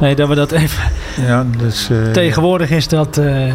Nee, 0.00 0.14
dat 0.14 0.28
we 0.28 0.34
dat 0.34 0.52
even... 0.52 0.82
Ja, 1.26 1.46
dus, 1.58 1.90
eh, 1.90 2.10
Tegenwoordig 2.12 2.70
is 2.70 2.88
dat... 2.88 3.16
eh, 3.18 3.52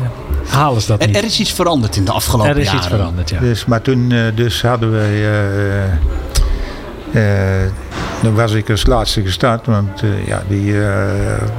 halen 0.50 0.82
ze 0.82 0.88
dat 0.88 1.06
niet. 1.06 1.16
er 1.18 1.24
is 1.24 1.40
iets 1.40 1.54
veranderd 1.54 1.96
in 1.96 2.06
de 2.06 2.12
afgelopen 2.12 2.52
Er 2.52 2.58
is 2.58 2.64
jaren. 2.66 2.80
iets 2.80 2.88
veranderd, 2.90 3.30
ja. 3.30 3.40
Dus, 3.40 3.66
maar 3.66 3.82
toen 3.82 4.12
eh, 4.12 4.20
dus 4.36 4.62
hadden 4.62 4.92
wij. 4.92 5.10
eh, 5.14 5.84
eh, 7.14 7.64
eh, 7.64 7.70
dan 8.22 8.34
was 8.36 8.54
ik 8.54 8.70
als 8.70 8.86
laatste 8.86 9.22
gestart, 9.22 9.66
want 9.66 10.02
eh, 10.04 10.28
ja, 10.28 10.44
die, 10.48 10.74
eh, 10.74 10.80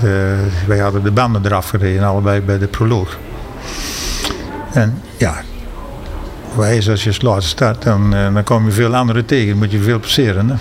de, 0.01 0.37
wij 0.67 0.79
hadden 0.79 1.03
de 1.03 1.11
banden 1.11 1.45
eraf 1.47 1.69
gereden, 1.69 2.03
allebei 2.05 2.41
bij 2.41 2.59
de 2.59 2.67
proloog. 2.67 3.19
En 4.73 5.03
ja, 5.17 5.35
wij 6.57 6.77
als 6.91 7.03
je 7.03 7.09
als 7.09 7.23
laatste 7.23 7.49
start, 7.51 7.83
dan, 7.83 8.11
dan 8.11 8.45
kom 8.45 8.65
je 8.65 8.71
veel 8.73 8.95
anderen 8.97 9.25
tegen, 9.25 9.59
moet 9.59 9.71
je 9.73 9.79
veel 9.79 9.99
passeren. 9.99 10.49
Hè? 10.51 10.55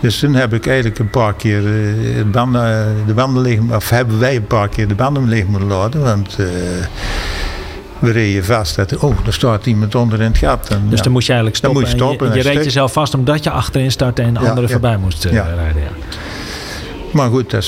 Dus 0.00 0.18
toen 0.18 0.34
heb 0.34 0.52
ik 0.54 0.66
eigenlijk 0.66 0.98
een 0.98 1.10
paar 1.10 1.34
keer 1.34 1.58
eh, 1.58 1.64
de 2.16 2.24
banden, 2.32 2.94
de 3.06 3.14
banden 3.14 3.42
leeg, 3.42 3.58
of 3.70 3.90
hebben 3.90 4.18
wij 4.18 4.36
een 4.36 4.46
paar 4.46 4.68
keer 4.68 4.88
de 4.88 4.94
banden 4.94 5.28
leeg 5.28 5.46
moeten 5.46 5.68
laten, 5.68 6.02
want 6.02 6.36
eh, 6.38 6.46
we 7.98 8.10
reden 8.10 8.44
vast. 8.44 8.76
Dat, 8.76 8.96
oh, 8.96 9.14
er 9.26 9.32
staat 9.32 9.66
iemand 9.66 9.94
onder 9.94 10.20
in 10.20 10.26
het 10.26 10.38
gat. 10.38 10.68
En, 10.68 10.82
Dus 10.88 10.98
ja. 10.98 11.04
dan 11.04 11.12
moest 11.12 11.26
je 11.26 11.32
eigenlijk 11.32 11.62
Dan 11.62 11.70
stoppen. 11.70 11.90
moet 11.98 11.98
je 12.00 12.14
en 12.24 12.26
je 12.26 12.30
en 12.30 12.36
je 12.36 12.42
reed 12.42 12.52
stuk. 12.52 12.64
jezelf 12.64 12.92
vast 12.92 13.14
omdat 13.14 13.44
je 13.44 13.50
achterin 13.50 13.90
startte 13.90 14.22
en 14.22 14.32
Ja, 14.32 14.38
anderen 14.38 14.62
ja. 14.62 14.68
voorbij 14.68 14.96
moest 14.96 15.24
eh, 15.24 15.32
Ja. 15.32 15.46
rijden. 15.56 15.82
Ja. 15.82 15.88
Maar 17.12 17.28
goed, 17.30 17.52
eh, 17.54 17.60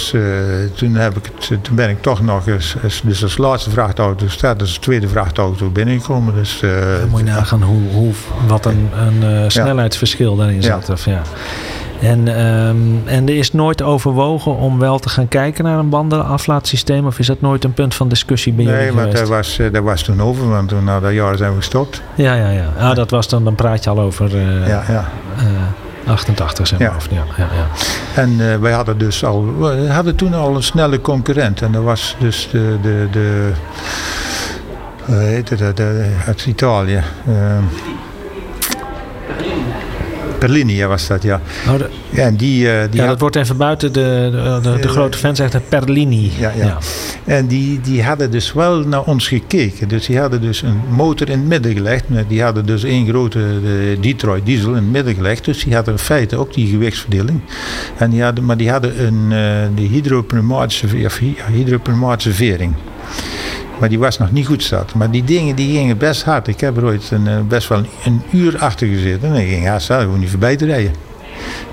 toen, 0.75 0.95
heb 0.95 1.16
ik 1.16 1.25
het, 1.25 1.64
toen 1.64 1.77
ben 1.77 1.88
ik 1.90 2.03
toch 2.03 2.23
nog 2.23 2.47
eens, 2.47 2.75
als- 2.85 3.01
dus 3.05 3.23
als 3.23 3.37
laatste 3.38 3.71
vrachtauto 3.71 4.25
gestart, 4.27 4.61
als 4.61 4.77
tweede 4.79 5.09
vrachtauto 5.09 5.69
binnengekomen. 5.71 6.35
Dus, 6.35 6.62
eh, 6.62 6.71
moet 7.11 7.19
je 7.21 7.25
nagaan 7.27 7.62
hoe, 7.62 7.90
hoe, 7.93 8.12
wat 8.47 8.66
een, 8.66 8.88
een 8.97 9.23
eh, 9.43 9.45
snelheidsverschil 9.49 10.37
daarin 10.37 10.62
zat. 10.62 10.88
Of, 10.90 11.05
ja. 11.05 11.23
En, 12.00 12.28
ehm, 12.28 12.76
en 13.04 13.28
er 13.28 13.36
is 13.36 13.52
nooit 13.52 13.82
overwogen 13.82 14.56
om 14.56 14.78
wel 14.78 14.98
te 14.98 15.08
gaan 15.08 15.28
kijken 15.28 15.64
naar 15.64 15.78
een 15.78 15.88
bandenaflaatsysteem? 15.88 17.06
Of 17.06 17.18
is 17.18 17.26
dat 17.26 17.40
nooit 17.40 17.64
een 17.64 17.72
punt 17.72 17.94
van 17.94 18.08
discussie 18.08 18.52
bij 18.52 18.64
nee, 18.64 18.74
jullie 18.74 18.88
want 18.92 19.00
geweest? 19.02 19.20
dat 19.20 19.36
was, 19.36 19.58
eh, 19.58 19.72
dat 19.72 19.82
was 19.82 20.02
toen 20.02 20.22
over, 20.22 20.48
want 20.48 20.68
toen 20.68 20.84
na 20.84 21.00
dat 21.00 21.12
jaar 21.12 21.36
zijn 21.36 21.50
we 21.50 21.56
gestopt. 21.56 22.02
Ja, 22.14 22.34
ja, 22.34 22.48
ja. 22.50 22.68
Ah, 22.78 22.94
dat 22.94 23.10
was 23.10 23.28
dan, 23.28 23.44
dan 23.44 23.54
praat 23.54 23.84
je 23.84 23.90
al 23.90 24.00
over 24.00 24.36
eh, 24.36 24.66
Ja, 24.68 24.82
ja. 24.88 25.08
eh, 25.36 26.10
88, 26.12 26.66
zeg 26.66 26.78
maar. 26.78 26.88
Ja. 26.88 26.96
Of, 26.96 27.08
ja, 27.10 27.24
ja, 27.36 27.48
ja. 27.54 27.66
En 28.22 28.60
wij 28.60 28.72
hadden 28.72 28.98
dus 28.98 29.24
al, 29.24 29.56
we 29.58 29.88
hadden 29.90 30.16
toen 30.16 30.34
al 30.34 30.56
een 30.56 30.62
snelle 30.62 31.00
concurrent. 31.00 31.62
En 31.62 31.72
dat 31.72 31.82
was 31.82 32.16
dus 32.18 32.48
de, 32.52 32.76
de, 32.82 33.06
de 33.12 33.50
hoe 35.04 35.14
heet 35.16 35.48
het, 35.48 35.58
de, 35.58 35.72
de- 35.74 36.14
uit 36.26 36.46
Italië. 36.46 37.00
Perlini 40.40 40.74
ja, 40.76 40.87
was 40.88 41.07
dat, 41.07 41.22
ja. 41.22 41.40
Oh, 41.68 41.79
de- 41.79 41.88
Ja, 42.11 42.22
en 42.22 42.37
die, 42.37 42.70
eh, 42.70 42.81
die 42.90 42.94
ja, 42.96 43.00
had- 43.00 43.09
dat 43.11 43.20
wordt 43.20 43.37
even 43.37 43.57
buiten 43.57 43.92
de, 43.92 44.29
de, 44.33 44.59
de, 44.70 44.76
de 44.76 44.88
Eh, 44.88 44.90
grote 44.90 45.18
fan 45.18 45.37
zegt 45.37 45.53
het 45.53 45.68
Perlini. 45.68 46.31
Ja, 46.38 46.53
ja. 46.57 46.79
En 47.24 47.46
die, 47.46 47.81
die 47.81 48.03
hadden 48.03 48.31
dus 48.31 48.53
wel 48.53 48.79
naar 48.87 49.03
ons 49.03 49.29
gekeken. 49.29 49.88
Dus 49.88 50.07
die 50.07 50.18
hadden 50.18 50.40
dus 50.40 50.62
een 50.62 50.81
motor 50.90 51.29
in 51.31 51.38
het 51.38 51.48
midden 51.48 51.72
gelegd. 51.72 52.05
Die 52.29 52.42
hadden 52.42 52.66
dus 52.66 52.85
één 52.85 53.09
grote 53.09 53.38
eh, 53.40 54.03
Detroit 54.03 54.46
diesel 54.46 54.68
in 54.70 54.74
het 54.76 54.90
midden 54.90 55.14
gelegd. 55.14 55.44
Dus 55.44 55.64
die 55.64 55.74
hadden 55.74 55.94
in 55.94 56.00
feite 56.00 56.37
ook 56.37 56.55
die 56.55 56.66
gewichtsverdeling. 56.68 57.40
En 57.98 58.11
die 58.11 58.22
hadden, 58.22 58.44
maar 58.44 58.57
die 58.57 58.70
hadden 58.70 59.07
een 59.07 59.29
die 59.74 59.88
hydropneumatische, 59.88 60.87
of 61.05 61.20
ja, 61.20 61.53
hydropneumatische 61.53 62.33
vering. 62.33 62.74
Maar 63.81 63.88
die 63.88 63.99
was 63.99 64.19
nog 64.19 64.33
niet 64.33 64.47
goed 64.47 64.62
zat. 64.62 64.95
Maar 64.95 65.11
die 65.11 65.25
dingen 65.25 65.57
die 65.57 65.73
gingen 65.73 65.99
best 65.99 66.23
hard. 66.23 66.49
Ik 66.49 66.61
heb 66.61 66.77
er 66.77 66.85
ooit 66.85 67.11
een, 67.11 67.27
eh, 67.27 67.40
best 67.49 67.69
wel 67.69 67.83
een 68.05 68.23
uur 68.33 68.59
achter 68.59 68.87
gezeten. 68.87 69.35
En 69.35 69.40
ik 69.40 69.49
ging 69.49 69.66
haast 69.66 69.87
gewoon 69.87 70.19
niet 70.21 70.31
voorbij 70.31 70.57
te 70.57 70.64
rijden. 70.64 70.93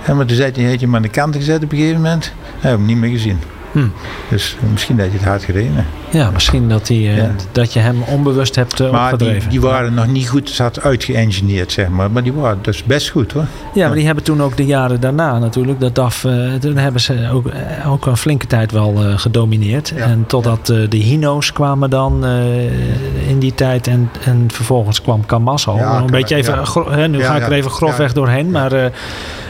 En 0.05 0.15
maar 0.15 0.25
toen 0.25 0.35
zei 0.35 0.51
hij, 0.51 0.63
heeft 0.63 0.79
je 0.79 0.85
hem 0.85 0.95
aan 0.95 1.01
de 1.01 1.09
kant 1.09 1.35
gezet 1.35 1.63
op 1.63 1.71
een 1.71 1.77
gegeven 1.77 2.01
moment. 2.01 2.31
Hij 2.59 2.69
heb 2.69 2.79
hem 2.79 2.87
niet 2.87 2.97
meer 2.97 3.09
gezien. 3.09 3.39
Hm. 3.71 3.87
Dus 4.29 4.55
eh, 4.63 4.69
misschien 4.71 4.97
dat 4.97 5.05
je 5.05 5.17
het 5.17 5.27
hard 5.27 5.43
gereden. 5.43 5.85
Ja, 6.09 6.31
misschien 6.31 6.69
dat, 6.69 6.87
die, 6.87 7.09
eh, 7.09 7.17
Ja. 7.17 7.29
dat 7.51 7.73
je 7.73 7.79
hem 7.79 8.01
onbewust 8.01 8.55
hebt 8.55 8.79
uh, 8.81 8.91
Maar 8.91 9.03
die, 9.03 9.13
opgedreven. 9.13 9.49
die 9.49 9.61
waren 9.61 9.93
nog 9.93 10.07
niet 10.07 10.29
goed 10.29 10.49
zat 10.49 10.81
uitgeëngineerd, 10.81 11.71
zeg 11.71 11.89
maar. 11.89 12.11
Maar 12.11 12.23
die 12.23 12.33
waren 12.33 12.59
dus 12.61 12.83
best 12.83 13.09
goed 13.09 13.31
hoor. 13.31 13.45
Ja, 13.73 13.85
maar 13.87 13.95
die 13.95 14.05
hebben 14.05 14.23
toen 14.23 14.41
ook 14.41 14.57
de 14.57 14.65
jaren 14.65 14.99
daarna 15.01 15.39
natuurlijk, 15.39 15.79
dat 15.79 15.95
DAF, 15.95 16.23
eh, 16.25 16.53
toen 16.53 16.77
hebben 16.77 17.01
ze 17.01 17.29
ook, 17.33 17.47
eh, 17.47 17.91
ook 17.91 18.05
een 18.05 18.17
flinke 18.17 18.47
tijd 18.47 18.71
wel 18.71 18.93
eh, 19.03 19.17
gedomineerd. 19.17 19.93
Ja. 19.95 20.03
En 20.05 20.23
totdat 20.27 20.69
eh, 20.69 20.77
de 20.89 20.97
Hino's 20.97 21.51
kwamen 21.53 21.89
dan 21.89 22.25
eh, 22.25 23.29
in 23.29 23.39
die 23.39 23.53
tijd 23.55 23.87
en, 23.87 24.09
en 24.25 24.45
vervolgens 24.51 25.01
kwam 25.01 25.25
Camasso. 25.25 25.75
Ja, 25.77 25.97
een 25.97 26.05
beetje 26.05 26.35
even, 26.35 26.59
hè, 26.89 27.07
nu 27.07 27.23
ga 27.23 27.35
ik 27.35 27.43
er 27.45 27.51
even 27.51 27.71
grofweg 27.71 28.13
doorheen, 28.13 28.51
maar 28.51 28.71
eh, 28.71 28.85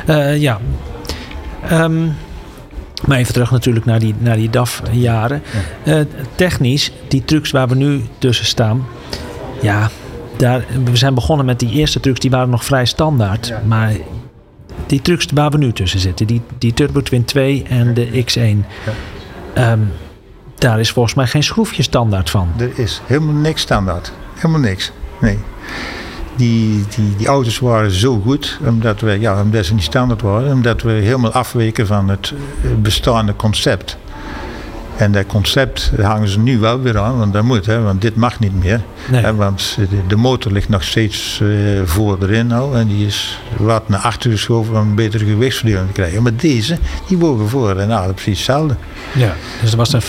eh, 0.06 0.42
ja. 0.42 0.60
Ehm, 1.70 1.94
maar 3.08 3.18
even 3.18 3.34
terug 3.34 3.52
natuurlijk 3.52 3.86
naar 3.86 4.00
die, 4.00 4.16
naar 4.18 4.36
die 4.36 4.50
DAF-jaren. 4.50 5.42
Eh, 5.84 6.00
technisch, 6.36 6.92
die 7.08 7.26
trucks 7.26 7.52
waar 7.52 7.68
we 7.68 7.76
nu 7.76 8.02
tussen 8.18 8.46
staan, 8.46 8.86
ja, 9.62 9.90
daar, 10.38 10.66
we 10.84 10.96
zijn 10.96 11.14
begonnen 11.14 11.46
met 11.46 11.60
die 11.60 11.72
eerste 11.72 12.00
trucks, 12.00 12.20
die 12.20 12.30
waren 12.30 12.50
nog 12.50 12.66
vrij 12.66 12.86
standaard. 12.86 13.48
Ja. 13.48 13.62
Maar 13.66 13.92
die 14.86 15.02
trucks 15.02 15.26
waar 15.34 15.50
we 15.50 15.58
nu 15.58 15.74
tussen 15.74 16.00
zitten, 16.00 16.28
die, 16.28 16.42
die 16.58 16.74
Turbo 16.74 17.02
Twin 17.02 17.26
2 17.26 17.64
en 17.70 17.94
de 17.94 18.24
X1, 18.26 18.66
ehm, 19.54 19.80
daar 20.56 20.80
is 20.80 20.92
volgens 20.92 21.16
mij 21.16 21.28
geen 21.28 21.44
schroefje 21.44 21.84
standaard 21.84 22.30
van. 22.30 22.50
Er 22.58 22.80
is 22.80 23.02
helemaal 23.06 23.34
niks 23.34 23.62
standaard. 23.62 24.12
Helemaal 24.36 24.62
niks. 24.62 24.92
Nee. 25.22 25.38
Die, 26.38 26.86
die, 26.96 27.16
die 27.18 27.28
auto's 27.28 27.60
waren 27.60 27.92
zo 27.92 28.20
goed, 28.20 28.60
omdat, 28.66 29.02
we, 29.02 29.20
ja, 29.20 29.42
omdat 29.42 29.66
ze 29.66 29.74
niet 29.74 29.84
standaard 29.84 30.22
waren, 30.22 30.54
omdat 30.54 30.82
we 30.82 30.92
helemaal 30.92 31.32
afweken 31.32 31.88
van 31.88 32.10
het 32.10 32.34
eh, 32.64 32.70
bestaande 32.82 33.36
concept. 33.36 33.98
En 34.98 35.12
dat 35.12 35.26
concept 35.26 35.92
hangen 36.02 36.28
ze 36.28 36.40
nu 36.40 36.58
wel 36.60 36.82
weer 36.82 36.98
aan, 36.98 37.18
want 37.18 37.34
dat 37.34 37.44
moet, 37.44 37.66
hè, 37.66 37.82
want 37.82 38.02
dit 38.02 38.16
mag 38.16 38.40
niet 38.40 38.64
meer. 38.64 38.82
Nee. 39.12 39.22
Hè, 39.22 39.36
want 39.36 39.78
de, 40.08 40.16
motor 40.16 40.52
ligt 40.52 40.70
nog 40.70 40.84
steeds 40.84 41.40
eh, 41.44 41.48
voor 41.86 42.18
erin 42.22 42.52
al 42.52 42.76
en 42.76 42.88
die 42.88 43.06
is 43.06 43.40
wat 43.58 43.90
naar 43.90 44.00
achter 44.00 44.32
geschoven 44.32 44.74
om 44.74 44.80
een 44.88 44.96
betere 44.96 45.26
gewichtsverdeling 45.26 45.88
te 45.88 45.94
krijgen. 45.94 46.24
Maar 46.24 46.36
deze, 46.36 46.78
die 47.08 47.18
wogen 47.18 47.50
voor 47.50 47.76
en 47.78 47.88
nou, 47.88 48.12
precies 48.14 48.38
hetzelfde. 48.38 48.76
Ja, 49.14 49.34
dus 49.62 49.72
er 49.72 49.78
was 49.78 49.94
een 49.94 50.02
50-50 50.02 50.06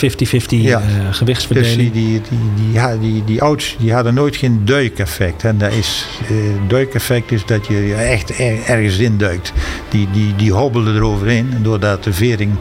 Ja. 0.49 0.81
eh, 0.81 0.87
Dus 1.07 1.17
gewichtsverdeling. 1.17 1.77
die, 1.77 1.91
die, 1.93 2.21
die, 2.29 2.73
die, 2.73 2.99
die, 3.01 3.25
die 3.25 3.41
auto's 3.41 3.77
die 3.79 3.93
hadden 3.93 4.15
nooit 4.15 4.37
geen 4.37 4.61
duikeffect. 4.65 5.45
En 5.45 5.59
dat 5.59 5.73
is, 5.73 6.07
eh, 6.29 6.35
duikeffect 6.69 7.33
is 7.33 7.45
dat 7.47 7.67
je 7.67 7.95
echt 7.95 8.39
er- 8.39 8.63
ergens 8.67 8.99
in 8.99 9.19
duikt. 9.19 9.53
Die, 9.89 10.09
die, 10.13 10.37
die 10.37 10.53
hobbelden 10.53 10.95
eroverheen. 10.95 11.49
En 11.55 11.63
doordat 11.63 12.05
de 12.05 12.13
vering 12.13 12.53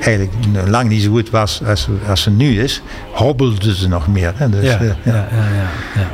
eigenlijk 0.00 0.32
lang 0.66 0.88
niet 0.88 1.02
zo 1.02 1.10
goed 1.10 1.30
was 1.30 1.60
als, 1.66 1.88
als 2.08 2.22
ze 2.22 2.30
nu 2.30 2.60
is, 2.62 2.82
hobbelden 3.12 3.74
ze 3.76 3.88
nog 3.88 4.08
meer. 4.08 4.32
Hè. 4.36 4.48
Dus, 4.50 4.64
ja, 4.64 4.78
eh, 4.80 4.86
ja, 5.02 5.26
ja. 5.94 6.08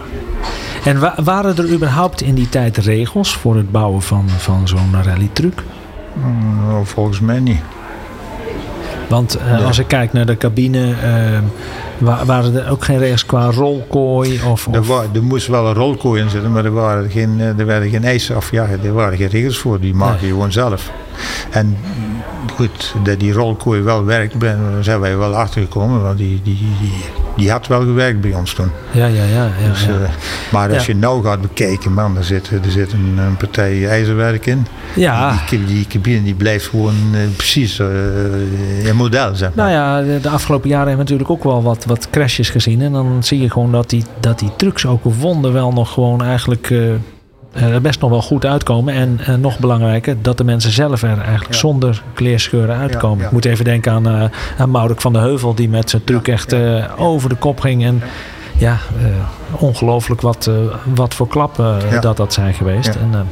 En 0.84 0.98
wa- 1.00 1.14
waren 1.24 1.56
er 1.56 1.70
überhaupt 1.72 2.20
in 2.22 2.34
die 2.34 2.48
tijd 2.48 2.76
regels 2.76 3.34
voor 3.34 3.56
het 3.56 3.70
bouwen 3.70 4.02
van, 4.02 4.28
van 4.28 4.68
zo'n 4.68 4.94
rallytruc? 5.02 5.62
nou, 6.66 6.86
volgens 6.86 7.20
mij 7.20 7.40
niet. 7.40 7.60
Want 9.10 9.34
eh, 9.36 9.66
als 9.66 9.78
ik 9.78 9.86
kijk 9.86 10.12
naar 10.12 10.26
de 10.26 10.36
cabine, 10.36 10.90
eh, 11.02 11.38
wa- 11.98 12.24
waren 12.24 12.64
er 12.64 12.70
ook 12.70 12.84
geen 12.84 12.98
regels 12.98 13.26
qua 13.26 13.50
rolkooi? 13.50 14.40
Of, 14.50 14.66
Er, 14.72 14.82
wa- 14.82 15.04
er 15.14 15.22
moest 15.22 15.46
wel 15.46 15.66
een 15.66 15.74
rolkooi 15.74 16.22
in 16.22 16.30
zitten, 16.30 16.52
maar 16.52 16.64
er 16.64 16.72
waren 16.72 17.10
geen, 17.10 17.40
eh, 17.40 17.58
er 17.58 17.66
werden 17.66 17.90
geen 17.90 18.04
eisen, 18.04 18.36
of 18.36 18.50
ja, 18.50 18.66
er 18.84 18.92
waren 18.92 19.18
geen 19.18 19.28
regels 19.28 19.58
voor. 19.58 19.80
Die 19.80 19.94
maak 19.94 20.14
je 20.16 20.20
Nee. 20.22 20.30
gewoon 20.30 20.52
zelf. 20.52 20.90
En 21.50 21.76
goed, 22.56 22.94
dat 23.04 23.20
die 23.20 23.32
rolkooi 23.32 23.80
wel 23.82 24.04
werkt, 24.04 24.34
ben, 24.38 24.58
zijn 24.80 25.00
wij 25.00 25.16
wel 25.16 25.34
achtergekomen, 25.34 26.02
want 26.02 26.18
die, 26.18 26.40
die, 26.44 26.58
die, 26.80 26.92
die 27.36 27.50
had 27.50 27.66
wel 27.66 27.80
gewerkt 27.80 28.20
bij 28.20 28.34
ons 28.34 28.52
toen. 28.54 28.70
ja, 28.90 29.06
ja, 29.06 29.24
ja. 29.24 29.44
ja, 29.62 29.68
Dus, 29.68 29.84
ja. 29.84 29.90
eh, 29.92 30.08
maar 30.52 30.72
als 30.74 30.86
Ja. 30.86 30.92
je 30.92 30.98
nou 30.98 31.24
gaat 31.24 31.40
bekijken, 31.40 31.92
man, 31.92 32.16
er 32.16 32.24
zit, 32.24 32.50
er 32.64 32.70
zit 32.70 32.92
een, 32.92 33.18
een 33.18 33.36
partij 33.36 33.88
ijzerwerk 33.88 34.46
in. 34.46 34.66
ja. 34.96 35.38
Die, 35.50 35.58
die, 35.64 35.74
die 35.74 35.86
cabine 35.86 36.22
die 36.22 36.34
blijft 36.34 36.66
gewoon 36.66 36.94
eh, 37.14 37.20
precies 37.36 37.78
eh, 37.78 37.86
een 38.88 38.96
model, 38.96 39.34
zeg 39.34 39.54
maar. 39.54 39.66
Nou 39.70 39.76
ja, 39.78 40.02
de, 40.14 40.20
de 40.22 40.28
afgelopen 40.28 40.68
jaren 40.68 40.88
hebben 40.88 41.06
we 41.06 41.12
natuurlijk 41.12 41.38
ook 41.38 41.52
wel 41.52 41.62
wat, 41.62 41.84
wat 41.84 42.08
crashes 42.10 42.50
gezien. 42.50 42.82
En 42.82 42.92
dan 42.92 43.16
zie 43.24 43.40
je 43.40 43.50
gewoon 43.50 43.72
dat 43.72 43.90
die, 43.90 44.04
dat 44.20 44.38
die 44.38 44.50
trucks 44.56 44.86
ook 44.86 45.04
wonder 45.04 45.52
wel 45.52 45.72
nog 45.72 45.92
gewoon 45.92 46.22
eigenlijk 46.24 46.74
er 47.52 47.80
best 47.80 48.00
nog 48.00 48.10
wel 48.10 48.22
goed 48.22 48.46
uitkomen. 48.46 48.94
En 48.94 49.20
eh, 49.26 49.34
nog 49.34 49.58
belangrijker, 49.58 50.16
dat 50.22 50.38
de 50.38 50.44
mensen 50.44 50.70
zelf 50.72 51.02
er 51.02 51.18
eigenlijk 51.18 51.52
Ja. 51.52 51.58
zonder 51.58 52.02
kleerscheuren 52.14 52.76
uitkomen. 52.76 53.18
ja. 53.18 53.24
Ik 53.26 53.30
moet 53.32 53.44
even 53.44 53.64
denken 53.64 53.92
aan, 53.92 54.08
eh 54.08 54.24
aan 54.58 54.70
Maurek 54.70 55.00
van 55.00 55.12
de 55.12 55.18
Heuvel, 55.18 55.54
die 55.54 55.68
met 55.68 55.90
zijn 55.90 56.04
truc 56.04 56.28
echt 56.28 56.52
eh, 56.52 56.84
over 56.96 57.28
de 57.28 57.34
kop 57.34 57.60
ging. 57.60 57.84
En 57.84 58.02
ja, 58.56 58.72
eh, 59.02 59.62
ongelooflijk 59.62 60.20
wat, 60.20 60.46
eh, 60.46 60.54
wat 60.94 61.14
voor 61.14 61.28
klappen 61.28 61.90
eh, 61.90 62.00
dat 62.00 62.16
dat 62.16 62.32
zijn 62.32 62.54
geweest. 62.54 62.94
En, 62.94 63.26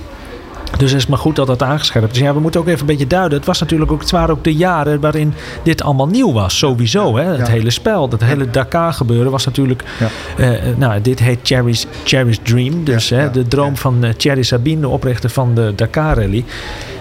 eh, 0.73 0.79
dus 0.79 0.91
het 0.91 1.01
is 1.01 1.07
maar 1.07 1.19
goed 1.19 1.37
dat 1.37 1.47
dat 1.47 1.63
aangescherpt 1.63 2.13
is. 2.15 2.19
Ja, 2.19 2.35
we 2.35 2.41
moeten 2.41 2.61
ook 2.61 2.67
even 2.67 2.81
een 2.81 2.87
beetje 2.87 3.07
duiden. 3.07 3.39
Het, 3.39 3.47
was 3.47 3.61
natuurlijk 3.61 3.93
ook, 3.93 4.01
het 4.01 4.11
waren 4.11 4.31
ook 4.35 4.45
de 4.45 4.55
jaren 4.55 5.01
waarin 5.01 5.35
dit 5.63 5.83
allemaal 5.83 6.07
nieuw 6.07 6.33
was. 6.33 6.59
Sowieso. 6.59 7.17
Hè? 7.17 7.25
Het 7.25 7.47
Ja. 7.47 7.53
hele 7.53 7.71
spel, 7.71 8.09
dat 8.09 8.21
hele 8.25 8.51
Dakar 8.51 8.93
gebeuren 8.93 9.31
was 9.31 9.45
natuurlijk... 9.47 9.85
Ja. 9.99 10.09
eh, 10.45 10.77
nou, 10.77 11.01
dit 11.01 11.19
heet 11.19 11.39
Cherry's, 11.43 11.87
Cherry's 12.05 12.39
Dream. 12.43 12.85
Dus 12.85 13.09
Ja, 13.09 13.17
hè, 13.17 13.31
de 13.31 13.49
droom 13.49 13.77
van 13.77 14.05
eh, 14.05 14.11
Thierry 14.11 14.43
Sabine, 14.43 14.81
de 14.81 14.89
oprichter 14.89 15.31
van 15.31 15.55
de 15.55 15.73
Dakar 15.77 16.17
Rally. 16.17 16.45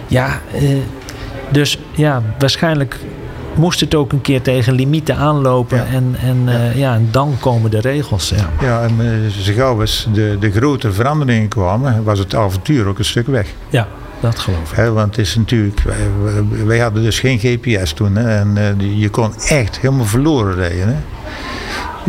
Ja, 0.08 0.42
eh, 0.54 0.62
dus 1.52 1.78
ja, 1.92 2.22
waarschijnlijk 2.40 3.00
moest 3.58 3.80
het 3.80 3.96
ook 3.96 4.12
een 4.12 4.22
keer 4.22 4.42
tegen 4.42 4.74
limieten 4.74 5.16
aanlopen. 5.16 5.78
Ja. 5.78 5.86
En, 5.86 6.16
en, 6.22 6.44
eh, 6.46 6.78
ja, 6.78 6.94
en 6.94 7.08
dan 7.12 7.36
komen 7.40 7.72
de 7.72 7.80
regels. 7.80 8.30
Ja. 8.30 8.50
Ja, 8.62 8.82
en 8.82 8.96
eh, 9.00 9.30
zo 9.42 9.54
gauw 9.54 9.80
als 9.80 10.08
de, 10.14 10.38
de 10.40 10.52
grote 10.52 10.92
veranderingen 10.92 11.48
kwamen, 11.48 12.04
was 12.04 12.20
het 12.20 12.36
avontuur 12.36 12.88
ook 12.88 13.00
een 13.00 13.06
stuk 13.06 13.28
weg. 13.28 13.48
ja, 13.70 13.88
dat 14.20 14.40
geloof 14.40 14.72
ik. 14.72 14.78
Hè, 14.78 14.92
want 14.92 15.16
het 15.16 15.26
is 15.26 15.36
natuurlijk, 15.36 15.82
wij, 16.66 16.80
hadden 16.80 17.04
dus 17.04 17.20
geen 17.20 17.40
GPS 17.40 17.92
toen. 17.92 18.16
Hè, 18.16 18.40
en 18.40 18.58
eh, 18.58 19.00
je 19.00 19.10
kon 19.10 19.34
echt 19.48 19.80
helemaal 19.80 20.06
verloren 20.06 20.56
rijden. 20.56 20.88
Hè. 20.88 20.96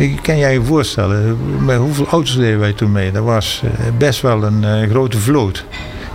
Je 0.03 0.15
kan 0.21 0.37
jij 0.37 0.53
je 0.53 0.63
voorstellen, 0.63 1.37
met 1.65 1.77
hoeveel 1.77 2.07
auto's 2.07 2.35
deden 2.37 2.59
wij 2.59 2.73
toen 2.73 2.91
mee? 2.91 3.11
Dat 3.11 3.23
was 3.23 3.63
best 3.97 4.21
wel 4.21 4.43
een 4.43 4.89
grote 4.89 5.17
vloot. 5.17 5.65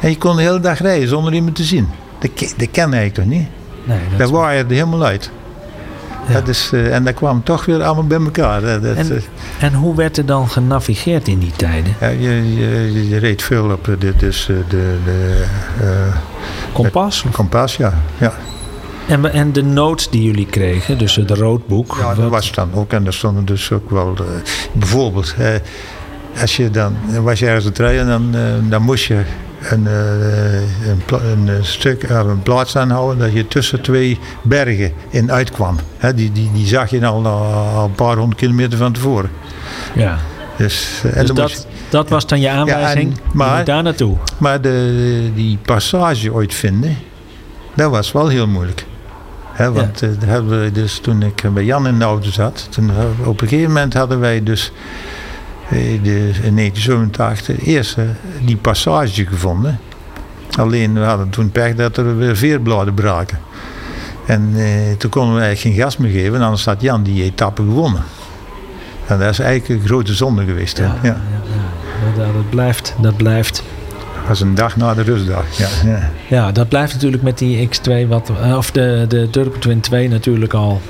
En 0.01 0.11
je 0.11 0.19
kon 0.19 0.37
de 0.37 0.43
hele 0.43 0.61
dag 0.61 0.79
rijden 0.79 1.09
zonder 1.09 1.33
iemand 1.33 1.57
te 1.57 1.65
zien. 1.65 1.89
Dat, 2.19 2.31
dat 2.57 2.69
ken 2.71 2.93
eigenlijk 2.93 3.15
toch 3.15 3.25
niet? 3.25 3.49
Nee, 3.85 3.99
dat 4.17 4.31
waaide 4.31 4.69
er 4.69 4.75
helemaal 4.75 5.05
uit. 5.05 5.31
Ja. 6.29 6.33
Dat 6.35 6.49
is, 6.49 6.71
eh, 6.73 6.95
en 6.95 7.05
dat 7.05 7.15
kwam 7.15 7.43
toch 7.43 7.65
weer 7.65 7.83
allemaal 7.83 8.07
bij 8.07 8.19
elkaar. 8.19 8.61
Dat, 8.61 8.83
En- 8.83 9.11
eh, 9.17 9.23
En 9.67 9.75
hoe 9.75 9.97
werd 9.97 10.17
er 10.19 10.27
dan 10.27 10.49
genavigeerd 10.49 11.29
in 11.29 11.39
die 11.39 11.53
tijden? 11.57 11.95
ja, 12.01 12.09
je, 12.09 12.55
je, 12.57 13.09
je 13.09 13.17
reed 13.19 13.43
veel 13.43 13.71
op 13.71 13.89
eh, 13.89 13.95
de, 13.99 14.13
dus, 14.17 14.47
de, 14.47 14.63
de 15.05 15.45
eh, 15.81 16.17
Kompas? 16.73 17.25
kompas, 17.33 17.77
ja. 17.77 17.95
ja. 18.19 18.33
En, 19.09 19.33
en 19.33 19.53
de 19.53 19.63
notes 19.63 20.09
die 20.11 20.23
jullie 20.23 20.47
kregen, 20.47 20.99
dus 20.99 21.17
het 21.17 21.31
roodboek. 21.31 21.97
Ja, 22.01 22.09
dat 22.09 22.17
wat- 22.17 22.31
was 22.31 22.53
dan 22.53 22.69
ook. 22.75 22.93
En 22.93 23.07
er 23.07 23.15
stonden 23.15 23.45
dus 23.45 23.73
ook 23.73 23.91
wel... 23.91 24.15
bijvoorbeeld, 24.73 25.35
als 26.41 26.57
je 26.57 26.71
dan... 26.71 26.97
Was 27.23 27.39
je 27.39 27.47
ergens 27.47 27.65
aan 27.65 27.71
het 27.71 27.79
rijden, 27.81 28.07
dan, 28.07 28.35
dan 28.69 28.83
moest 28.83 29.05
je 29.05 29.23
een, 29.71 29.87
eh, 29.87 30.89
een, 30.89 31.03
een 31.31 31.49
eh, 31.49 31.55
stuk, 31.63 32.03
eh, 32.03 32.17
een 32.27 32.43
plaats 32.43 32.77
aanhouden 32.77 33.19
dat 33.19 33.33
je 33.33 33.49
tussen 33.49 33.81
twee 33.81 34.19
bergen 34.43 34.93
in 35.11 35.33
uitkwam. 35.33 35.77
Die, 36.15 36.33
die, 36.33 36.51
die 36.53 36.67
zag 36.67 36.91
je 36.91 37.07
al, 37.07 37.27
al 37.27 37.85
een 37.85 37.95
paar 37.95 38.17
honderd 38.17 38.41
kilometer 38.41 38.79
van 38.79 38.93
tevoren. 38.93 39.31
ja. 39.95 40.19
Dus, 40.57 41.03
en 41.13 41.27
Dus 41.27 41.35
dat, 41.37 41.67
dat 41.89 42.09
was 42.09 42.27
dan 42.27 42.41
je 42.41 42.51
aanwijzing. 42.51 43.13
en- 43.13 43.19
maar, 43.33 43.65
daar 43.65 43.83
naartoe. 43.83 44.17
Maar 44.39 44.61
de, 44.61 45.31
die 45.35 45.59
passage 45.63 46.33
ooit 46.33 46.55
vinden, 46.55 46.97
dat 47.75 47.91
was 47.91 48.13
wel 48.13 48.29
heel 48.29 48.47
moeilijk. 48.47 48.85
Want 49.59 50.01
daar 50.01 50.11
hebben 50.19 50.61
we 50.63 50.71
dus 50.73 50.99
toen 50.99 51.23
ik 51.23 51.43
bij 51.55 51.65
Jan 51.65 51.87
in 51.87 51.99
de 51.99 52.05
auto 52.05 52.31
zat, 52.31 52.67
toen, 52.71 52.91
op 53.25 53.41
een 53.41 53.49
gegeven 53.49 53.73
moment 53.73 53.95
hadden 53.95 54.21
wij 54.21 54.43
dus 54.43 54.73
in 55.71 56.03
1987 56.03 57.57
de 57.57 57.63
eerste 57.63 58.07
die 58.45 58.57
passage 58.57 59.27
gevonden. 59.27 59.79
Alleen 60.59 60.95
we 60.95 61.01
hadden 61.01 61.31
toen 61.31 61.51
pech 61.51 61.75
dat 61.75 61.97
er 61.97 62.17
weer 62.17 62.37
veerbladen 62.37 62.95
braken. 62.95 63.39
En 64.27 64.53
eh, 64.57 64.97
toen 64.99 65.11
konden 65.11 65.35
we 65.35 65.41
eigenlijk 65.43 65.75
geen 65.77 65.85
gas 65.85 65.97
meer 65.97 66.11
geven, 66.11 66.41
anders 66.41 66.65
had 66.65 66.81
Jan 66.81 67.03
die 67.03 67.23
etappe 67.23 67.63
gewonnen. 67.63 68.03
En 69.07 69.19
dat 69.19 69.31
is 69.31 69.39
eigenlijk 69.39 69.81
een 69.81 69.87
grote 69.87 70.15
zonde 70.15 70.45
geweest. 70.45 70.79
hè. 70.79 70.85
Ja, 70.85 70.95
Ja. 71.03 71.09
ja, 71.09 71.17
ja. 72.17 72.33
Dat, 72.33 72.51
blijft, 72.51 72.95
dat 73.01 73.17
blijft. 73.17 73.63
Dat 74.19 74.29
was 74.29 74.41
een 74.41 74.55
dag 74.55 74.77
na 74.77 74.95
de 74.95 75.03
rustdag. 75.03 75.45
Ja, 75.59 75.69
ja. 75.85 76.11
Ja, 76.29 76.53
dat 76.53 76.69
blijft 76.69 76.93
natuurlijk 76.93 77.23
met 77.23 77.39
die 77.39 77.69
X2, 77.69 78.09
wat, 78.09 78.31
eh, 78.43 78.57
of 78.57 78.71
de, 78.71 79.05
de 79.09 79.31
Turbo 79.31 79.59
Twin 79.59 79.81
2 79.81 80.09
natuurlijk 80.09 80.53
al. 80.53 80.81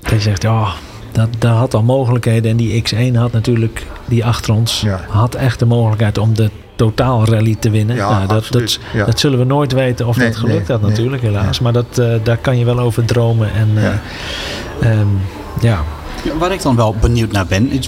Dat 0.00 0.10
je 0.12 0.20
zegt, 0.20 0.42
ja, 0.42 0.68
dat, 1.16 1.28
dat 1.38 1.56
had 1.56 1.74
al 1.74 1.82
mogelijkheden. 1.82 2.50
En 2.50 2.56
die 2.56 2.82
X1 2.82 3.14
had 3.16 3.32
natuurlijk, 3.32 3.86
die 4.04 4.24
achter 4.24 4.54
ons, 4.54 4.80
Ja. 4.80 5.00
had 5.08 5.34
echt 5.34 5.58
de 5.58 5.66
mogelijkheid 5.66 6.18
om 6.18 6.34
de 6.34 6.50
totaalrally 6.76 7.54
te 7.58 7.70
winnen. 7.70 7.96
Ja, 7.96 8.08
Nou, 8.10 8.26
dat, 8.26 8.46
dat. 8.50 8.78
Ja. 8.94 9.04
dat 9.04 9.18
zullen 9.20 9.38
we 9.38 9.44
nooit 9.44 9.72
weten 9.72 10.06
of 10.06 10.16
Nee, 10.16 10.26
dat 10.28 10.36
gelukt 10.36 10.58
nee, 10.58 10.66
had 10.76 10.80
nee. 10.80 10.90
natuurlijk, 10.90 11.22
helaas. 11.22 11.60
Maar 11.60 11.72
dat, 11.72 11.98
eh, 11.98 12.14
daar 12.22 12.36
kan 12.36 12.58
je 12.58 12.64
wel 12.64 12.78
over 12.78 13.04
dromen. 13.04 13.52
En, 13.54 13.68
eh, 13.74 13.82
Ja. 13.82 14.00
ehm, 14.80 15.06
ja. 15.60 15.80
Ja, 16.24 16.36
Waar 16.38 16.52
ik 16.52 16.62
dan 16.62 16.76
wel 16.76 16.94
benieuwd 17.00 17.32
naar 17.32 17.46
ben. 17.46 17.70
eh, 17.70 17.78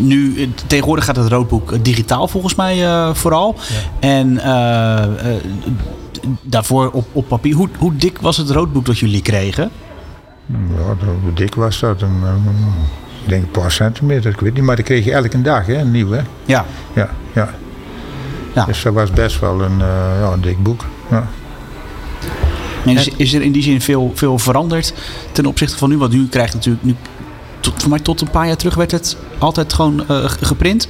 Nu, 0.00 0.40
eh, 0.40 0.48
tegenwoordig 0.66 1.04
gaat 1.04 1.16
het 1.16 1.28
roodboek 1.28 1.72
eh, 1.72 1.78
digitaal 1.82 2.28
volgens 2.28 2.54
mij 2.54 2.84
eh, 2.86 3.14
vooral. 3.14 3.54
En 4.00 4.38
eh, 4.38 5.02
eh, 5.02 5.10
daarvoor 6.42 6.90
op, 6.92 7.06
op 7.12 7.28
papier. 7.28 7.54
Hoe, 7.54 7.68
hoe 7.78 7.96
dik 7.96 8.18
was 8.18 8.36
het 8.36 8.50
roodboek 8.50 8.86
dat 8.86 8.98
jullie 8.98 9.22
kregen? 9.22 9.70
Ja, 10.76 11.06
hoe 11.22 11.32
dik 11.34 11.54
was 11.54 11.80
dat? 11.80 12.02
Een, 12.02 12.22
ik 13.22 13.28
denk 13.28 13.42
een 13.42 13.50
paar 13.50 13.72
centimeter, 13.72 14.30
ik 14.30 14.40
weet 14.40 14.54
niet. 14.54 14.62
Maar 14.62 14.76
dat 14.76 14.84
kreeg 14.84 15.04
je 15.04 15.12
elke 15.12 15.42
dag, 15.42 15.66
hè, 15.66 15.78
een 15.78 15.90
nieuw, 15.90 16.10
hè? 16.10 16.20
Ja, 16.44 16.66
Ja, 16.94 17.10
ja. 17.32 17.54
Ja. 18.54 18.64
Dus 18.64 18.82
dat 18.82 18.92
was 18.94 19.10
best 19.10 19.40
wel 19.40 19.62
een, 19.62 19.80
eh, 19.80 20.20
ja, 20.20 20.32
een 20.32 20.40
dik 20.40 20.62
boek. 20.62 20.84
Ja. 21.10 21.26
en 22.84 22.96
is, 22.96 23.08
is 23.08 23.34
er 23.34 23.42
in 23.42 23.52
die 23.52 23.62
zin 23.62 23.80
veel, 23.80 24.12
veel 24.14 24.38
veranderd 24.38 24.94
ten 25.32 25.46
opzichte 25.46 25.76
van 25.76 25.88
nu? 25.88 25.98
Want 25.98 26.12
nu 26.12 26.28
krijgt 26.28 26.54
natuurlijk, 26.54 26.84
nu, 26.84 26.94
tot, 27.60 27.80
voor 27.80 27.90
mij 27.90 27.98
tot 27.98 28.20
een 28.20 28.30
paar 28.30 28.46
jaar 28.46 28.56
terug 28.56 28.74
werd 28.74 28.90
het 28.90 29.16
altijd 29.38 29.72
gewoon 29.72 30.08
eh, 30.08 30.24
geprint. 30.24 30.88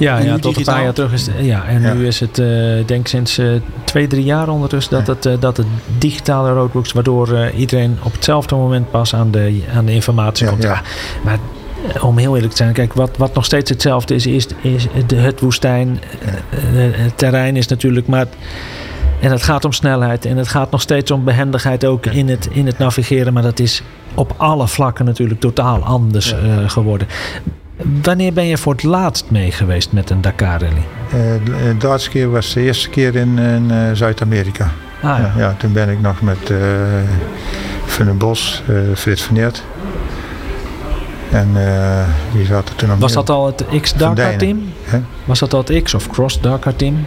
Ja, 0.00 0.18
ja 0.18 0.38
tot 0.38 0.56
een 0.56 0.64
paar 0.64 0.82
jaar 0.82 0.92
terug 0.92 1.12
is 1.12 1.28
ja, 1.40 1.64
en 1.66 1.82
Ja. 1.82 1.92
nu 1.92 2.06
is 2.06 2.20
het, 2.20 2.38
ik 2.80 2.88
denk 2.88 3.06
sinds 3.06 3.38
eh, 3.38 3.46
twee, 3.84 4.06
drie 4.06 4.24
jaar 4.24 4.48
ondertussen 4.48 4.92
dat, 4.92 5.06
Ja. 5.06 5.12
het, 5.12 5.26
eh, 5.26 5.32
dat 5.40 5.56
het 5.56 5.66
digitale 5.98 6.52
roadbooks, 6.52 6.92
waardoor 6.92 7.50
iedereen 7.56 7.98
op 8.02 8.12
hetzelfde 8.12 8.54
moment 8.54 8.90
pas 8.90 9.14
aan 9.14 9.30
de, 9.30 9.62
aan 9.74 9.84
de 9.84 9.92
informatie 9.92 10.46
komt. 10.46 10.62
ja. 10.62 10.82
Maar 11.24 11.38
om 12.00 12.18
heel 12.18 12.34
eerlijk 12.34 12.50
te 12.52 12.56
zijn, 12.56 12.72
kijk, 12.72 12.92
wat, 12.92 13.16
wat 13.16 13.34
nog 13.34 13.44
steeds 13.44 13.70
hetzelfde 13.70 14.14
is, 14.14 14.26
is, 14.26 14.46
is 14.62 14.86
het 15.14 15.40
woestijn. 15.40 16.00
het 16.74 17.18
terrein 17.18 17.56
is 17.56 17.66
natuurlijk, 17.66 18.06
maar 18.06 18.26
En 19.20 19.30
het 19.30 19.42
gaat 19.42 19.64
om 19.64 19.72
snelheid 19.72 20.24
en 20.24 20.36
het 20.36 20.48
gaat 20.48 20.70
nog 20.70 20.80
steeds 20.80 21.10
om 21.10 21.24
behendigheid 21.24 21.84
ook 21.84 22.06
in 22.06 22.28
het, 22.28 22.48
in 22.52 22.66
het 22.66 22.78
navigeren. 22.78 23.32
Maar 23.32 23.42
dat 23.42 23.58
is 23.58 23.82
op 24.14 24.34
alle 24.36 24.68
vlakken 24.68 25.04
natuurlijk 25.04 25.40
totaal 25.40 25.82
anders 25.84 26.34
geworden. 26.66 27.06
Wanneer 28.02 28.32
ben 28.32 28.46
je 28.46 28.58
voor 28.58 28.72
het 28.72 28.82
laatst 28.82 29.24
mee 29.30 29.52
geweest 29.52 29.92
met 29.92 30.10
een 30.10 30.20
Dakar 30.20 30.60
Rally? 30.60 30.84
Eh, 31.10 31.78
de 31.78 31.86
laatste 31.86 32.10
keer 32.10 32.30
was 32.30 32.52
de 32.52 32.60
eerste 32.60 32.88
keer 32.88 33.16
in, 33.16 33.38
in 33.38 33.70
eh, 33.70 33.76
Zuid-Amerika. 33.92 34.70
Ah, 35.02 35.18
ja. 35.18 35.32
ja, 35.36 35.54
toen 35.58 35.72
ben 35.72 35.88
ik 35.88 36.00
nog 36.00 36.20
met 36.20 36.50
eh 36.50 36.58
Van 37.84 38.06
den 38.06 38.18
Bos, 38.18 38.62
eh 38.68 38.74
Frits 38.94 39.22
van 39.22 39.36
Eert. 39.36 39.62
En 41.30 41.48
eh 41.54 42.04
die 42.32 42.46
zaten 42.46 42.76
toen 42.76 42.88
nog 42.88 42.98
Was 42.98 43.12
dat 43.12 43.30
al 43.30 43.46
het 43.46 43.64
X 43.80 43.90
Van 43.90 43.98
Dakar 43.98 44.14
Dijnen. 44.14 44.38
team? 44.38 44.72
Hè? 44.84 45.00
Was 45.24 45.38
dat 45.38 45.54
al 45.54 45.64
het 45.66 45.82
X 45.82 45.94
of 45.94 46.06
Cross 46.08 46.40
Dakar 46.40 46.76
team? 46.76 47.06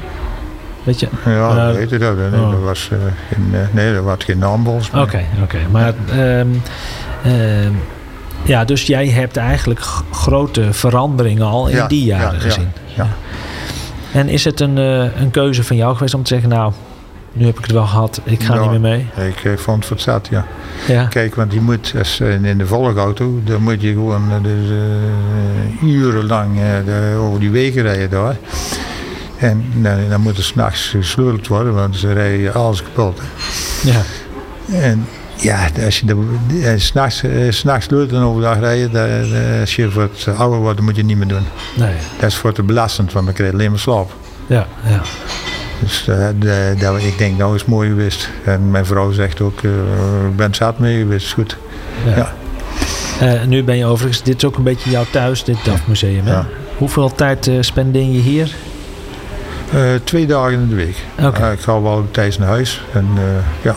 Weet 0.84 1.00
je? 1.00 1.08
Ja, 1.26 1.66
dat 1.66 1.76
weet 1.76 1.90
je 1.90 1.98
dat. 1.98 2.18
Nee, 2.18 2.42
oh. 2.42 2.52
dat 2.52 2.62
was, 2.62 2.90
geen, 3.30 3.56
nee, 3.72 3.94
dat 3.94 4.04
was 4.04 4.24
geen 4.24 4.38
naam 4.38 4.64
volgens 4.64 4.92
mij. 4.92 5.02
Oké, 5.02 5.24
oké. 5.44 5.58
Maar 5.72 5.94
ehm, 6.10 6.48
ehm, 7.24 7.72
ja, 8.44 8.66
dus 8.66 8.86
jij 8.86 9.08
hebt 9.08 9.38
eigenlijk 9.38 9.80
grote 10.12 10.74
veranderingen 10.74 11.46
al 11.46 11.68
in 11.68 11.76
Ja, 11.76 11.88
die 11.88 12.04
jaren 12.06 12.34
ja, 12.34 12.40
gezien. 12.40 12.72
ja. 12.96 13.08
En 14.14 14.30
is 14.30 14.44
het 14.44 14.60
een, 14.60 14.78
eh, 14.78 15.22
een 15.22 15.32
keuze 15.32 15.64
van 15.64 15.76
jou 15.76 15.94
geweest 15.96 16.14
om 16.14 16.24
te 16.24 16.34
zeggen, 16.34 16.50
nou, 16.50 16.74
nu 17.34 17.46
heb 17.46 17.58
ik 17.58 17.64
het 17.64 17.72
wel 17.72 17.86
gehad, 17.86 18.22
ik 18.24 18.44
ga 18.44 18.54
Ja. 18.54 18.62
niet 18.62 18.70
meer 18.70 18.80
mee? 18.80 19.28
Ik 19.28 19.44
eh, 19.44 19.58
vond 19.58 19.90
het 19.90 20.02
zat, 20.02 20.28
ja. 20.32 20.46
Ja. 20.88 21.06
Kijk, 21.06 21.36
want 21.36 21.54
je 21.54 21.62
moet 21.62 21.94
als, 21.98 22.20
eh, 22.20 22.44
in 22.44 22.58
de 22.58 22.66
volgauto, 22.66 23.40
dan 23.44 23.62
moet 23.62 23.82
je 23.82 23.92
gewoon 23.92 24.22
dus, 24.42 24.70
urenlang 25.82 26.58
over 27.20 27.40
die 27.40 27.52
wegen 27.52 27.82
rijden 27.82 28.10
daar. 28.10 28.36
En 29.38 29.66
dan, 29.76 29.98
dan 30.10 30.22
moet 30.22 30.38
er 30.38 30.44
s'nachts 30.44 30.88
gesleuteld 30.88 31.48
worden, 31.48 31.74
want 31.74 31.96
ze 31.96 32.14
rijden 32.14 32.54
alles 32.54 32.84
kapot. 32.84 33.20
hè. 33.20 33.92
ja. 33.92 34.02
En 34.82 35.08
ja, 35.36 35.70
als 35.86 36.00
je 36.00 36.06
de- 36.06 36.62
eh, 36.64 36.74
s'nachts 36.76 37.24
eh, 37.24 37.52
s'nachts 37.52 37.86
sleutelen 37.86 38.22
en 38.22 38.28
overdag 38.28 38.60
rijden, 38.60 39.30
als 39.60 39.76
je 39.76 39.90
wat 39.90 40.28
ouder 40.38 40.60
wordt, 40.60 40.76
dan 40.78 40.86
moet 40.86 40.96
je 40.96 41.04
niet 41.04 41.18
meer 41.18 41.28
doen. 41.28 41.46
Nee. 41.78 41.94
Dat 42.20 42.30
is 42.30 42.36
voor 42.36 42.54
te 42.54 42.64
belastend, 42.64 43.12
want 43.14 43.26
dan 43.26 43.34
krijg 43.34 43.50
je 43.52 43.58
alleen 43.58 43.70
maar 43.70 43.80
slaap. 43.80 44.12
Ja, 44.48 44.68
ja. 44.88 45.02
Dus 45.80 46.08
eh, 46.08 46.28
de- 46.40 46.76
dat, 46.80 47.04
ik 47.04 47.18
denk, 47.18 47.38
nou 47.38 47.54
is 47.56 47.62
het 47.62 47.70
mooi 47.70 47.90
geweest. 47.90 48.30
En 48.46 48.72
mijn 48.72 48.86
vrouw 48.86 49.12
zegt 49.12 49.42
ook, 49.42 49.64
ik 49.64 50.36
ben 50.36 50.56
zat 50.56 50.80
mee 50.80 50.98
geweest, 51.00 51.26
is 51.26 51.34
goed. 51.34 51.58
ja. 52.16 52.34
Ja. 53.20 53.46
Nu 53.46 53.64
ben 53.64 53.78
je 53.78 53.86
overigens, 53.86 54.24
dit 54.24 54.36
is 54.36 54.46
ook 54.46 54.58
een 54.58 54.64
beetje 54.64 54.90
jouw 54.90 55.06
thuis, 55.12 55.44
dit 55.44 55.58
DAF 55.66 55.88
Museum. 55.88 56.26
Hè? 56.26 56.32
Ja. 56.34 56.46
Hoeveel 56.78 57.16
tijd 57.16 57.52
spendeer 57.60 58.02
je 58.12 58.20
hier? 58.20 58.56
Twee 60.04 60.26
dagen 60.26 60.54
in 60.54 60.68
de 60.70 60.76
week. 60.76 60.96
Oké. 61.22 61.52
Ik 61.52 61.60
ga 61.60 61.82
wel 61.82 62.08
tijdens 62.12 62.38
naar 62.38 62.48
huis. 62.48 62.82
En 62.94 63.08
ja. 63.62 63.76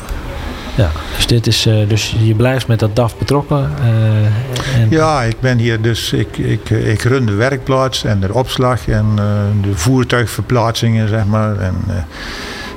Ja, 0.77 0.91
dus, 1.16 1.27
dit 1.27 1.47
is, 1.47 1.66
eh, 1.66 1.89
dus 1.89 2.16
je 2.18 2.35
blijft 2.35 2.66
met 2.66 2.79
dat 2.79 2.97
DAF 2.97 3.18
betrokken. 3.18 3.70
eh, 3.81 4.81
en, 4.81 4.87
ja, 4.91 5.22
ik 5.22 5.41
ben 5.41 5.59
hier 5.59 5.81
dus, 5.81 6.12
ik, 6.12 6.39
ik, 6.39 6.70
ik 6.70 7.03
run 7.03 7.27
de 7.27 7.35
werkplaats 7.35 8.05
en 8.05 8.20
de 8.20 8.35
opslag 8.35 8.89
en 8.89 9.07
eh, 9.18 9.24
de 9.62 9.77
voertuigverplaatsingen, 9.77 11.09
zeg 11.09 11.24
maar. 11.24 11.59
En 11.59 11.74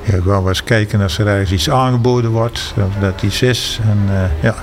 ja, 0.04 0.22
wel 0.22 0.48
eens 0.48 0.64
kijken 0.64 1.00
als 1.00 1.18
er 1.18 1.26
ergens 1.26 1.52
iets 1.52 1.70
aangeboden 1.70 2.30
wordt, 2.30 2.74
of 2.76 3.00
dat 3.00 3.22
iets 3.22 3.42
is. 3.42 3.80
En 3.82 4.28
ja. 4.40 4.54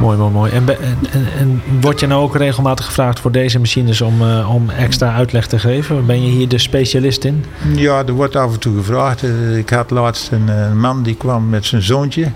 Mooi, 0.00 0.16
mooi, 0.18 0.32
mooi. 0.32 0.52
En, 0.52 1.62
word 1.80 2.00
je 2.00 2.06
nou 2.06 2.22
ook 2.22 2.36
regelmatig 2.36 2.84
gevraagd 2.86 3.20
voor 3.20 3.32
deze 3.32 3.58
machines 3.58 4.00
om, 4.00 4.22
eh, 4.22 4.54
om 4.54 4.70
extra 4.70 5.14
uitleg 5.14 5.46
te 5.46 5.58
geven? 5.58 6.06
Ben 6.06 6.22
je 6.24 6.30
hier 6.30 6.48
de 6.48 6.58
specialist 6.58 7.24
in? 7.24 7.44
ja, 7.74 8.02
er 8.06 8.12
wordt 8.12 8.36
af 8.36 8.52
en 8.52 8.58
toe 8.58 8.76
gevraagd. 8.76 9.22
Eh, 9.22 9.56
Ik 9.56 9.70
had 9.70 9.90
laatst 9.90 10.30
een, 10.32 10.78
man 10.78 11.02
die 11.02 11.14
kwam 11.14 11.48
met 11.48 11.66
zijn 11.66 11.82
zoontje. 11.82 12.30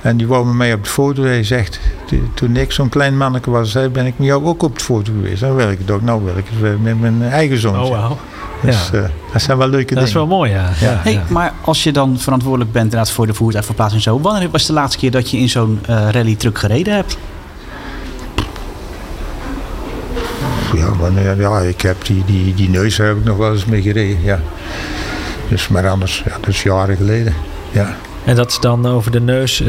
En 0.00 0.16
die 0.16 0.26
wou 0.26 0.46
met 0.46 0.54
mij 0.54 0.72
op 0.72 0.84
de 0.84 0.90
foto. 0.90 1.22
Hij 1.22 1.44
zegt, 1.44 1.80
"To- 2.06 2.16
toen 2.34 2.56
ik 2.56 2.72
zo'n 2.72 2.88
klein 2.88 3.16
manneke 3.16 3.50
was, 3.50 3.72
ben 3.72 4.06
ik 4.06 4.14
met 4.18 4.26
jou 4.26 4.44
ook 4.44 4.62
op 4.62 4.78
de 4.78 4.84
foto 4.84 5.12
geweest. 5.12 5.40
Dan 5.40 5.54
wil 5.54 5.70
ik 5.70 5.78
het 5.78 5.90
ook. 5.90 6.02
Nou 6.02 6.24
wil 6.24 6.36
ik 6.36 6.44
het 6.52 6.82
met 6.82 7.00
mijn 7.00 7.22
eigen 7.22 7.58
zoontje. 7.58 7.92
wauw. 7.92 8.18
Dus, 8.62 8.88
Ja. 8.92 8.98
eh, 8.98 9.08
dat 9.32 9.42
zijn 9.42 9.58
wel 9.58 9.68
leuke 9.68 9.94
Dat 9.94 10.02
is 10.02 10.12
dingen. 10.12 10.28
wel 10.28 10.36
mooi, 10.38 10.50
ja. 10.50 10.70
ja, 10.80 11.00
Hey, 11.02 11.12
ja. 11.12 11.22
Maar 11.28 11.52
als 11.64 11.82
je 11.82 11.92
dan 11.92 12.18
verantwoordelijk 12.18 12.72
bent 12.72 12.84
inderdaad 12.84 13.10
voor 13.10 13.26
de 13.26 13.34
voertuigverplaatsing 13.34 14.04
en 14.04 14.10
zo. 14.12 14.20
Wanneer 14.20 14.50
was 14.50 14.66
de 14.66 14.72
laatste 14.72 14.98
keer 14.98 15.10
dat 15.10 15.30
je 15.30 15.38
in 15.38 15.48
zo'n 15.48 15.78
eh 15.86 16.08
rally 16.10 16.34
truck 16.34 16.58
gereden 16.58 16.94
hebt? 16.94 17.16
Ja, 20.74 20.96
wanneer, 20.96 21.40
ja, 21.40 21.58
ik 21.60 21.80
heb 21.80 22.04
die, 22.04 22.22
die, 22.26 22.54
die 22.54 22.68
neus 22.68 22.96
heb 22.96 23.16
ik 23.16 23.24
nog 23.24 23.36
wel 23.36 23.52
eens 23.52 23.64
mee 23.64 23.82
gereden. 23.82 24.22
Ja. 24.22 24.40
Dus, 25.48 25.68
maar 25.68 25.88
anders, 25.88 26.22
ja, 26.26 26.36
dat 26.40 26.48
is 26.48 26.62
jaren 26.62 26.96
geleden. 26.96 27.34
Ja. 27.70 27.96
En 28.24 28.36
dat 28.36 28.50
is 28.50 28.58
dan 28.60 28.86
over 28.86 29.10
de 29.10 29.20
neus, 29.20 29.60
eh, 29.62 29.68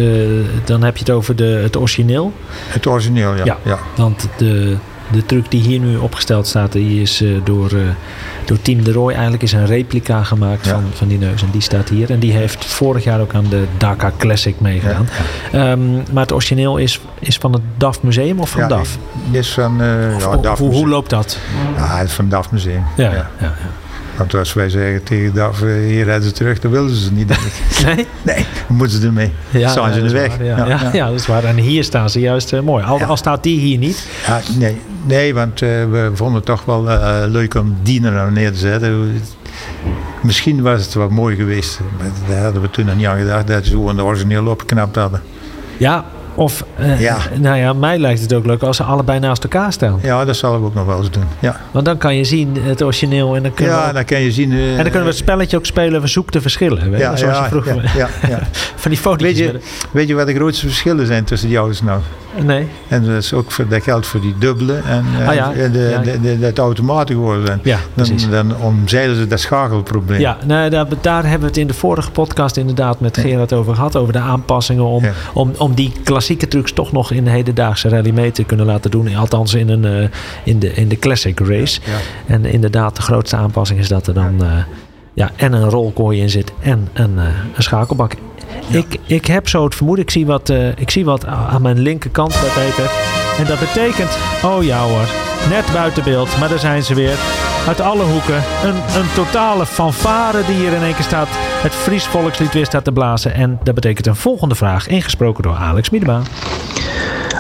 dan 0.66 0.84
heb 0.84 0.94
je 0.98 1.00
het 1.04 1.10
over 1.14 1.36
de, 1.36 1.44
het 1.64 1.78
origineel. 1.78 2.34
Het 2.68 2.88
origineel, 2.88 3.36
ja. 3.36 3.46
Ja. 3.46 3.58
ja. 3.64 3.78
Want 3.96 4.28
de, 4.38 4.76
de 5.14 5.26
truck 5.26 5.52
die 5.52 5.62
hier 5.62 5.80
nu 5.80 5.98
opgesteld 5.98 6.48
staat, 6.48 6.72
die 6.72 7.02
is 7.02 7.22
eh, 7.22 7.30
door, 7.44 7.72
eh, 7.72 7.78
door 8.46 8.62
Team 8.62 8.84
de 8.84 8.92
Roy 8.92 9.12
eigenlijk 9.12 9.44
is 9.44 9.52
een 9.52 9.66
replica 9.66 10.24
gemaakt 10.24 10.66
Ja. 10.66 10.72
van, 10.72 10.84
van 10.94 11.08
die 11.08 11.18
neus. 11.18 11.42
En 11.42 11.48
die 11.52 11.62
staat 11.62 11.90
hier. 11.90 12.12
En 12.12 12.20
die 12.20 12.32
heeft 12.32 12.66
vorig 12.66 13.04
jaar 13.04 13.20
ook 13.20 13.34
aan 13.34 13.46
de 13.50 13.64
Dakar 13.78 14.12
Classic 14.18 14.60
meegedaan. 14.60 15.08
Ehm, 15.52 15.94
maar 15.94 16.24
het 16.24 16.32
origineel 16.34 16.78
is, 16.78 17.00
is 17.20 17.38
van 17.38 17.54
het 17.54 17.62
DAF 17.78 18.02
Museum 18.04 18.40
of 18.40 18.50
van 18.50 18.62
Ja, 18.62 18.68
DAF? 18.68 18.98
Is 19.32 19.54
van 19.54 19.82
uh, 19.82 20.16
Of 20.16 20.38
DAF 20.42 20.60
hoe, 20.60 20.72
hoe 20.74 20.88
loopt 20.88 21.10
dat? 21.10 21.38
Ja, 21.76 21.98
het 21.98 22.08
is 22.08 22.14
van 22.14 22.30
DAF 22.30 22.52
Museum. 22.52 22.84
Ja, 22.96 23.12
Ja. 23.40 23.54
Want 24.18 24.36
als 24.36 24.54
wij 24.54 24.70
zeggen 24.70 25.04
tegen 25.04 25.34
DAF, 25.34 25.60
hier 25.60 26.04
redden 26.06 26.24
ze 26.24 26.32
terug, 26.32 26.60
dan 26.60 26.72
willen 26.72 26.96
ze 26.96 27.12
niet. 27.12 27.28
denk 27.28 27.40
ik. 27.40 27.54
Nee? 27.86 28.08
nee, 28.22 28.46
dan 28.68 28.76
moeten 28.76 29.00
ze 29.02 29.08
ermee. 29.08 29.32
Ja, 29.50 29.70
Staan 29.70 29.94
ze 29.94 30.00
in 30.00 30.08
de 30.08 30.14
weg. 30.14 30.38
waar, 30.38 30.46
ja. 30.46 30.68
Ja, 30.68 30.90
ja, 30.94 31.06
dat 31.06 31.20
is 31.20 31.28
waar. 31.28 31.44
En 31.44 31.58
hier 31.58 31.84
staan 31.84 32.10
ze 32.10 32.20
juist 32.20 32.54
eh, 32.54 32.60
mooi. 32.60 32.84
Al, 32.84 33.04
al 33.04 33.18
staat 33.18 33.44
die 33.44 33.60
hier 33.60 33.78
niet. 33.78 34.08
Ja, 34.26 34.42
nee, 34.58 34.82
nee, 35.04 35.34
want 35.34 35.62
eh, 35.62 35.70
we 35.70 36.12
vonden 36.14 36.36
het 36.36 36.46
toch 36.46 36.66
wel 36.66 36.90
eh, 36.90 37.24
leuk 37.28 37.56
om 37.56 37.78
die 37.84 38.06
er 38.06 38.12
nou 38.12 38.32
neer 38.32 38.52
te 38.52 38.58
zetten. 38.58 39.22
Misschien 40.22 40.62
was 40.62 40.86
het 40.86 40.94
wel 40.94 41.10
mooi 41.10 41.36
geweest, 41.36 41.80
maar 41.98 42.08
daar 42.28 42.44
hadden 42.44 42.62
we 42.62 42.70
toen 42.70 42.86
nog 42.86 42.96
niet 42.96 43.06
aan 43.06 43.18
gedacht 43.18 43.48
dat 43.48 43.66
ze 43.66 43.72
gewoon 43.72 43.96
de 43.96 44.04
origineel 44.04 44.46
opgeknapt 44.46 44.96
hadden. 44.96 45.22
Ja, 45.78 46.06
of, 46.36 46.66
eh, 46.76 47.00
Ja. 47.02 47.18
nou 47.40 47.58
ja, 47.58 47.74
mij 47.74 47.98
lijkt 48.00 48.22
het 48.22 48.34
ook 48.34 48.46
leuk 48.46 48.62
als 48.64 48.78
ze 48.78 48.84
allebei 48.84 49.20
naast 49.20 49.44
elkaar 49.44 49.72
staan. 49.74 50.00
Ja, 50.02 50.26
dat 50.26 50.36
zullen 50.36 50.60
we 50.60 50.66
ook 50.66 50.74
nog 50.74 50.86
wel 50.86 50.98
eens 50.98 51.10
doen. 51.12 51.24
Ja, 51.40 51.60
Want 51.72 51.86
dan 51.86 51.98
kan 51.98 52.16
je 52.16 52.24
zien 52.24 52.58
het 52.62 52.84
origineel 52.84 53.36
en 53.36 53.44
dan 53.44 53.54
kunnen, 53.54 53.74
we, 53.76 53.80
ja 53.82 53.88
ook- 53.88 53.94
dan 53.94 54.06
kan 54.06 54.22
je 54.22 54.32
zien. 54.32 54.52
eh, 54.52 54.58
en 54.70 54.74
dan 54.76 54.84
kunnen 54.84 55.02
we 55.04 55.08
het 55.10 55.16
spelletje 55.18 55.58
ook 55.58 55.66
spelen. 55.66 56.02
We 56.02 56.08
zoeken 56.08 56.32
de 56.32 56.42
verschillen. 56.42 56.92
Weet 56.92 57.00
ja, 57.00 57.16
Zoals 57.16 57.38
ja, 57.38 57.44
je 57.44 57.50
vroeger 57.50 57.92
ja, 57.98 58.10
ja, 58.30 58.40
van 58.76 58.92
die 58.92 59.00
foto's. 59.00 59.22
Weet, 59.22 59.38
je, 59.38 59.60
weet 59.92 60.08
je 60.08 60.14
wat 60.14 60.28
de 60.28 60.34
grootste 60.34 60.66
verschillen 60.66 61.06
zijn 61.08 61.24
tussen 61.24 61.48
die 61.50 61.58
auto's 61.58 61.82
nou? 61.82 62.00
Nee. 62.44 62.68
En 62.88 63.06
dat, 63.06 63.16
is 63.24 63.34
ook 63.34 63.52
voor, 63.52 63.68
dat 63.68 63.84
geldt 63.84 64.06
voor 64.08 64.22
die 64.22 64.36
dubbele 64.40 64.74
en, 64.88 65.06
eh, 65.20 65.28
Ah, 65.28 65.34
ja. 65.36 65.54
en 65.54 65.72
de, 65.72 65.80
Ja. 65.80 65.98
de, 66.00 66.22
de, 66.22 66.40
dat 66.40 66.58
automatisch 66.58 67.16
geworden 67.16 67.46
zijn. 67.46 67.60
Ja, 67.64 67.78
precies. 67.94 68.30
Dan, 68.30 68.48
dan 68.48 68.58
omzeilen 68.62 69.16
ze 69.16 69.28
dat 69.28 69.40
schakelprobleem. 69.40 70.20
Ja, 70.20 70.38
nou, 70.46 70.70
daar, 70.70 70.86
daar 71.02 71.22
hebben 71.24 71.40
we 71.42 71.46
het 71.48 71.58
in 71.58 71.68
de 71.68 71.74
vorige 71.74 72.12
podcast 72.12 72.58
inderdaad 72.58 73.00
met 73.00 73.18
Gerard 73.18 73.54
over 73.54 73.76
gehad. 73.76 73.96
Over 73.96 74.14
de 74.14 74.20
aanpassingen 74.20 74.84
om, 74.84 75.04
Ja. 75.04 75.12
om, 75.34 75.52
om 75.58 75.74
die 75.74 75.92
klassieke 76.26 76.48
trucs 76.48 76.74
toch 76.74 76.92
nog 76.92 77.12
in 77.12 77.24
de 77.24 77.30
hedendaagse 77.30 77.90
rally 77.90 78.10
mee 78.10 78.32
te 78.32 78.44
kunnen 78.44 78.66
laten 78.66 78.92
doen. 78.92 79.16
Althans 79.16 79.54
in, 79.54 79.70
een, 79.70 79.86
eh, 79.86 80.10
in, 80.44 80.60
de, 80.60 80.74
in 80.74 80.88
de 80.88 81.00
classic 81.00 81.40
race. 81.40 81.80
Ja. 81.86 81.98
En 82.34 82.46
inderdaad, 82.46 82.96
de 82.96 83.02
grootste 83.02 83.36
aanpassing 83.36 83.80
is 83.80 83.88
dat 83.88 84.08
er 84.08 84.14
dan 84.14 84.44
eh, 84.44 84.52
ja, 85.14 85.32
en 85.36 85.54
een 85.54 85.70
rolkooi 85.70 86.22
in 86.22 86.30
zit 86.30 86.54
en 86.60 86.90
een, 86.94 87.20
eh, 87.20 87.26
een 87.56 87.64
schakelbak. 87.64 88.14
Ik, 88.68 88.98
ik 89.06 89.26
heb 89.26 89.50
zo 89.50 89.64
het 89.64 89.76
vermoeden, 89.76 90.06
ik 90.06 90.12
zie 90.12 90.26
wat, 90.26 90.50
ik 90.78 90.90
zie 90.90 91.06
wat 91.06 91.26
aan 91.26 91.62
mijn 91.62 91.80
linkerkant, 91.80 92.34
dat 92.34 92.54
Peter. 92.54 93.23
En 93.38 93.46
dat 93.46 93.60
betekent, 93.60 94.18
oh 94.44 94.64
ja 94.64 94.80
hoor, 94.80 95.08
net 95.50 95.66
buiten 95.74 96.04
beeld, 96.04 96.40
maar 96.40 96.50
daar 96.50 96.60
zijn 96.60 96.84
ze 96.84 96.94
weer. 96.94 97.18
Uit 97.68 97.82
alle 97.82 98.04
hoeken. 98.04 98.44
Een, 98.64 98.76
een 98.76 99.14
totale 99.16 99.66
fanfare 99.66 100.46
die 100.46 100.56
hier 100.56 100.74
in 100.74 100.84
één 100.84 100.96
keer 100.96 101.04
staat. 101.04 101.28
Het 101.62 101.72
Fries 101.72 102.06
volkslied 102.06 102.54
weer 102.54 102.66
staat 102.66 102.84
te 102.84 102.92
blazen. 102.92 103.34
En 103.34 103.60
dat 103.64 103.76
betekent 103.76 104.08
een 104.08 104.16
volgende 104.16 104.56
vraag, 104.56 104.88
ingesproken 104.88 105.44
door 105.44 105.56
Alex 105.56 105.90
Miedema. 105.90 106.22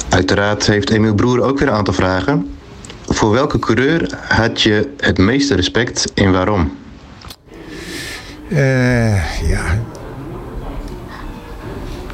Uiteraard 0.09 0.67
heeft 0.67 0.89
Emiel 0.89 1.13
Broer 1.13 1.41
ook 1.41 1.59
weer 1.59 1.67
een 1.67 1.73
aantal 1.73 1.93
vragen. 1.93 2.55
Voor 3.07 3.31
welke 3.31 3.59
coureur 3.59 4.09
had 4.27 4.61
je 4.61 4.93
het 4.99 5.17
meeste 5.17 5.55
respect 5.55 6.13
en 6.13 6.31
waarom? 6.31 6.77
Eh, 8.49 9.49
ja. 9.49 9.63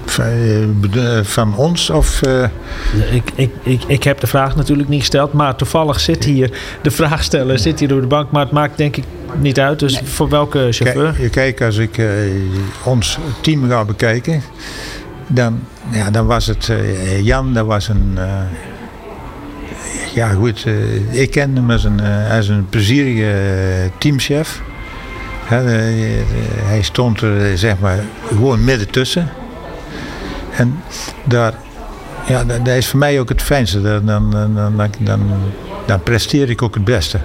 Van, 0.10 0.26
eh, 0.26 0.32
bede- 0.76 1.26
van 1.26 1.56
ons 1.56 1.90
of... 1.90 2.22
eh, 2.22 2.44
Ik, 3.12 3.24
ik, 3.36 3.50
ik, 3.64 3.84
ik 3.88 4.04
heb 4.04 4.20
de 4.20 4.28
vraag 4.28 4.56
natuurlijk 4.56 4.90
niet 4.90 5.00
gesteld, 5.00 5.34
maar 5.34 5.56
toevallig 5.56 6.00
zit 6.00 6.24
hier 6.24 6.52
de 6.82 6.92
vraagsteller 6.92 7.60
zit 7.60 7.80
hier 7.80 7.88
door 7.88 8.02
de 8.02 8.08
bank, 8.08 8.32
maar 8.32 8.44
het 8.44 8.52
maakt 8.52 8.78
denk 8.78 8.98
ik 8.98 9.04
niet 9.38 9.60
uit. 9.60 9.80
Dus 9.80 10.02
voor 10.04 10.30
welke 10.30 10.68
chauffeur? 10.72 11.04
Kijk, 11.12 11.18
je 11.22 11.30
kijkt, 11.30 11.62
als 11.62 11.78
ik 11.78 11.98
eh, 11.98 12.06
ons 12.84 13.18
team 13.42 13.70
ga 13.70 13.86
bekijken, 13.86 14.42
dan, 15.28 15.60
ja, 15.92 16.12
dan 16.12 16.26
was 16.26 16.46
het 16.46 16.70
eh, 16.70 17.22
Jan, 17.26 17.54
dat 17.54 17.66
was 17.66 17.88
een. 17.88 18.14
eh, 18.18 18.26
ja, 20.14 20.30
goed, 20.30 20.64
eh, 20.66 21.22
ik 21.22 21.32
ken 21.32 21.56
hem 21.56 21.72
als 21.72 21.84
een, 21.84 22.00
eh, 22.00 22.36
als 22.36 22.48
een 22.48 22.66
plezierige 22.70 23.32
eh, 23.32 23.92
teamchef. 23.98 24.62
Hè, 25.46 25.58
eh, 25.58 26.24
hij 26.64 26.82
stond 26.82 27.22
er 27.22 27.58
zeg 27.58 27.80
maar 27.80 28.00
gewoon 28.28 28.64
midden 28.64 28.90
tussen. 28.90 29.30
En 30.60 30.82
daar, 31.24 31.54
ja, 32.28 32.44
dat 32.44 32.66
dat 32.66 32.76
is 32.76 32.88
voor 32.88 33.00
mij 33.00 33.20
ook 33.20 33.30
het 33.30 33.42
fijnste. 33.42 33.82
Dan, 33.82 34.06
dan, 34.06 34.32
dan, 34.32 34.56
dan, 34.78 34.90
dan, 35.00 35.22
dan 35.86 36.04
presteer 36.04 36.50
ik 36.50 36.62
ook 36.62 36.74
het 36.74 36.84
beste. 36.86 37.20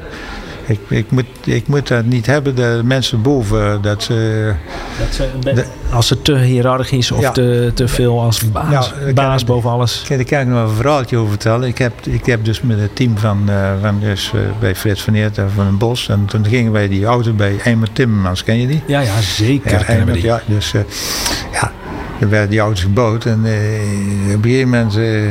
Ik, 0.67 0.79
ik, 0.89 1.11
moet, 1.11 1.25
ik 1.45 1.69
moet 1.69 1.89
dat 1.89 2.05
niet 2.05 2.27
hebben, 2.27 2.55
de 2.55 2.81
mensen 2.85 3.23
boven, 3.23 3.83
dat 3.83 4.03
ze... 4.03 4.53
Dat 4.99 5.15
ze 5.15 5.29
een 5.51 5.65
als 5.93 6.11
het 6.11 6.25
te 6.25 6.37
hiërarchisch 6.37 7.11
of 7.11 7.21
Ja. 7.21 7.31
te, 7.31 7.71
te 7.75 7.89
veel 7.89 8.21
als 8.21 8.51
baas, 8.51 8.71
Ja, 9.01 9.07
ik 9.07 9.15
baas 9.15 9.45
boven 9.45 9.71
alles. 9.71 10.03
Kijk, 10.07 10.19
daar 10.29 10.29
kan 10.29 10.49
ik 10.49 10.55
nog 10.61 10.69
een 10.71 10.77
verhaaltje 10.77 11.17
over 11.17 11.31
vertellen. 11.31 11.69
Ik 11.69 11.79
heb, 11.79 11.93
ik 12.07 12.27
heb 12.27 12.45
dus 12.45 12.61
met 12.61 12.81
het 12.81 12.97
team 12.97 13.19
van, 13.19 13.43
eh, 13.49 13.71
van 13.81 14.01
dus, 14.01 14.31
eh, 14.35 14.41
bij 14.61 14.75
Frits 14.77 15.03
van 15.03 15.15
Eert 15.15 15.39
en 15.39 15.51
van 15.55 15.65
den 15.65 15.79
Bos. 15.79 16.09
En 16.09 16.25
toen 16.25 16.47
gingen 16.47 16.73
wij 16.73 16.89
die 16.89 17.05
auto 17.05 17.33
bij 17.33 17.57
Eimer 17.65 17.93
Timmermans, 17.93 18.45
ken 18.45 18.61
je 18.61 18.67
die? 18.67 18.83
Ja, 18.87 19.01
ja, 19.01 19.21
zeker. 19.21 19.71
Ja, 19.71 19.77
kennen 19.77 19.87
we 19.87 19.93
Eimer, 19.93 20.13
die. 20.13 20.25
ja 20.25 20.41
dus 20.47 20.75
eh, 20.75 20.81
ja, 21.53 21.73
er 22.21 22.49
die 22.49 22.61
auto's 22.61 22.83
gebouwd. 22.83 23.25
En 23.25 23.41
eh, 23.45 24.35
op 24.35 24.45
een 24.45 24.51
gegeven 24.51 24.69
moment, 24.69 24.97
eh, 24.97 25.31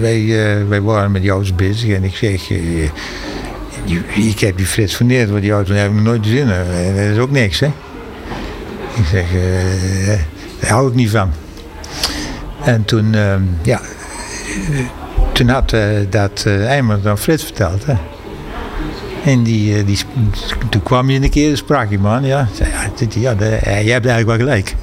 wij, 0.00 0.20
eh, 0.20 0.68
wij 0.68 0.80
waren 0.80 1.10
met 1.10 1.28
auto's 1.28 1.54
bezig. 1.54 1.94
En 1.94 2.04
ik 2.04 2.14
zeg, 2.14 2.50
ik 4.14 4.40
heb 4.40 4.56
die 4.56 4.66
Frits 4.66 4.96
van 4.96 5.08
Eert, 5.10 5.30
want 5.30 5.42
die 5.42 5.52
auto 5.52 5.72
heb 5.72 5.90
ik 5.90 6.00
nooit 6.00 6.22
gezien. 6.22 6.50
Eh, 6.50 6.94
dat 6.94 7.12
is 7.12 7.18
ook 7.18 7.30
niks, 7.30 7.60
hè. 7.60 7.66
Ik 8.94 9.04
zeg, 9.10 9.24
daar 10.60 10.70
hou 10.70 10.88
ik 10.88 10.94
niet 10.94 11.10
van. 11.10 11.30
En 12.64 12.84
toen, 12.84 13.14
eh, 13.14 13.34
ja, 13.62 13.80
toen 15.32 15.48
had 15.48 15.76
dat 16.10 16.42
eh 16.46 16.66
Eimer 16.66 17.02
dan 17.02 17.18
Frits 17.18 17.44
verteld, 17.44 17.86
hè. 17.86 17.94
En 19.24 19.42
die, 19.42 19.84
die, 19.84 19.98
toen 20.70 20.82
kwam 20.82 21.10
je 21.10 21.20
een 21.20 21.30
keer 21.30 21.50
en 21.50 21.56
sprak 21.56 21.88
die 21.88 21.98
man, 21.98 22.24
ja. 22.24 22.48
Zei, 22.52 22.70
ja, 23.20 23.34
ja 23.40 23.78
je 23.78 23.92
hebt 23.92 24.06
eigenlijk 24.06 24.26
wel 24.26 24.36
gelijk. 24.36 24.74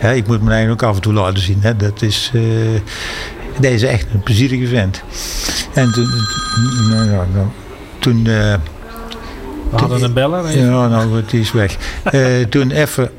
Ja, 0.00 0.08
ik 0.08 0.26
moet 0.26 0.42
me 0.42 0.50
eigenlijk 0.50 0.82
ook 0.82 0.88
af 0.88 0.96
en 0.96 1.02
toe 1.02 1.12
laten 1.12 1.42
zien. 1.42 1.58
Hè. 1.60 1.76
Dat 1.76 2.02
is, 2.02 2.30
eh, 2.34 2.40
deze 3.60 3.74
is 3.74 3.82
echt 3.92 4.06
een 4.14 4.22
plezierige 4.22 4.66
vent. 4.66 5.02
En 5.74 5.92
toen, 5.92 6.06
nou, 6.90 7.10
ja, 7.10 7.26
nou, 7.34 7.46
toen 7.98 8.16
eh, 8.26 8.54
We 9.70 9.76
hadden 9.76 10.02
een 10.02 10.12
beller. 10.12 10.46
even. 10.46 10.64
ja, 10.64 10.88
nou, 10.88 11.16
het 11.16 11.32
is 11.32 11.52
weg. 11.52 11.76
Eh, 12.04 12.22
toen 12.48 12.70
even, 12.70 13.10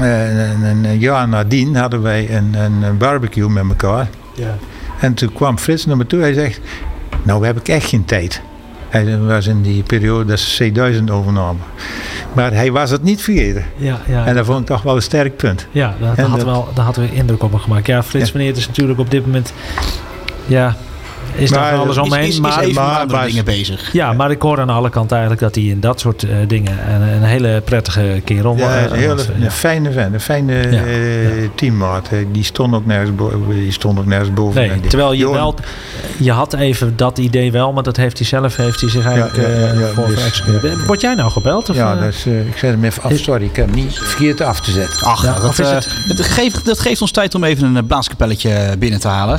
eh, 0.00 0.50
een, 0.50 0.62
een- 0.62 0.84
een 0.84 0.98
jaar 0.98 1.28
nadien, 1.28 1.76
hadden 1.76 2.02
wij 2.02 2.36
een, 2.36 2.54
een, 2.54 2.82
een 2.82 2.98
barbecue 2.98 3.48
met 3.48 3.64
elkaar. 3.68 4.08
Ja. 4.34 4.56
En 5.00 5.14
toen 5.14 5.32
kwam 5.32 5.58
Frits 5.58 5.86
naar 5.86 5.96
me 5.96 6.06
toe. 6.06 6.20
Hij 6.20 6.32
zegt, 6.32 6.60
nou 7.22 7.46
heb 7.46 7.58
ik 7.58 7.68
echt 7.68 7.86
geen 7.88 8.04
tijd. 8.04 8.40
Hij 9.02 9.18
was 9.18 9.46
in 9.46 9.62
die 9.62 9.82
periode 9.82 10.24
dat 10.24 10.38
ze 10.40 10.72
C1000 10.72 11.04
overnamen. 11.12 11.62
Maar 12.32 12.52
hij 12.52 12.72
was 12.72 12.90
het 12.90 13.02
niet 13.02 13.22
vergeten. 13.22 13.64
Ja, 13.76 14.00
ja. 14.08 14.26
En 14.26 14.34
dat 14.34 14.46
vond 14.46 14.60
ik 14.60 14.66
toch 14.66 14.82
wel 14.82 14.96
een 14.96 15.02
sterk 15.02 15.36
punt. 15.36 15.66
Ja, 15.70 15.94
daar, 16.00 16.08
En 16.10 16.14
daar 16.16 16.26
had 16.26 16.36
dat- 16.36 16.46
wel, 16.48 16.68
daar 16.74 16.84
hadden 16.84 17.08
we 17.08 17.14
indruk 17.14 17.42
op 17.42 17.50
hem 17.50 17.60
gemaakt. 17.60 17.86
Ja, 17.86 18.02
Frits 18.02 18.32
Eert 18.34 18.56
is 18.56 18.66
natuurlijk 18.66 18.98
op 18.98 19.10
dit 19.10 19.26
moment... 19.26 19.52
Ja, 20.46 20.76
is 21.34 21.50
daar 21.50 21.60
Maar, 21.60 21.70
van 21.70 21.80
alles 21.80 21.96
omheen. 21.98 22.22
is, 22.22 22.28
is 22.28 22.40
maar, 22.40 22.58
even 22.60 22.74
maar- 22.74 22.84
met 22.90 23.00
andere 23.00 23.18
maar- 23.18 23.26
dingen 23.26 23.44
bezig. 23.44 23.92
ja, 23.92 24.12
maar 24.12 24.30
ik 24.30 24.42
hoor 24.42 24.60
aan 24.60 24.68
alle 24.70 24.90
kanten 24.90 25.16
eigenlijk 25.16 25.46
dat 25.46 25.54
hij 25.54 25.64
in 25.64 25.80
dat 25.80 26.00
soort 26.00 26.22
eh, 26.22 26.30
dingen 26.46 26.78
een, 26.94 27.02
een 27.02 27.22
hele 27.22 27.62
prettige 27.64 28.20
kerel 28.24 28.56
Ja, 28.56 28.76
eh, 28.76 28.82
een 28.90 28.98
hele 28.98 29.14
was. 29.14 29.28
een 29.28 29.42
Ja. 29.42 29.50
fijne 29.50 29.92
vent, 29.92 30.14
een 30.14 30.20
fijne 30.20 30.52
Ja, 30.52 30.82
eh, 30.84 31.42
ja. 31.42 31.48
teammaat. 31.54 32.08
Eh, 32.10 32.18
Die 32.32 32.44
stond 32.44 32.74
ook 32.74 32.86
nergens 32.86 33.14
boven. 33.14 33.48
Die 33.48 33.72
stond 33.72 33.98
ook 33.98 34.06
nergens 34.06 34.32
boven. 34.32 34.60
Nee, 34.60 34.80
terwijl 34.80 35.12
je 35.12 35.30
wel, 35.30 35.54
je 36.18 36.32
had 36.32 36.52
even 36.54 36.96
dat 36.96 37.18
idee 37.18 37.52
wel, 37.52 37.72
maar 37.72 37.82
dat 37.82 37.96
heeft 37.96 38.18
hij 38.18 38.26
zelf 38.26 38.56
heeft 38.56 38.80
hij 38.80 38.90
zich 38.90 39.04
eigenlijk 39.06 39.36
ja, 39.36 39.42
ja, 39.42 39.48
eh, 39.72 39.80
ja, 39.80 39.86
voor 39.86 40.06
dus, 40.06 40.22
geëxecuteerd. 40.22 40.86
Word 40.86 41.00
jij 41.00 41.14
nou 41.14 41.30
gebeld? 41.30 41.70
Of, 41.70 41.76
Ja, 41.76 41.94
eh? 41.96 42.00
dus, 42.02 42.26
eh, 42.26 42.46
ik 42.46 42.56
zet 42.56 42.70
hem 42.70 42.84
even 42.84 43.02
af. 43.02 43.12
Sorry, 43.16 43.44
ik 43.44 43.56
heb 43.56 43.66
hem 43.66 43.74
niet 43.74 43.94
vergeten 43.98 44.46
af 44.46 44.60
te 44.60 44.70
zetten. 44.70 45.06
Ach, 45.06 45.24
Ja, 45.24 45.34
dat, 45.34 45.44
of 45.44 45.58
is 45.58 45.66
eh, 45.68 45.74
het- 45.74 45.88
het 46.08 46.20
geeft, 46.20 46.64
dat 46.64 46.78
geeft 46.80 47.00
ons 47.00 47.10
tijd 47.10 47.34
om 47.34 47.44
even 47.44 47.64
een 47.66 47.76
eh, 47.76 47.82
blaaskapelletje 47.86 48.76
binnen 48.78 49.00
te 49.00 49.08
halen. 49.08 49.38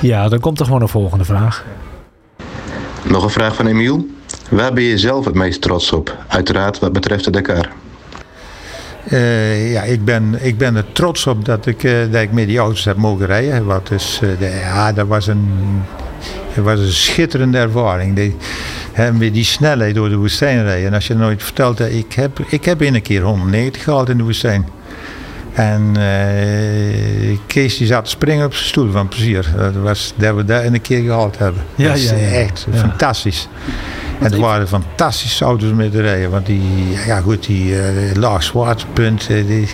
Ja, 0.00 0.28
dan 0.28 0.40
komt 0.40 0.58
er 0.60 0.64
gewoon 0.66 0.82
een 0.82 0.88
volgende 0.88 1.24
vraag. 1.24 1.64
Nog 3.04 3.22
een 3.24 3.30
vraag 3.30 3.54
van 3.54 3.66
Emiel. 3.66 4.06
Waar 4.50 4.72
ben 4.72 4.82
je 4.82 4.98
zelf 4.98 5.24
het 5.24 5.34
meest 5.34 5.60
trots 5.60 5.92
op? 5.92 6.16
Uiteraard 6.28 6.78
wat 6.78 6.92
betreft 6.92 7.24
de 7.24 7.30
Dakar. 7.30 7.68
Eh, 9.08 9.72
ja, 9.72 9.82
ik 9.82 10.04
ben, 10.04 10.38
ik 10.40 10.58
ben 10.58 10.76
er 10.76 10.84
trots 10.92 11.26
op 11.26 11.44
dat 11.44 11.66
ik, 11.66 11.84
eh, 11.84 11.92
dat 12.10 12.22
ik 12.22 12.32
met 12.32 12.46
die 12.46 12.58
auto's 12.58 12.84
heb 12.84 12.96
mogen 12.96 13.26
rijden. 13.26 13.64
Wat 13.66 13.88
dus, 13.88 14.20
eh, 14.22 14.28
de- 14.38 14.58
ja, 14.62 14.92
dat 14.92 15.06
was 15.06 15.26
een, 15.26 15.48
dat 16.54 16.64
was 16.64 16.78
een 16.80 16.92
schitterende 16.92 17.58
ervaring. 17.58 18.16
Die, 18.16 18.36
hè, 18.92 19.12
met 19.12 19.34
die 19.34 19.44
snelheid 19.44 19.94
door 19.94 20.08
de 20.08 20.16
woestijn 20.16 20.62
rijden. 20.62 20.86
En 20.86 20.94
als 20.94 21.06
je 21.06 21.14
nooit 21.14 21.42
vertelt, 21.42 21.76
dat 21.78 21.90
ik 21.90 22.12
heb, 22.12 22.38
ik 22.48 22.64
heb 22.64 22.82
in 22.82 22.94
een 22.94 23.02
keer 23.02 23.22
190 23.22 23.82
gehaald 23.82 24.08
in 24.08 24.16
de 24.16 24.22
woestijn. 24.24 24.66
En 25.56 25.96
eh, 25.96 27.38
Kees 27.46 27.76
die 27.76 27.86
zat 27.86 28.04
te 28.04 28.10
springen 28.10 28.46
op 28.46 28.54
zijn 28.54 28.68
stoel 28.68 28.90
van 28.90 29.08
plezier. 29.08 29.52
Dat 29.56 29.74
was 29.74 30.12
dat 30.16 30.34
we 30.34 30.44
dat 30.44 30.62
in 30.62 30.74
een 30.74 30.80
keer 30.80 31.02
gehaald 31.02 31.38
hebben. 31.38 31.62
Ja, 31.74 31.88
dat 31.88 31.96
is 31.96 32.10
ja, 32.10 32.16
ja. 32.16 32.28
echt 32.28 32.66
fantastisch. 32.74 33.48
En 34.18 34.24
het 34.24 34.36
waren 34.36 34.68
fantastische 34.68 35.44
auto's 35.44 35.70
mee 35.70 35.90
te 35.90 36.00
rijden. 36.00 36.30
Want 36.30 36.46
die, 36.46 36.62
ja 37.06 37.20
goed, 37.20 37.46
die 37.46 37.80
eh, 37.80 38.14
laag 38.14 38.42
zwaartepunt. 38.42 39.26
eh, 39.30 39.46
die, 39.46 39.68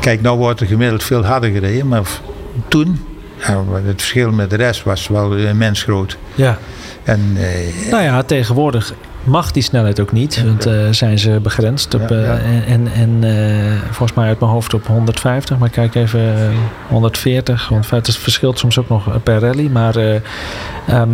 kijk, 0.00 0.20
nou 0.20 0.38
wordt 0.38 0.60
er 0.60 0.66
gemiddeld 0.66 1.02
veel 1.02 1.24
harder 1.24 1.50
gereden. 1.50 1.88
Maar 1.88 2.08
toen, 2.68 3.04
het 3.84 3.84
verschil 3.84 4.30
met 4.30 4.50
de 4.50 4.56
rest 4.56 4.82
was 4.82 5.08
wel 5.08 5.36
immens 5.36 5.82
groot. 5.82 6.16
Ja. 6.34 6.58
En 7.02 7.36
Nou 7.90 8.02
ja, 8.02 8.22
tegenwoordig 8.22 8.94
mag 9.24 9.50
die 9.50 9.62
snelheid 9.62 10.00
ook 10.00 10.12
niet, 10.12 10.44
want 10.44 10.66
eh, 10.66 10.74
zijn 10.90 11.18
ze 11.18 11.40
begrensd. 11.42 11.94
Op, 11.94 12.10
eh. 12.10 12.72
En, 12.72 12.88
en, 12.94 13.18
eh, 13.22 13.82
volgens 13.90 14.12
mij 14.12 14.28
uit 14.28 14.40
mijn 14.40 14.52
hoofd 14.52 14.74
op 14.74 14.86
150, 14.86 15.58
maar 15.58 15.68
kijk 15.68 15.94
even 15.94 16.20
eh, 16.20 16.56
140. 16.88 17.68
150 17.68 18.14
het 18.14 18.22
verschilt 18.22 18.58
soms 18.58 18.78
ook 18.78 18.88
nog 18.88 19.22
per 19.22 19.40
rally. 19.40 19.66
Maar 19.66 19.96
eh, 19.96 20.20
ehm, 20.86 21.10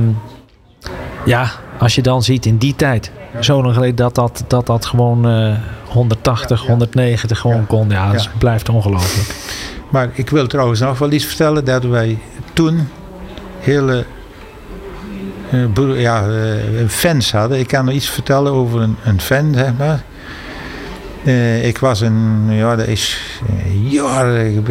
ja, 1.24 1.50
als 1.78 1.94
je 1.94 2.02
dan 2.02 2.22
ziet 2.22 2.46
in 2.46 2.56
die 2.56 2.76
tijd, 2.76 3.10
zo 3.40 3.62
lang 3.62 3.74
geleden 3.74 3.96
dat 3.96 4.14
dat, 4.14 4.44
dat, 4.46 4.66
dat 4.66 4.86
gewoon 4.86 5.28
eh, 5.28 5.54
180, 5.88 6.66
190 6.66 7.38
gewoon 7.38 7.66
kon. 7.66 7.90
Ja, 7.90 8.12
dat 8.12 8.28
blijft 8.38 8.68
ongelooflijk. 8.68 9.34
Maar 9.90 10.08
ik 10.12 10.30
wil 10.30 10.46
trouwens 10.46 10.80
nog 10.80 10.98
wel 10.98 11.12
iets 11.12 11.24
vertellen 11.24 11.64
dat 11.64 11.84
wij 11.84 12.18
toen 12.52 12.88
hele 13.58 14.04
ja, 15.96 16.28
eh, 16.28 16.88
fans 16.88 17.32
hadden. 17.32 17.58
Ik 17.58 17.66
kan 17.66 17.84
nog 17.84 17.94
iets 17.94 18.08
vertellen 18.08 18.52
over 18.52 18.80
een, 18.80 18.96
een 19.04 19.20
fan, 19.20 19.54
zeg 19.54 19.72
maar. 19.78 20.02
Eh, 21.24 21.66
ik 21.66 21.78
was 21.78 22.00
een, 22.00 22.46
ja, 22.48 22.76
dat 22.76 22.86
is 22.86 23.18
eh, 23.48 23.92
jaren 23.92 24.64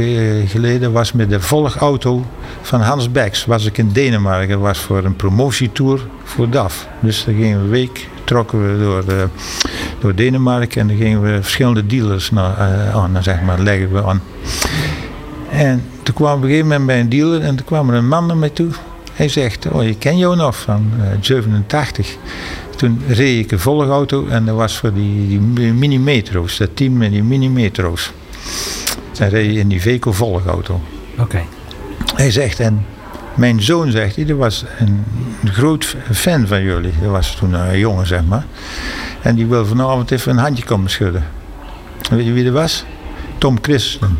geleden, 0.48 0.92
was 0.92 1.12
met 1.12 1.30
de 1.30 1.42
volgauto 1.42 2.26
van 2.62 2.82
Hans 2.82 3.12
Becks. 3.12 3.46
Was 3.46 3.66
ik 3.66 3.78
in 3.78 3.92
Denemarken, 3.92 4.60
was 4.60 4.80
voor 4.80 5.04
een 5.04 5.16
promotietour 5.16 6.02
voor 6.24 6.50
DAF. 6.50 6.88
Dus 7.00 7.26
dan 7.26 7.34
gingen 7.34 7.58
we 7.58 7.64
een 7.64 7.70
week, 7.70 8.08
trokken 8.24 8.78
we 8.78 8.84
door, 8.84 9.30
door 10.00 10.16
Denemarken 10.16 10.82
en 10.82 10.88
dan 10.88 10.98
gingen 10.98 11.22
we 11.22 11.38
verschillende 11.42 11.86
dealers 11.86 12.32
naar, 12.32 12.58
aan, 12.94 13.18
zeg 13.24 13.42
maar, 13.42 13.60
leggen 13.60 13.92
we 13.92 14.04
aan. 14.04 14.22
En 15.50 15.84
toen 16.04 16.16
kwam 16.16 16.38
op 16.38 16.42
een 16.42 16.50
gegeven 16.50 16.68
moment 16.68 16.86
bij 16.86 17.00
een 17.00 17.10
dealer 17.10 17.42
en 17.42 17.56
toen 17.56 17.66
kwam 17.66 17.90
er 17.90 17.96
een 17.96 18.08
man 18.08 18.26
naar 18.26 18.38
mij 18.38 18.50
toe. 18.50 18.72
Hij 19.16 19.30
zegt, 19.30 19.68
oh 19.72 19.84
je 19.84 19.98
ken 19.98 20.18
jou 20.18 20.36
nog 20.36 20.58
van 20.58 20.92
eh, 21.00 21.08
87. 21.22 22.16
Toen 22.76 23.02
reed 23.08 23.46
ik 23.46 23.52
een 23.52 23.60
volgauto 23.60 24.28
en 24.28 24.46
dat 24.46 24.56
was 24.56 24.78
voor 24.78 24.94
die, 24.94 25.28
die 25.54 25.74
mini-metro's, 25.74 26.58
dat 26.58 26.70
team 26.74 26.98
met 26.98 27.12
die 27.12 27.24
mini-metro's. 27.24 28.12
En 29.20 29.30
reed 29.30 29.54
je 29.54 29.60
in 29.60 29.68
die 29.68 29.82
Veco 29.82 30.12
volgauto. 30.12 30.82
Oké. 31.18 31.44
Hij 32.16 32.32
zegt, 32.32 32.60
en 32.60 32.86
mijn 33.36 33.62
zoon 33.62 33.92
zegt, 33.92 34.16
hij, 34.16 34.36
was 34.36 34.66
een 34.80 35.06
groot 35.46 35.96
fan 36.12 36.48
van 36.48 36.64
jullie. 36.64 36.94
Dat 37.02 37.12
was 37.12 37.36
toen 37.36 37.54
een 37.54 37.80
jongen, 37.80 38.08
zeg 38.08 38.26
maar. 38.26 38.46
En 39.22 39.36
die 39.36 39.46
wil 39.46 39.66
vanavond 39.66 40.12
even 40.12 40.32
een 40.32 40.38
handje 40.38 40.64
komen 40.64 40.90
schudden. 40.90 41.24
En 42.10 42.16
weet 42.16 42.26
je 42.26 42.32
wie 42.32 42.44
dat 42.44 42.54
was? 42.54 42.86
Tom 43.38 43.58
Christen. 43.62 44.18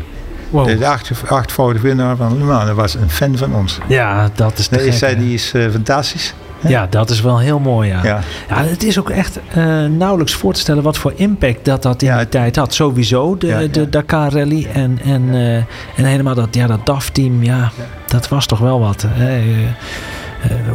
Wow. 0.56 0.78
De 0.78 0.86
acht, 0.86 1.10
achtvoudig 1.28 1.82
winnaar 1.82 2.16
van 2.16 2.38
Le 2.38 2.44
Mans. 2.44 2.66
Dat 2.66 2.76
was 2.76 2.94
een 2.94 3.10
fan 3.10 3.36
van 3.36 3.54
ons. 3.54 3.78
Ja, 3.88 4.30
dat 4.34 4.58
is 4.58 4.66
te 4.68 4.76
Nee, 4.76 4.90
hè? 4.90 5.16
die 5.16 5.34
is 5.34 5.52
eh, 5.52 5.70
fantastisch. 5.70 6.34
Ja, 6.60 6.86
dat 6.90 7.10
is 7.10 7.20
wel 7.20 7.38
heel 7.38 7.58
mooi, 7.58 7.88
ja. 7.88 8.04
Ja. 8.04 8.20
Ja, 8.48 8.62
het 8.64 8.82
is 8.82 8.98
ook 8.98 9.10
echt 9.10 9.38
eh, 9.48 9.64
nauwelijks 9.84 10.34
voor 10.34 10.52
te 10.52 10.60
stellen 10.60 10.82
wat 10.82 10.98
voor 10.98 11.12
impact 11.16 11.64
dat 11.64 11.82
dat 11.82 12.02
in 12.02 12.08
Ja, 12.08 12.16
die 12.16 12.28
tijd 12.28 12.56
had. 12.56 12.74
Sowieso 12.74 13.36
de, 13.36 13.46
Ja, 13.46 13.60
de 13.70 13.88
Dakar 13.88 14.32
Rally 14.32 14.66
en, 14.72 14.98
en, 15.04 15.34
eh, 15.34 15.56
en 15.96 16.04
helemaal 16.04 16.34
dat, 16.34 16.54
ja, 16.54 16.66
dat 16.66 16.86
DAF-team, 16.86 17.42
ja, 17.42 17.70
dat 18.06 18.28
was 18.28 18.46
toch 18.46 18.58
wel 18.58 18.80
wat. 18.80 19.04
Hè? 19.08 19.42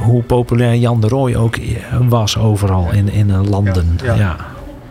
Hoe 0.03 0.23
populair 0.23 0.75
Jan 0.75 1.01
de 1.01 1.07
Rooij 1.07 1.35
ook 1.35 1.55
was 2.09 2.37
overal 2.37 2.91
in, 2.91 3.11
in 3.11 3.27
de 3.27 3.33
landen. 3.49 3.99
Ja, 4.03 4.35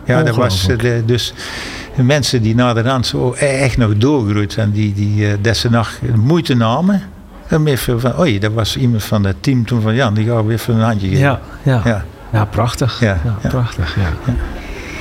Ja, 0.05 0.13
ja. 0.13 0.19
Ja, 0.19 0.23
dat 0.25 0.35
was 0.35 0.67
eh, 0.67 0.77
de- 0.79 1.03
dus 1.05 1.33
de 1.95 2.03
mensen 2.03 2.41
die 2.41 2.55
na 2.55 2.73
de 2.73 2.81
rand 2.81 3.05
zo 3.07 3.31
echt 3.33 3.77
nog 3.77 3.97
doorgroeid 3.97 4.53
zijn, 4.53 4.71
die, 4.71 4.93
die 4.93 5.41
dat 5.41 5.65
nog 5.69 5.91
moeite 6.15 6.53
namen. 6.53 7.01
om 7.51 7.67
even 7.67 7.99
van, 7.99 8.19
oei, 8.19 8.39
dat 8.39 8.53
was 8.53 8.77
iemand 8.77 9.03
van 9.03 9.23
het 9.25 9.35
team 9.43 9.65
toen 9.65 9.81
van 9.81 9.95
Jan, 9.95 10.13
die 10.13 10.27
gaan 10.27 10.45
we 10.47 10.53
even 10.53 10.73
een 10.75 10.81
handje 10.81 11.07
geven. 11.07 11.21
Ja, 11.21 11.39
ja. 11.63 11.81
ja. 11.85 12.05
Ja, 12.33 12.45
prachtig. 12.45 12.99
Ja, 12.99 13.17
ja. 13.41 13.49
prachtig. 13.49 13.95
Ja. 13.95 14.33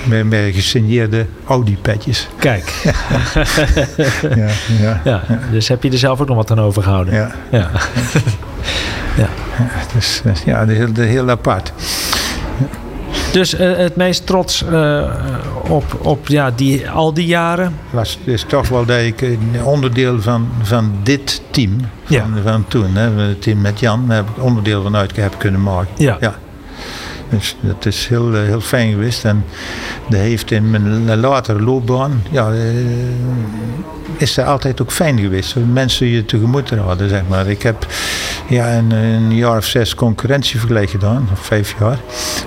met, 0.08 0.28
met 0.28 0.54
gesigneerde 0.54 1.26
Audi-petjes. 1.46 2.28
Kijk, 2.38 2.72
Ja, 4.36 4.48
ja, 4.80 5.00
ja, 5.04 5.22
dus 5.50 5.68
heb 5.68 5.82
je 5.82 5.90
er 5.90 5.98
zelf 5.98 6.20
ook 6.20 6.26
nog 6.28 6.36
wat 6.36 6.50
aan 6.50 6.60
overgehouden? 6.60 7.14
ja. 7.14 7.30
Ja. 7.50 7.70
Dus 9.94 10.22
eh, 10.24 10.32
ja, 10.44 10.64
de 10.64 10.72
heel, 10.72 10.92
de 10.92 11.02
heel 11.02 11.30
apart. 11.30 11.72
Dus 13.32 13.54
eh, 13.54 13.76
het 13.76 13.96
meest 13.96 14.26
trots 14.26 14.64
eh, 14.64 15.14
op, 15.68 15.98
op 16.02 16.28
ja, 16.28 16.50
die, 16.50 16.90
al 16.90 17.14
die 17.14 17.26
jaren. 17.26 17.74
was 17.90 18.18
is 18.24 18.44
toch 18.48 18.68
wel 18.68 18.84
dat 18.84 18.98
ik 18.98 19.20
een 19.20 19.64
onderdeel 19.64 20.20
van, 20.20 20.48
van 20.62 20.92
dit 21.02 21.42
team 21.50 21.76
van, 22.04 22.16
Ja. 22.16 22.26
van 22.42 22.64
toen, 22.68 22.94
hè, 22.94 23.10
het 23.10 23.42
team 23.42 23.60
met 23.60 23.80
Jan, 23.80 24.04
daar 24.06 24.16
heb 24.16 24.28
ik 24.36 24.42
onderdeel 24.42 24.82
van 24.82 24.96
uit 24.96 25.16
heb 25.16 25.38
kunnen 25.38 25.62
maken. 25.62 25.90
Ja. 25.96 26.16
Ja. 26.20 26.34
Dus 27.28 27.56
dat 27.60 27.86
is 27.86 28.06
heel, 28.06 28.34
eh, 28.34 28.42
heel 28.42 28.60
fijn 28.60 28.90
geweest. 28.90 29.24
En 29.24 29.44
dat 30.08 30.20
heeft 30.20 30.50
in 30.50 30.70
mijn 30.70 31.20
latere 31.20 31.60
loopbaan, 31.62 32.22
ja, 32.30 32.50
is 34.20 34.34
dat 34.34 34.46
altijd 34.46 34.80
ook 34.82 34.92
fijn 34.92 35.18
geweest. 35.18 35.50
Zo 35.50 35.60
Mensen 35.60 36.06
je 36.06 36.24
tegemoet 36.24 36.70
raden, 36.70 37.08
zeg 37.08 37.22
maar. 37.28 37.48
Ik 37.48 37.62
heb 37.62 37.86
ja, 38.48 38.76
een, 38.76 38.90
een 38.90 39.34
jaar 39.34 39.56
of 39.56 39.64
zes 39.64 39.94
concurrentievergelijk 39.94 40.90
gedaan, 40.90 41.28
of 41.32 41.38
vijf 41.40 41.74
jaar. 41.78 41.98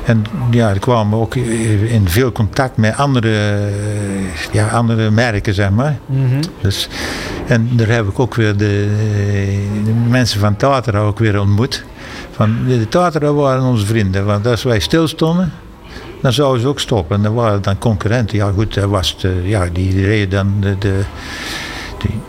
En 0.06 0.26
ja, 0.52 0.70
er 0.70 0.80
kwamen 0.80 1.20
ook 1.20 1.36
in 1.36 2.04
veel 2.08 2.32
contact 2.32 2.78
met 2.78 2.98
andere, 2.98 3.30
eh, 3.30 4.52
ja, 4.52 4.68
andere 4.68 5.12
merken, 5.12 5.54
zeg 5.54 5.70
maar. 5.70 5.98
Mhm. 6.06 6.42
Dus, 6.62 6.88
en 7.48 7.70
daar 7.72 7.88
heb 7.88 8.08
ik 8.08 8.20
ook 8.20 8.36
weer 8.36 8.58
de, 8.58 8.88
de 9.86 9.94
mensen 10.10 10.40
van 10.40 10.56
Tatra 10.56 11.00
ook 11.00 11.20
weer 11.20 11.40
ontmoet. 11.40 11.84
Van, 12.32 12.58
de 12.68 12.90
Tatra 12.90 13.34
waren 13.34 13.64
onze 13.64 13.86
vrienden, 13.86 14.26
want 14.26 14.48
als 14.48 14.64
wij 14.64 14.80
stilstonden, 14.80 15.52
dan 16.22 16.34
zouden 16.34 16.62
ze 16.62 16.68
ook 16.68 16.80
stoppen. 16.80 17.16
En 17.16 17.24
dan 17.24 17.34
waren 17.34 17.62
dan 17.62 17.78
concurrenten. 17.78 18.38
Ja 18.38 18.52
goed, 18.52 18.74
dat 18.74 18.90
was 18.90 19.18
de, 19.18 19.42
ja, 19.44 19.68
die 19.74 20.06
reden 20.06 20.30
dan 20.30 20.54
de, 20.60 20.78
de, 20.78 21.02
die, 22.08 22.20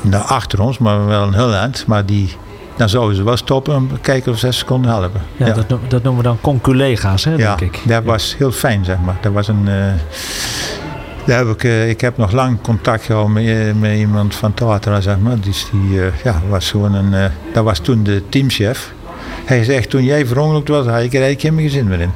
naar 0.00 0.20
achter 0.20 0.60
ons, 0.60 0.78
maar 0.78 1.06
wel 1.06 1.22
een 1.22 1.34
heel 1.34 1.54
eind. 1.54 1.84
Maar 1.86 2.06
die, 2.06 2.36
dan 2.76 2.88
zouden 2.88 3.16
ze 3.16 3.22
wel 3.22 3.36
stoppen 3.36 3.74
en 3.74 3.90
kijken 4.00 4.32
of 4.32 4.38
ze 4.38 4.52
ze 4.52 4.64
konden 4.64 4.90
helpen. 4.90 5.20
Ja, 5.36 5.52
Dat, 5.52 5.68
dat 5.88 6.02
noemen 6.02 6.16
we 6.22 6.28
dan 6.28 6.38
conculega's, 6.40 7.24
hè, 7.24 7.34
Ja, 7.34 7.56
denk 7.56 7.76
ik. 7.76 7.80
dat 7.88 8.04
was 8.04 8.34
heel 8.38 8.52
fijn, 8.52 8.84
zeg 8.84 8.96
maar. 9.04 9.16
Dat 9.20 9.32
was 9.32 9.48
een... 9.48 9.68
eh, 9.68 9.74
daar 11.26 11.38
heb 11.38 11.48
ik, 11.48 11.64
eh, 11.64 11.88
ik 11.88 12.00
heb 12.00 12.16
nog 12.16 12.32
lang 12.32 12.60
contact 12.60 13.04
gehad 13.04 13.28
met, 13.28 13.44
eh, 13.46 13.72
met 13.80 13.96
iemand 13.98 14.34
van 14.34 14.54
Tatra, 14.54 15.00
zeg 15.00 15.18
maar. 15.18 15.40
Dus 15.40 15.66
die 15.72 16.00
ja, 16.24 16.40
was 16.48 16.70
gewoon 16.70 16.94
een... 16.94 17.30
dat 17.52 17.64
was 17.64 17.78
toen 17.78 18.02
de 18.02 18.22
teamchef. 18.28 18.92
Hij 19.44 19.64
zegt, 19.64 19.90
toen 19.90 20.04
jij 20.04 20.26
verongelukt 20.26 20.68
was, 20.68 20.86
had 20.86 21.00
ik 21.02 21.14
er 21.14 21.22
eigenlijk 21.22 21.42
helemaal 21.42 21.62
geen 21.62 21.70
zin 21.70 21.88
meer 21.88 22.00
in. 22.00 22.10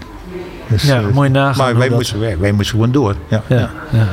Dus, 0.69 0.83
Ja, 0.83 1.01
mooi 1.13 1.29
nagaan 1.31 1.65
Maar 1.65 1.77
wij 1.79 1.89
dat- 1.89 1.97
moesten, 1.97 2.21
wij, 2.21 2.39
wij 2.39 2.53
moesten 2.53 2.75
gewoon 2.77 2.93
door. 2.93 3.15
Ja, 3.29 3.43
Ja, 3.47 3.71
ja. 3.91 4.07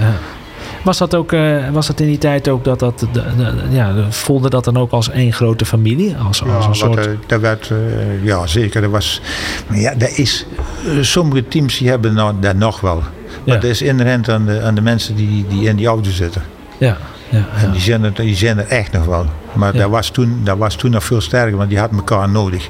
Was 0.84 0.98
dat 0.98 1.16
ook, 1.16 1.32
eh, 1.32 1.70
was 1.70 1.88
dat 1.88 2.00
in 2.00 2.08
die 2.08 2.18
tijd 2.18 2.48
ook 2.50 2.64
dat 2.64 2.80
dat, 2.80 3.00
de- 3.00 3.08
de- 3.12 3.54
ja, 3.70 3.94
de- 3.94 4.06
voelde 4.12 4.50
dat 4.50 4.64
dan 4.64 4.78
ook 4.78 4.92
als 4.92 5.10
één 5.10 5.34
grote 5.34 5.66
familie? 5.66 6.16
Als, 6.18 6.44
als 6.44 6.64
Ja, 6.64 6.70
een 6.70 6.76
soort... 6.76 7.06
eh, 7.08 7.12
dat 7.28 7.40
werd, 7.42 7.70
eh, 7.72 7.78
ja, 8.26 8.48
zeker. 8.48 8.82
Dat 8.82 8.92
was, 8.92 9.22
ja, 9.74 9.94
dat 9.96 10.10
is, 10.10 10.46
sommige 11.02 11.48
teams 11.48 11.78
die 11.78 11.90
hebben 11.90 12.14
nou, 12.14 12.34
dat 12.40 12.56
nog 12.56 12.80
wel. 12.82 12.96
Maar 12.96 13.10
Ja. 13.44 13.54
dat 13.54 13.64
is 13.64 13.82
inherent 13.82 14.30
aan 14.30 14.46
de, 14.46 14.62
aan 14.62 14.76
de 14.76 14.82
mensen 14.82 15.16
die, 15.16 15.46
die 15.50 15.68
in 15.70 15.76
die 15.76 15.88
auto 15.88 16.10
zitten. 16.10 16.42
ja, 16.78 16.98
ja, 17.30 17.46
En 17.56 17.66
ja. 17.66 17.72
die 17.72 17.82
zijn, 17.82 18.04
er, 18.04 18.14
die 18.14 18.36
zijn 18.36 18.58
er 18.58 18.68
echt 18.68 18.92
nog 18.92 19.06
wel. 19.06 19.26
Maar 19.54 19.74
Ja. 19.74 19.80
dat, 19.82 19.90
was 19.90 20.10
toen, 20.10 20.42
dat 20.44 20.58
was 20.58 20.76
toen 20.76 20.92
nog 20.92 21.04
veel 21.04 21.22
sterker, 21.22 21.58
want 21.58 21.70
die 21.70 21.80
had 21.80 21.92
elkaar 21.92 22.30
nodig. 22.30 22.70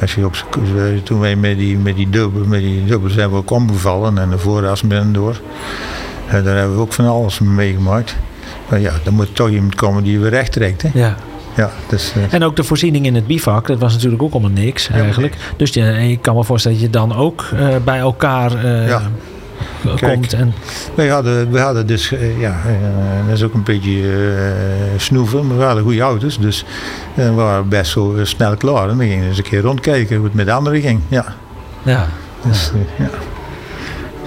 Als 0.00 0.14
je 0.14 0.24
op, 0.24 0.34
toen 1.02 1.20
wij 1.20 1.36
met 1.36 1.58
die, 1.58 1.76
met 1.78 1.96
die 1.96 2.10
dubbel, 2.10 2.44
met 2.44 2.60
die 2.60 2.84
dubbel 2.84 3.10
zijn 3.10 3.30
we 3.30 3.36
ook 3.36 3.50
omgevallen 3.50 4.18
en 4.18 4.30
de 4.30 4.72
met 4.86 5.14
door. 5.14 5.40
En 6.28 6.44
daar 6.44 6.56
hebben 6.56 6.76
we 6.76 6.82
ook 6.82 6.92
van 6.92 7.06
alles 7.06 7.38
mee 7.38 7.50
meegemaakt. 7.50 8.16
Maar 8.68 8.80
ja, 8.80 8.92
dan 9.04 9.14
moet 9.14 9.34
toch 9.34 9.48
iemand 9.50 9.74
komen 9.74 10.02
die 10.02 10.12
je 10.12 10.18
weer 10.18 10.30
recht 10.30 10.52
trekt. 10.52 10.82
Hè? 10.82 10.88
ja. 10.94 11.14
Ja, 11.56 11.70
dus, 11.88 12.12
eh, 12.16 12.34
En 12.34 12.44
ook 12.44 12.56
de 12.56 12.64
voorziening 12.64 13.06
in 13.06 13.14
het 13.14 13.26
bivak, 13.26 13.66
dat 13.66 13.78
was 13.78 13.92
natuurlijk 13.92 14.22
ook 14.22 14.32
allemaal 14.32 14.50
niks 14.50 14.88
eigenlijk. 14.88 15.36
Dus 15.56 15.72
ja, 15.72 15.84
ik 15.86 16.22
kan 16.22 16.34
me 16.36 16.44
voorstellen 16.44 16.76
dat 16.78 16.86
je 16.86 16.92
dan 16.92 17.16
ook 17.16 17.44
eh, 17.58 17.68
bij 17.84 17.98
elkaar 17.98 18.64
eh, 18.64 18.88
Ja. 18.88 19.02
komt. 20.00 20.32
En, 20.32 20.52
wij, 20.94 21.08
hadden, 21.08 21.50
wij 21.52 21.62
hadden 21.62 21.86
dus, 21.86 22.12
eh, 22.12 22.40
ja, 22.40 22.50
eh, 22.66 23.26
dat 23.26 23.36
is 23.36 23.42
ook 23.42 23.54
een 23.54 23.62
beetje 23.62 24.00
eh, 24.02 25.00
snoeven, 25.00 25.46
maar 25.46 25.56
we 25.56 25.62
hadden 25.64 25.82
goede 25.82 26.00
auto's. 26.00 26.38
Dus 26.38 26.64
eh, 27.14 27.24
we 27.24 27.32
waren 27.34 27.68
best 27.68 27.90
zo 27.90 28.14
eh, 28.14 28.24
snel 28.24 28.56
klaar. 28.56 28.82
En 28.88 28.96
dan 28.96 29.06
gingen 29.06 29.20
we 29.20 29.26
eens 29.28 29.38
een 29.38 29.44
keer 29.44 29.60
rondkijken 29.60 30.16
hoe 30.16 30.24
het 30.24 30.34
met 30.34 30.46
de 30.46 30.52
anderen 30.52 30.80
ging. 30.80 31.00
Ja. 31.08 31.24
ja. 31.82 32.06
Dus, 32.48 32.70
eh, 32.98 33.04
ja. 33.06 33.10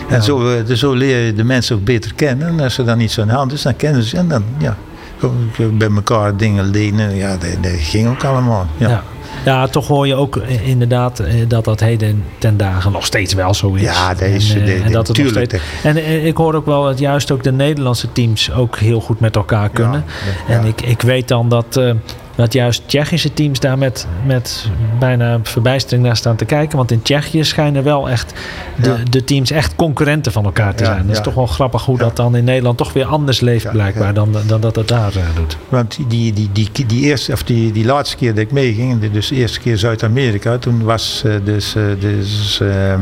En 0.10 0.24
zo, 0.24 0.50
eh, 0.58 0.66
dus 0.66 0.80
zo 0.80 0.94
leer 0.94 1.26
je 1.26 1.34
de 1.34 1.44
mensen 1.44 1.76
ook 1.76 1.84
beter 1.84 2.14
kennen. 2.16 2.48
En 2.48 2.60
als 2.60 2.78
er 2.78 2.86
dan 2.86 3.00
iets 3.00 3.20
aan 3.20 3.28
de 3.28 3.34
hand 3.34 3.52
is, 3.52 3.62
dan 3.62 3.76
kennen 3.76 4.04
ze. 4.04 4.18
En 4.18 4.28
dan, 4.28 4.44
ja, 4.58 4.78
gewoon 5.18 5.78
bij 5.78 5.90
elkaar 5.96 6.38
dingen 6.38 6.66
lenen. 6.70 7.16
Ja, 7.16 7.30
dat, 7.38 7.50
dat 7.62 7.72
ging 7.78 8.08
ook 8.10 8.24
allemaal. 8.24 8.68
Ja, 8.78 8.90
Ja. 8.90 9.04
ja, 9.46 9.68
toch 9.68 9.88
hoor 9.88 10.08
je 10.08 10.16
ook 10.16 10.38
eh, 10.38 10.68
inderdaad 10.68 11.20
eh, 11.20 11.34
dat 11.48 11.66
dat 11.66 11.80
heden 11.80 12.24
ten 12.38 12.58
dagen 12.58 12.92
nog 12.92 13.06
steeds 13.06 13.34
wel 13.34 13.54
zo 13.54 13.74
is. 13.74 13.82
Ja, 13.82 14.10
dat 14.14 14.22
is- 14.22 14.54
En, 14.54 14.60
eh, 14.60 14.66
de- 14.66 14.74
en 14.84 14.92
dat 14.92 15.08
het 15.08 15.18
nog 15.18 15.26
tuurlijk, 15.28 15.46
steeds- 15.50 15.64
En 15.84 15.96
eh, 15.98 16.26
ik 16.26 16.38
hoor 16.38 16.54
ook 16.54 16.66
wel 16.66 16.84
dat 16.84 17.00
juist 17.00 17.32
ook 17.32 17.44
de 17.44 17.52
Nederlandse 17.52 18.12
teams 18.12 18.52
ook 18.52 18.78
heel 18.78 19.02
goed 19.02 19.20
met 19.20 19.36
elkaar 19.36 19.70
kunnen. 19.70 20.04
ja. 20.48 20.54
En 20.60 20.66
ik, 20.66 20.82
ik 20.82 21.02
weet 21.02 21.28
dan 21.28 21.50
dat, 21.50 21.78
eh, 21.78 21.92
dat 22.40 22.54
juist 22.54 22.82
Tsjechische 22.86 23.34
teams 23.34 23.60
daar 23.60 23.78
met, 23.78 24.08
met 24.26 24.66
bijna 25.00 25.40
verbijstering 25.44 26.04
naar 26.06 26.16
staan 26.18 26.36
te 26.36 26.46
kijken. 26.46 26.78
Want 26.78 26.92
in 26.92 27.02
Tsjechië 27.02 27.44
schijnen 27.44 27.84
wel 27.84 28.10
echt 28.10 28.34
de, 28.82 28.90
Ja. 28.90 28.96
de 29.10 29.24
teams 29.24 29.52
echt 29.52 29.76
concurrenten 29.76 30.32
van 30.32 30.46
elkaar 30.46 30.76
te 30.76 30.84
Ja, 30.84 30.90
zijn. 30.90 31.08
Dat 31.08 31.16
is 31.16 31.22
toch 31.22 31.34
wel 31.34 31.46
grappig 31.46 31.86
hoe 31.86 31.98
dat 31.98 32.16
dan 32.16 32.36
in 32.36 32.44
Nederland 32.44 32.78
toch 32.78 32.94
weer 32.94 33.06
anders 33.06 33.40
leeft 33.40 33.72
blijkbaar. 33.72 34.14
Dan, 34.14 34.36
dan 34.48 34.62
dat 34.62 34.76
het 34.76 34.88
daar 34.88 35.16
eh, 35.16 35.24
doet. 35.36 35.58
Want 35.70 35.98
die, 36.08 36.34
die, 36.34 36.50
die, 36.52 36.70
die, 36.88 37.02
eerste, 37.02 37.32
of 37.32 37.44
die, 37.44 37.72
die 37.72 37.86
laatste 37.86 38.16
keer 38.16 38.30
dat 38.34 38.44
ik 38.44 38.52
meeging, 38.52 39.12
dus 39.12 39.28
de 39.28 39.36
eerste 39.36 39.60
keer 39.60 39.78
Zuid-Amerika, 39.78 40.58
toen 40.58 40.84
was 40.84 41.22
eh, 41.26 41.34
dus, 41.44 41.76
eh, 41.76 41.84
dus 42.00 42.60
ehm 42.62 43.02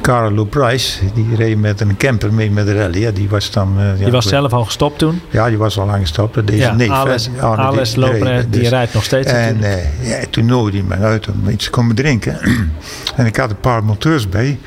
Carlo 0.00 0.44
Price, 0.44 0.98
die 1.14 1.26
reed 1.36 1.58
met 1.58 1.80
een 1.80 1.96
camper 1.96 2.32
mee 2.32 2.50
met 2.50 2.66
de 2.66 2.74
rally. 2.74 2.98
Ja, 3.00 3.10
die 3.10 3.28
was 3.28 3.50
dan... 3.50 3.74
ja, 3.78 3.92
Die 3.94 4.10
was 4.10 4.28
zelf 4.28 4.52
al 4.52 4.64
gestopt 4.64 4.98
toen. 4.98 5.20
Ja, 5.30 5.48
die 5.48 5.58
was 5.58 5.78
al 5.78 5.86
lang 5.86 6.00
gestopt. 6.00 6.46
Deze 6.46 6.58
ja, 6.62 6.74
neef, 6.74 6.88
hè, 6.88 6.94
Ales, 6.94 7.24
die- 7.30 7.42
Arne, 7.42 7.82
die- 7.82 8.22
reed, 8.22 8.52
dus- 8.52 8.68
rijdt 8.68 8.94
nog 8.94 9.04
steeds 9.04 9.32
En 9.32 9.62
eh, 9.62 10.08
ja, 10.08 10.18
toen 10.30 10.46
nodigde 10.46 10.78
hij 10.88 10.98
me 10.98 11.04
uit 11.04 11.28
om 11.28 11.48
iets 11.48 11.64
te 11.64 11.70
komen 11.70 11.94
drinken. 11.94 12.38
en 13.16 13.26
ik 13.26 13.36
had 13.36 13.50
een 13.50 13.60
paar 13.60 13.84
monteurs 13.84 14.28
bij. 14.28 14.58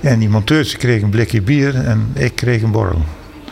En 0.00 0.18
die 0.18 0.28
monteurs 0.28 0.76
kregen 0.76 1.04
een 1.04 1.10
blikje 1.10 1.42
bier 1.42 1.74
en 1.74 2.10
ik 2.14 2.34
kreeg 2.34 2.62
een 2.62 2.70
borrel. 2.70 3.02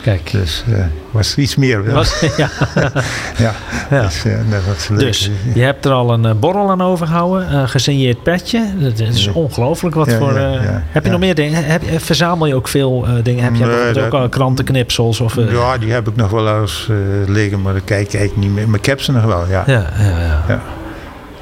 Kijk. 0.01 0.31
Dus 0.31 0.63
eh 0.73 0.79
was 1.11 1.35
iets 1.35 1.55
meer. 1.55 1.91
Was, 1.93 2.19
ja. 2.37 2.49
ja. 3.37 3.53
Ja. 3.89 4.01
Dus, 4.01 4.25
eh, 4.25 4.33
dat 4.49 4.59
was 4.75 4.87
leuk. 4.87 4.99
Dus 4.99 5.31
je 5.53 5.61
hebt 5.61 5.85
er 5.85 5.91
al 5.91 6.13
een 6.13 6.25
eh, 6.25 6.31
borrel 6.35 6.69
aan 6.69 6.81
overgehouden, 6.81 7.53
een 7.55 7.69
gesigneerd 7.69 8.23
petje. 8.23 8.63
Dat 8.79 8.99
is 8.99 9.25
Ja. 9.25 9.31
ongelooflijk 9.31 9.95
wat 9.95 10.13
voor. 10.13 10.33
heb 10.89 11.03
je 11.03 11.09
nog 11.11 11.19
meer 11.19 11.35
dingen? 11.35 11.65
Heb, 11.65 11.81
je- 11.83 11.99
verzamel 11.99 12.47
je 12.47 12.55
ook 12.55 12.67
veel 12.67 13.05
dingen? 13.23 13.43
Heb 13.43 13.55
je 13.55 13.65
Nee, 13.93 14.05
ook 14.05 14.13
al 14.13 14.29
krantenknipsels? 14.29 15.19
Of, 15.19 15.35
ja, 15.35 15.77
die 15.77 15.91
heb 15.91 16.07
ik 16.07 16.15
nog 16.15 16.29
wel 16.29 16.61
eens 16.61 16.89
liggen, 17.27 17.61
maar 17.61 17.73
kijk 17.73 18.07
ik 18.07 18.13
eigenlijk 18.13 18.47
niet 18.47 18.55
meer. 18.55 18.69
Maar 18.69 18.79
ik 18.79 18.85
heb 18.85 19.01
ze 19.01 19.11
nog 19.11 19.23
wel, 19.23 19.47
ja, 19.49 19.63
ja. 19.67 19.85
Ja. 20.47 20.61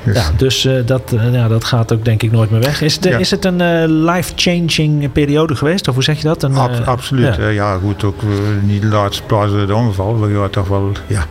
Dus, 0.03 0.15
Ja, 0.15 0.23
dus 0.37 0.65
eh, 0.65 0.73
dat, 0.85 1.13
eh, 1.13 1.33
ja, 1.33 1.47
dat 1.47 1.63
gaat 1.63 1.93
ook 1.93 2.05
denk 2.05 2.23
ik 2.23 2.31
nooit 2.31 2.49
meer 2.51 2.59
weg. 2.59 2.81
Is 2.81 2.95
het, 2.95 3.03
Ja. 3.03 3.17
is 3.17 3.31
het 3.31 3.45
een 3.45 3.61
eh, 3.61 3.83
life-changing 3.87 5.11
periode 5.11 5.55
geweest? 5.55 5.87
Of 5.87 5.93
hoe 5.93 6.03
zeg 6.03 6.17
je 6.17 6.23
dat? 6.27 6.43
Een, 6.43 6.55
ab- 6.55 6.71
eh, 6.71 6.87
absoluut. 6.87 7.35
ja. 7.51 7.77
Goed, 7.77 8.03
ook 8.03 8.21
eh, 8.21 8.27
niet 8.61 8.81
de 8.81 8.87
laatste 8.87 9.23
plaats 9.23 9.51
door 9.51 9.67
de 9.67 9.75
ongeval. 9.75 10.13
Maar 10.13 10.29
ja, 10.29 10.47
toch 10.47 10.67
wel, 10.67 10.91
ja. 11.07 11.23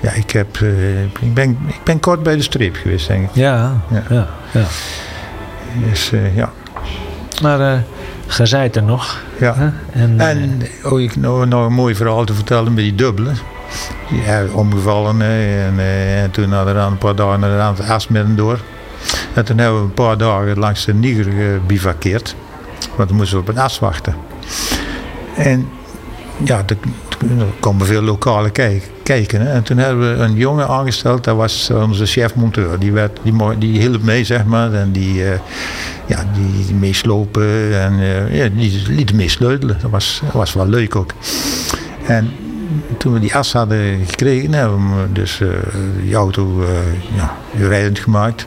Ja, 0.00 0.12
ik, 0.12 0.30
heb, 0.30 0.56
eh, 0.60 1.02
ik, 1.02 1.34
ben, 1.34 1.50
ik 1.66 1.80
ben 1.84 2.00
kort 2.00 2.22
bij 2.22 2.36
de 2.36 2.42
streep 2.42 2.76
geweest, 2.76 3.08
denk 3.08 3.22
ik. 3.28 3.34
Ja, 3.34 3.72
ja. 3.90 4.02
Ja. 4.10 4.26
ja, 4.52 4.64
Dus, 5.88 6.12
eh, 6.12 6.36
ja. 6.36 6.52
Maar 7.42 7.60
eh 7.60 7.78
het 8.50 8.76
er 8.76 8.82
nog. 8.82 9.20
ja. 9.40 9.72
En, 9.92 10.14
eh, 10.20 10.28
En 10.28 10.62
oh, 10.84 11.00
ik 11.00 11.16
nou, 11.16 11.46
nou 11.46 11.66
een 11.66 11.72
mooi 11.72 11.94
verhaal 11.94 12.24
te 12.24 12.34
vertellen 12.34 12.74
met 12.74 12.84
die 12.84 12.94
dubbele. 12.94 13.30
Ja, 14.24 14.44
omgevallen 14.52 15.22
en, 15.22 15.78
eh, 15.78 16.22
en 16.22 16.30
toen 16.30 16.52
hadden 16.52 16.74
we 16.74 16.80
een 16.80 16.98
paar 16.98 17.14
dagen 17.14 17.40
naar 17.40 17.50
de 17.50 17.62
aan 17.62 17.74
het 17.74 17.88
Asmeren 17.88 18.36
door. 18.36 18.60
En 19.34 19.44
toen 19.44 19.58
hebben 19.58 19.80
we 19.80 19.86
een 19.86 19.94
paar 19.94 20.18
dagen 20.18 20.58
langs 20.58 20.84
de 20.84 20.94
Niger 20.94 21.32
gebivakkeerd. 21.32 22.34
Want 22.96 23.08
dan 23.08 23.18
moesten 23.18 23.36
we 23.36 23.42
op 23.42 23.48
een 23.48 23.62
as 23.62 23.78
wachten. 23.78 24.14
En 25.36 25.68
ja, 26.44 26.62
er, 26.66 26.76
komen 27.60 27.86
veel 27.86 28.02
lokale 28.02 28.50
kijk, 28.50 28.90
kijken. 29.02 29.40
Hè. 29.40 29.52
En 29.52 29.62
toen 29.62 29.78
hebben 29.78 30.16
we 30.16 30.22
een 30.22 30.34
jongen 30.34 30.68
aangesteld, 30.68 31.24
dat 31.24 31.36
was 31.36 31.70
onze 31.70 32.06
chef 32.06 32.34
monteur. 32.34 32.78
Die, 32.78 32.92
werd, 32.92 33.18
die, 33.22 33.58
die 33.58 33.80
hielp 33.80 34.02
mee, 34.02 34.24
zeg 34.24 34.44
maar. 34.44 34.72
En 34.72 34.92
die, 34.92 35.24
eh, 35.24 35.38
ja, 36.06 36.24
die, 36.34 36.74
meeslopen 36.74 37.80
en 37.80 37.92
uh, 37.92 38.36
ja, 38.36 38.48
die 38.48 38.82
lieten 38.88 39.16
mee 39.16 39.28
sleutelen. 39.28 39.78
Dat 39.82 39.90
was, 39.90 40.22
was 40.32 40.52
wel 40.52 40.68
leuk 40.68 40.96
ook. 40.96 41.12
En 42.06 42.30
toen 42.98 43.12
we 43.12 43.20
die 43.20 43.34
as 43.34 43.52
hadden 43.52 44.06
gekregen, 44.06 44.52
hebben 44.52 45.02
we 45.02 45.12
dus 45.12 45.40
uh, 45.40 45.48
die 46.02 46.14
auto 46.14 46.62
uh, 46.62 46.68
ja, 47.16 47.36
rijdend 47.58 47.98
gemaakt. 47.98 48.46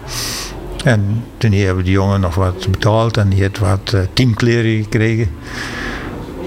En 0.84 1.24
toen 1.38 1.51
hebben 1.51 1.76
we 1.76 1.84
die 1.84 1.91
jongen 1.91 2.22
nog 2.22 2.36
wat 2.36 2.72
betaald 2.72 3.17
en 3.17 3.30
die 3.30 3.41
heeft 3.41 3.59
wat 3.59 3.91
uh, 3.95 4.01
teamkleren 4.13 4.84
gekregen. 4.84 5.30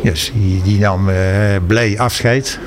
Dus 0.03 0.33
die, 0.35 0.62
die 0.62 0.79
nam 0.79 1.11
blij 1.66 1.99
afscheid. 1.99 2.59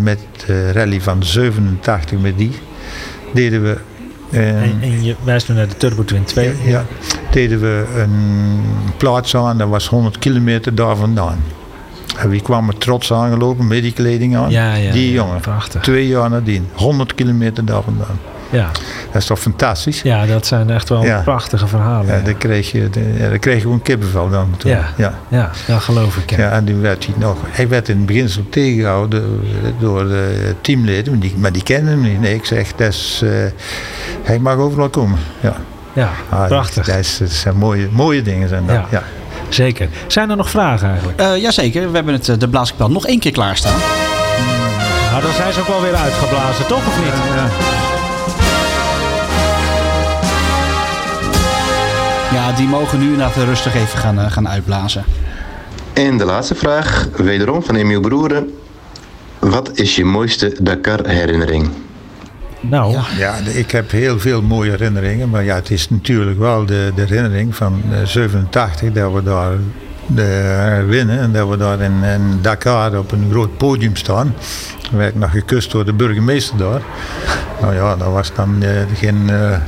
met 0.00 0.18
de 0.46 0.72
rally 0.72 1.00
van 1.00 1.22
87 1.22 2.18
met 2.18 2.38
die 2.38 2.52
deden 3.32 3.62
we 3.62 3.78
en, 4.30 4.78
en, 4.80 5.04
je 5.04 5.14
wijst 5.24 5.48
nu 5.48 5.54
naar 5.54 5.68
de 5.68 5.76
Turbo 5.76 6.04
Twin 6.04 6.24
2. 6.24 6.46
Ja, 6.46 6.52
ja, 6.64 6.84
deden 7.30 7.60
we 7.60 7.86
een 7.96 8.60
plaats 8.96 9.36
aan, 9.36 9.58
dat 9.58 9.68
was 9.68 9.88
100 9.88 10.18
kilometer 10.18 10.74
daar 10.74 10.96
vandaan. 10.96 11.38
En 12.18 12.28
wie 12.28 12.42
kwam 12.42 12.68
er 12.68 12.78
trots 12.78 13.12
aangelopen 13.12 13.66
met 13.66 13.82
die 13.82 13.92
kleding 13.92 14.36
aan? 14.36 14.50
Ja, 14.50 14.74
ja, 14.74 14.92
die 14.92 15.12
jongen. 15.12 15.40
Prachtig. 15.40 15.82
Twee 15.82 16.06
jaar 16.08 16.30
nadien. 16.30 16.68
100 16.74 17.14
kilometer 17.14 17.64
daar 17.64 17.82
vandaan. 17.82 18.18
Ja. 18.50 18.70
Dat 19.12 19.22
is 19.22 19.26
toch 19.26 19.38
fantastisch? 19.40 20.02
Ja, 20.02 20.26
dat 20.26 20.46
zijn 20.46 20.70
echt 20.70 20.88
wel 20.88 21.04
Ja. 21.04 21.20
prachtige 21.22 21.66
verhalen. 21.66 22.14
Ja, 22.16 22.20
dan 22.24 22.36
kreeg 22.38 22.70
je, 22.72 22.88
ja, 23.18 23.28
dan 23.28 23.38
kreeg 23.38 23.54
je 23.54 23.60
gewoon 23.60 23.82
kippenvel 23.82 24.28
dan. 24.30 24.54
Toen. 24.56 24.70
Ja. 24.70 24.84
ja. 24.96 25.14
ja, 25.28 25.50
dat 25.66 25.80
geloof 25.82 26.16
ik. 26.16 26.30
Ja. 26.36 26.50
En 26.50 26.64
toen 26.64 26.80
werd 26.80 27.06
hij 27.06 27.14
nog. 27.18 27.36
Hij 27.48 27.68
werd 27.68 27.88
in 27.88 27.96
het 27.96 28.06
begin 28.06 28.28
tegengehouden 28.50 29.40
door 29.78 30.04
de 30.08 30.54
teamleden, 30.60 31.12
maar 31.12 31.20
die, 31.20 31.34
maar 31.36 31.52
die 31.52 31.62
kenden 31.62 31.92
hem 31.92 32.00
niet. 32.02 32.20
Nee, 32.20 32.34
ik 32.34 32.44
zeg, 32.44 32.72
dat 32.72 32.88
is, 32.92 33.20
eh, 33.24 33.30
hij 34.22 34.38
mag 34.38 34.56
overal 34.56 34.88
komen. 34.88 35.18
Ja. 35.40 35.56
Ja, 35.92 36.10
Ah, 36.28 36.46
prachtig. 36.46 36.86
Dat, 36.86 36.96
is, 36.96 37.18
dat 37.18 37.30
zijn 37.30 37.56
mooie, 37.56 37.88
mooie 37.92 38.22
dingen 38.22 38.48
zijn 38.48 38.66
dat. 38.66 38.80
Ja. 38.90 39.02
Ja. 39.48 39.52
Zeker. 39.52 39.88
Zijn 40.06 40.30
er 40.30 40.36
nog 40.36 40.50
vragen 40.50 40.88
eigenlijk? 40.88 41.20
Eh, 41.20 41.36
jazeker, 41.36 41.88
we 41.90 41.94
hebben 41.96 42.14
het, 42.14 42.28
eh, 42.28 42.38
de 42.38 42.48
blaaskapel 42.48 42.90
nog 42.90 43.06
één 43.06 43.18
keer 43.18 43.32
klaarstaan. 43.32 43.78
Nou, 45.10 45.22
dan 45.22 45.32
zijn 45.32 45.52
ze 45.52 45.60
ook 45.60 45.66
wel 45.66 45.80
weer 45.80 45.94
uitgeblazen, 45.94 46.66
toch 46.66 46.86
of 46.86 46.98
niet? 46.98 47.12
Ja, 52.32 52.52
die 52.52 52.66
mogen 52.66 52.98
nu 52.98 53.04
inderdaad 53.04 53.36
rustig 53.36 53.74
even 53.74 53.98
gaan, 53.98 54.18
eh, 54.18 54.30
gaan 54.30 54.48
uitblazen. 54.48 55.04
En 55.92 56.18
de 56.18 56.24
laatste 56.24 56.54
vraag, 56.54 57.08
wederom 57.16 57.62
van 57.62 57.74
Emiel 57.74 58.00
Broeren. 58.00 58.54
Wat 59.38 59.70
is 59.74 59.96
je 59.96 60.04
mooiste 60.04 60.56
Dakar-herinnering? 60.60 61.70
Nou, 62.68 62.96
Ja. 63.18 63.34
Ik 63.36 63.70
heb 63.70 63.90
heel 63.90 64.18
veel 64.18 64.42
mooie 64.42 64.70
herinneringen. 64.70 65.30
Maar 65.30 65.44
ja, 65.44 65.54
het 65.54 65.70
is 65.70 65.90
natuurlijk 65.90 66.38
wel 66.38 66.66
de, 66.66 66.92
de 66.94 67.00
herinnering 67.02 67.56
van 67.56 67.82
eh, 67.92 68.06
87 68.06 68.92
dat 68.92 69.12
we 69.12 69.22
daar 69.22 69.52
de, 70.06 70.84
winnen. 70.88 71.18
En 71.18 71.32
dat 71.32 71.48
we 71.48 71.56
daar 71.56 71.80
in, 71.80 72.02
in 72.02 72.38
Dakar 72.42 72.98
op 72.98 73.12
een 73.12 73.28
groot 73.30 73.56
podium 73.56 73.96
staan. 73.96 74.34
Dan 74.90 74.98
werd 74.98 75.14
ik 75.14 75.20
nog 75.20 75.30
gekust 75.30 75.70
door 75.70 75.84
de 75.84 75.92
burgemeester 75.92 76.56
daar. 76.58 76.80
Nou 77.60 77.74
ja, 77.74 77.96
dat 77.96 78.12
was 78.12 78.34
dan 78.34 78.62
eh, 78.62 78.70
geen... 78.94 79.30
eh, 79.30 79.58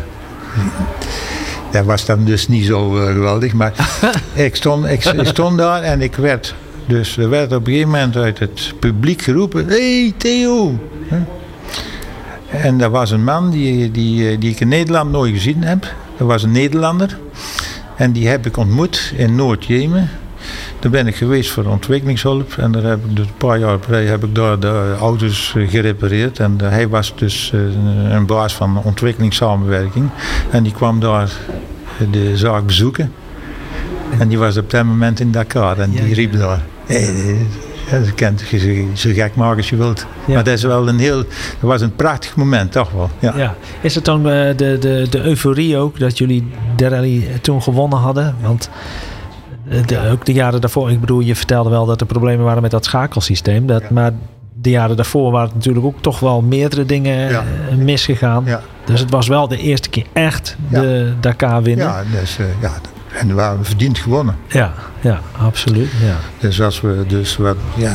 dat 1.70 1.84
was 1.84 2.04
dan 2.04 2.24
dus 2.24 2.48
niet 2.48 2.66
zo 2.66 2.98
eh, 2.98 3.12
geweldig. 3.12 3.52
Maar 3.52 3.72
ik, 4.34 4.56
stond, 4.56 4.86
ik, 4.86 5.04
ik 5.04 5.26
stond 5.26 5.58
daar 5.58 5.82
en 5.82 6.00
ik 6.00 6.14
werd... 6.16 6.54
Dus 6.86 7.16
er 7.16 7.28
werd 7.28 7.52
op 7.52 7.66
een 7.66 7.72
gegeven 7.72 7.90
moment 7.90 8.16
uit 8.16 8.38
het 8.38 8.74
publiek 8.80 9.22
geroepen... 9.22 9.66
hey, 9.68 10.14
Theo! 10.16 10.78
En 12.50 12.78
dat 12.78 12.90
was 12.90 13.10
een 13.10 13.24
man 13.24 13.50
die, 13.50 13.90
die, 13.90 14.38
die 14.38 14.50
ik 14.50 14.60
in 14.60 14.68
Nederland 14.68 15.10
nooit 15.10 15.32
gezien 15.32 15.62
heb. 15.62 15.94
Dat 16.16 16.26
was 16.26 16.42
een 16.42 16.52
Nederlander. 16.52 17.18
En 17.96 18.12
die 18.12 18.28
heb 18.28 18.46
ik 18.46 18.56
ontmoet 18.56 19.12
in 19.16 19.34
Noord-Jemen. 19.34 20.10
Daar 20.78 20.90
ben 20.90 21.06
ik 21.06 21.16
geweest 21.16 21.50
voor 21.50 21.64
ontwikkelingshulp. 21.64 22.54
En 22.58 22.72
daar 22.72 22.82
heb 22.82 23.04
ik 23.04 23.16
dus 23.16 23.26
een 23.26 23.36
paar 23.36 23.58
jaar 23.58 23.78
geleden 23.84 24.10
heb 24.10 24.24
ik 24.24 24.34
daar 24.34 24.60
de 24.60 24.96
auto's 25.00 25.54
eh, 25.56 25.68
gerepareerd. 25.68 26.38
En 26.38 26.56
eh, 26.60 26.68
hij 26.68 26.88
was 26.88 27.12
dus 27.16 27.50
eh, 27.54 27.60
een 28.10 28.26
baas 28.26 28.54
van 28.54 28.82
ontwikkelingssamenwerking. 28.82 30.08
En 30.50 30.62
die 30.62 30.72
kwam 30.72 31.00
daar 31.00 31.32
de 32.10 32.36
zaak 32.36 32.66
bezoeken. 32.66 33.12
En 34.18 34.28
die 34.28 34.38
was 34.38 34.56
op 34.56 34.70
dat 34.70 34.84
moment 34.84 35.20
in 35.20 35.30
Dakar. 35.30 35.78
En 35.78 35.90
die 35.90 36.14
riep 36.14 36.32
daar. 36.32 36.62
Hey, 36.86 37.36
ja, 37.90 37.96
je 37.96 38.12
kent 38.14 38.40
je 38.48 38.58
zo, 38.58 39.08
zo 39.08 39.14
gek 39.14 39.34
maken 39.34 39.56
als 39.56 39.68
je 39.68 39.76
wilt. 39.76 40.06
Ja. 40.26 40.34
Maar 40.34 40.44
dat, 40.44 40.54
is 40.54 40.62
wel 40.62 40.88
een 40.88 40.98
heel, 40.98 41.16
dat 41.16 41.26
was 41.60 41.80
een 41.80 41.94
prachtig 41.94 42.36
moment, 42.36 42.72
toch 42.72 42.90
wel. 42.90 43.10
Ja. 43.18 43.32
ja. 43.36 43.54
Is 43.80 43.94
het 43.94 44.04
dan 44.04 44.18
eh, 44.28 44.56
de, 44.56 44.76
de, 44.80 45.06
de 45.10 45.22
euforie 45.22 45.76
ook 45.78 45.98
dat 45.98 46.18
jullie 46.18 46.46
de 46.76 46.88
rally 46.88 47.28
toen 47.40 47.62
gewonnen 47.62 47.98
hadden? 47.98 48.36
Want 48.40 48.70
eh, 49.68 49.86
de, 49.86 50.08
ook 50.10 50.24
de 50.24 50.32
jaren 50.32 50.60
daarvoor, 50.60 50.90
ik 50.90 51.00
bedoel, 51.00 51.20
je 51.20 51.36
vertelde 51.36 51.70
wel 51.70 51.86
dat 51.86 52.00
er 52.00 52.06
problemen 52.06 52.44
waren 52.44 52.62
met 52.62 52.70
dat 52.70 52.84
schakelsysteem. 52.84 53.66
Dat, 53.66 53.90
Maar 53.90 54.12
de 54.60 54.70
jaren 54.70 54.96
daarvoor 54.96 55.30
waren 55.32 55.46
het 55.46 55.56
natuurlijk 55.56 55.84
ook 55.86 56.00
toch 56.00 56.20
wel 56.20 56.40
meerdere 56.42 56.84
dingen 56.86 57.30
Ja. 57.30 57.44
eh, 57.70 57.76
misgegaan. 57.76 58.42
Ja. 58.46 58.60
Dus 58.84 59.00
het 59.00 59.10
was 59.10 59.28
wel 59.28 59.48
de 59.48 59.58
eerste 59.58 59.88
keer 59.88 60.04
echt 60.12 60.56
Ja. 60.68 60.80
de 60.80 61.12
Dakar 61.20 61.62
winnen. 61.62 61.86
Ja, 61.86 62.02
dus, 62.20 62.36
ja, 62.60 62.72
en 63.18 63.28
we 63.28 63.34
waren 63.34 63.64
verdiend 63.64 63.98
gewonnen. 63.98 64.36
ja, 64.46 64.72
ja, 65.00 65.20
absoluut. 65.38 65.88
Ja. 66.04 66.14
Dus 66.38 66.60
als 66.62 66.80
we 66.80 67.04
dus 67.08 67.36
wat, 67.36 67.56
ja, 67.74 67.92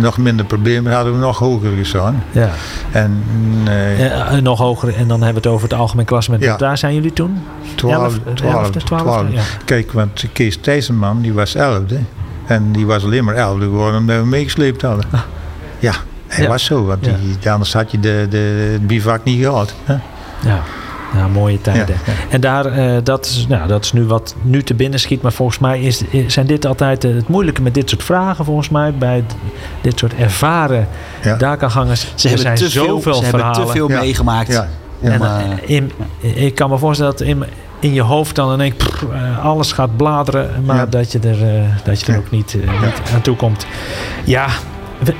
nog 0.00 0.18
minder 0.18 0.44
problemen 0.46 0.92
hadden 0.92 1.12
we 1.12 1.18
nog 1.18 1.38
hoger 1.38 1.70
gestaan. 1.76 2.22
Ja. 2.30 2.50
En 2.92 3.22
eh 3.66 4.04
Eh, 4.06 4.32
en 4.32 4.42
nog 4.42 4.58
hoger, 4.58 4.88
en 4.94 5.08
dan 5.08 5.22
hebben 5.22 5.42
we 5.42 5.48
het 5.48 5.56
over 5.56 5.68
het 5.68 5.78
algemeen 5.78 6.04
klassement. 6.06 6.42
Ja. 6.42 6.56
Daar 6.56 6.78
zijn 6.78 6.94
jullie 6.94 7.12
toen? 7.12 7.38
12, 7.74 7.96
elf- 8.02 8.34
12, 8.34 8.54
elfde, 8.54 8.82
twaalfde, 8.82 9.32
ja. 9.32 9.42
Kijk, 9.64 9.92
want 9.92 10.24
Kees 10.32 10.56
Thijssenman 10.56 11.20
die 11.20 11.32
was 11.32 11.54
11e. 11.56 11.96
En 12.46 12.72
die 12.72 12.86
was 12.86 13.04
alleen 13.04 13.24
maar 13.24 13.34
11e 13.34 13.58
geworden 13.62 14.00
omdat 14.00 14.18
we 14.20 14.26
meegesleept 14.26 14.82
hadden. 14.82 15.04
Ja, 15.78 15.92
hij 16.26 16.36
Ah. 16.36 16.42
Ja. 16.42 16.48
was 16.48 16.64
zo. 16.64 16.84
Want 16.84 17.04
die, 17.04 17.50
anders 17.50 17.72
had 17.72 17.90
je 17.90 18.00
de, 18.00 18.26
de, 18.30 18.68
het 18.72 18.86
bivak 18.86 19.24
niet 19.24 19.42
gehad. 19.44 19.74
Hè? 19.84 19.92
Ja. 20.48 20.62
Ja, 21.16 21.26
mooie 21.28 21.60
tijden. 21.60 21.96
Ja, 22.06 22.12
En 22.30 22.40
daar, 22.40 22.66
eh, 22.66 22.96
dat, 23.02 23.24
is, 23.26 23.46
nou, 23.48 23.68
dat 23.68 23.84
is 23.84 23.92
nu 23.92 24.04
wat 24.04 24.34
nu 24.42 24.62
te 24.62 24.74
binnen 24.74 25.00
schiet. 25.00 25.22
Maar 25.22 25.32
volgens 25.32 25.58
mij 25.58 25.80
is, 25.80 26.02
is- 26.10 26.32
zijn 26.32 26.46
dit 26.46 26.66
altijd 26.66 27.04
eh, 27.04 27.14
het 27.14 27.28
moeilijke 27.28 27.62
met 27.62 27.74
dit 27.74 27.88
soort 27.90 28.02
vragen. 28.02 28.44
Volgens 28.44 28.68
mij 28.68 28.94
bij 28.94 29.24
dit 29.80 29.98
soort 29.98 30.14
ervaren 30.14 30.88
Ja. 31.22 31.38
Ze 31.38 32.28
hebben 32.28 32.38
zijn 32.38 32.54
te 32.56 32.70
veel, 32.70 32.84
zoveel 32.84 33.14
ze 33.14 33.24
hebben 33.24 33.52
te 33.52 33.66
veel 33.66 33.90
Ja. 33.90 34.00
meegemaakt. 34.00 34.52
Ja. 34.52 34.68
Ja. 35.00 35.10
En, 35.10 35.20
eh, 35.22 35.70
in, 35.76 35.92
ik 36.20 36.54
kan 36.54 36.70
me 36.70 36.78
voorstellen 36.78 37.12
dat 37.12 37.20
in, 37.26 37.44
in 37.80 37.92
je 37.92 38.02
hoofd 38.02 38.34
dan 38.34 38.52
in 38.52 38.60
één 38.60 38.74
eh, 39.12 39.44
alles 39.44 39.72
gaat 39.72 39.96
bladeren. 39.96 40.50
Maar 40.64 40.76
Ja. 40.76 40.86
dat 40.86 41.12
je 41.12 41.18
er, 41.18 41.42
eh, 41.56 41.62
dat 41.84 42.00
je 42.00 42.06
er 42.06 42.12
Ja. 42.12 42.18
ook 42.18 42.30
niet, 42.30 42.56
eh, 42.64 42.82
niet 42.82 42.92
aan 43.14 43.20
toe 43.20 43.36
komt. 43.36 43.66
Ja, 44.24 44.46
we- 44.98 45.14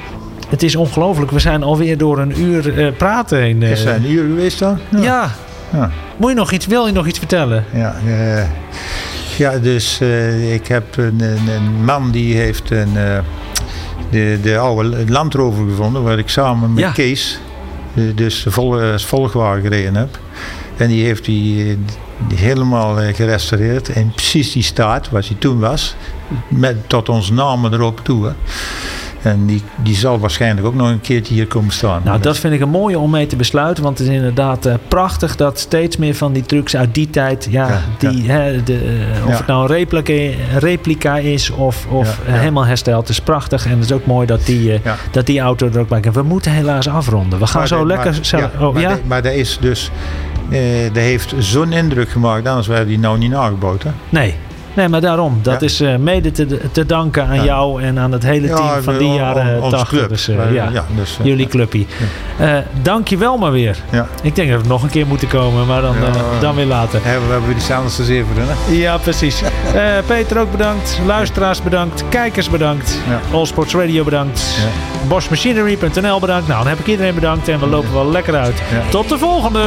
het 0.49 0.62
is 0.62 0.76
ongelooflijk. 0.76 1.30
We 1.30 1.38
zijn 1.38 1.62
alweer 1.62 1.99
door 1.99 2.18
een 2.18 2.40
uur 2.40 2.78
eh, 2.86 2.92
praten 2.97 3.38
heen. 3.38 3.62
eh. 3.62 3.70
Is 3.70 3.84
een 3.84 4.11
uur 4.11 4.26
geweest 4.26 4.59
dan? 4.59 4.78
ja. 5.01 5.30
Ja. 5.72 5.90
Moet 6.16 6.30
je 6.30 6.36
nog 6.36 6.52
iets, 6.52 6.66
wil 6.66 6.86
je 6.86 6.92
nog 6.92 7.06
iets 7.06 7.18
vertellen? 7.18 7.64
Ja, 7.72 7.96
eh, 8.06 8.48
ja 9.38 9.58
dus 9.58 10.00
eh, 10.00 10.54
ik 10.54 10.66
heb 10.66 10.96
een, 10.96 11.20
een, 11.20 11.84
man 11.84 12.10
die 12.10 12.36
heeft 12.36 12.70
een, 12.70 12.96
eh, 12.96 13.18
de, 14.10 14.38
de 14.42 14.58
oude 14.58 15.04
Land 15.08 15.34
Rover 15.34 15.68
gevonden, 15.68 16.02
waar 16.02 16.18
ik 16.18 16.28
samen 16.28 16.72
met 16.72 16.82
Ja. 16.82 16.90
Kees 16.90 17.40
dus 18.14 18.42
de 18.42 18.50
vol, 18.50 18.80
als 18.80 19.06
volgwagen 19.06 19.62
gereden 19.62 19.94
heb. 19.94 20.18
En 20.76 20.88
die 20.88 21.04
heeft 21.04 21.24
die, 21.24 21.78
die 22.28 22.38
helemaal 22.38 22.96
gerestaureerd 23.14 23.88
in 23.88 24.12
precies 24.14 24.52
die 24.52 24.62
staat 24.62 25.10
waar 25.10 25.24
hij 25.26 25.36
toen 25.38 25.58
was, 25.58 25.96
met, 26.48 26.76
tot 26.88 27.08
onze 27.08 27.32
namen 27.32 27.72
erop 27.72 28.00
toe. 28.04 28.26
Hè. 28.26 28.32
En 29.26 29.46
die, 29.46 29.62
die 29.76 29.94
zal 29.96 30.18
waarschijnlijk 30.18 30.66
ook 30.66 30.74
nog 30.74 30.88
een 30.88 31.00
keertje 31.00 31.34
hier 31.34 31.46
komen 31.46 31.72
staan. 31.72 32.00
Nou, 32.04 32.20
dat 32.20 32.38
vind 32.38 32.54
ik 32.54 32.60
een 32.60 32.68
mooie 32.68 32.98
om 32.98 33.10
mee 33.10 33.26
te 33.26 33.36
besluiten. 33.36 33.84
Want 33.84 33.98
het 33.98 34.08
is 34.08 34.14
inderdaad 34.14 34.66
eh, 34.66 34.74
prachtig 34.88 35.36
dat 35.36 35.58
steeds 35.58 35.96
meer 35.96 36.14
van 36.14 36.32
die 36.32 36.42
trucks 36.42 36.76
uit 36.76 36.94
die 36.94 37.10
tijd. 37.10 37.48
Ja, 37.50 37.68
Ja, 37.68 37.80
die, 38.10 38.30
Hè, 38.30 38.62
de, 38.62 38.74
eh, 38.78 39.24
of 39.24 39.30
Ja. 39.30 39.36
het 39.36 39.46
nou 39.46 39.60
een 39.62 39.76
replica, 39.76 40.12
replica 40.58 41.16
is 41.16 41.50
of, 41.50 41.86
of 41.86 42.18
eh, 42.26 42.34
helemaal 42.34 42.64
hersteld. 42.66 43.00
Het 43.00 43.08
is 43.08 43.20
prachtig. 43.20 43.64
En 43.66 43.70
het 43.70 43.84
is 43.84 43.92
ook 43.92 44.06
mooi 44.06 44.26
dat 44.26 44.46
die, 44.46 44.80
dat 45.10 45.26
die 45.26 45.40
auto 45.40 45.66
er 45.68 45.78
ook 45.78 45.88
bij 45.88 46.00
kan. 46.00 46.12
We 46.12 46.22
moeten 46.22 46.52
helaas 46.52 46.88
afronden. 46.88 47.38
We 47.38 47.46
gaan 47.46 47.58
Maar 47.58 47.68
zo 47.68 47.80
de- 47.80 47.86
lekker. 47.86 48.18
Maar, 48.32 48.40
ja, 48.40 48.50
oh, 48.66 48.74
maar, 48.74 48.82
de- 48.94 49.00
maar 49.06 49.22
dat 49.22 49.32
is 49.32 49.58
dus. 49.60 49.90
eh 50.50 50.60
dat 50.92 51.02
heeft 51.02 51.34
zo'n 51.38 51.72
indruk 51.72 52.08
gemaakt, 52.08 52.46
anders 52.48 52.66
werden 52.66 52.88
die 52.88 52.98
nou 52.98 53.18
niet 53.18 53.30
nagebouwd. 53.30 53.82
Hè? 53.82 53.90
Nee. 54.08 54.34
Nee, 54.76 54.88
maar 54.88 55.00
daarom. 55.00 55.38
Dat 55.42 55.60
Ja. 55.60 55.66
is 55.66 55.80
eh, 55.80 55.96
mede 55.96 56.30
te, 56.30 56.60
te 56.72 56.86
danken 56.86 57.26
aan 57.26 57.34
Ja. 57.34 57.44
jou 57.44 57.82
en 57.82 57.98
aan 57.98 58.12
het 58.12 58.22
hele 58.22 58.46
team 58.48 58.82
van 58.82 58.98
die 58.98 59.06
on- 59.08 59.14
jaren 59.14 59.62
onze 59.62 59.76
80. 59.76 59.88
club. 59.98 60.08
Dus, 60.08 60.28
eh, 60.28 60.52
ja. 60.54 60.68
dus, 60.96 61.16
eh, 61.20 61.26
Jullie 61.26 61.46
clubpie. 61.46 61.86
Dank 62.82 63.08
je 63.08 63.16
wel 63.16 63.36
maar 63.36 63.52
weer. 63.52 63.76
Ik 64.22 64.34
denk 64.34 64.50
dat 64.50 64.62
we 64.62 64.68
nog 64.68 64.82
een 64.82 64.88
keer 64.90 65.06
moeten 65.06 65.28
komen, 65.28 65.66
maar 65.66 65.80
dan, 65.82 65.94
dan 66.40 66.54
weer 66.54 66.66
later. 66.66 67.00
Hebben 67.02 67.26
we 67.26 67.32
hebben 67.32 67.52
die 67.54 67.62
Sanders 67.62 67.98
eens 67.98 68.08
even 68.08 68.34
doen, 68.34 68.44
hè? 68.48 68.72
Ja, 68.74 68.96
precies. 68.98 69.42
Peter 70.06 70.38
ook 70.40 70.50
bedankt. 70.50 71.00
Luisteraars 71.06 71.62
bedankt. 71.62 72.04
Kijkers 72.08 72.50
bedankt. 72.50 72.98
All 73.32 73.44
Sports 73.46 73.74
Radio 73.74 74.04
bedankt. 74.04 74.40
Ja. 74.58 75.08
Boschmachinery.nl 75.08 76.20
bedankt. 76.20 76.48
Nou, 76.48 76.58
dan 76.58 76.68
heb 76.68 76.78
ik 76.78 76.86
iedereen 76.86 77.14
bedankt 77.14 77.48
en 77.48 77.60
we 77.60 77.66
lopen 77.66 77.92
wel 77.92 78.10
lekker 78.10 78.34
uit. 78.34 78.62
Tot 78.90 79.08
de 79.08 79.18
volgende. 79.18 79.62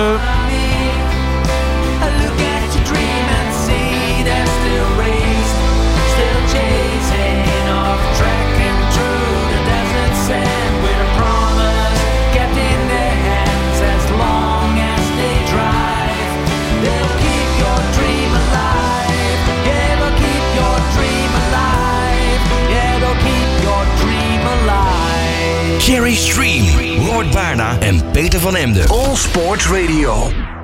Cherry 25.90 26.14
Stream. 26.14 26.66
Robert 27.08 27.32
Baarda 27.32 27.80
en 27.80 28.12
Peter 28.12 28.40
van 28.40 28.56
Emden. 28.56 28.90
All 28.90 29.16
Sports 29.16 29.68
Radio. 29.68 30.59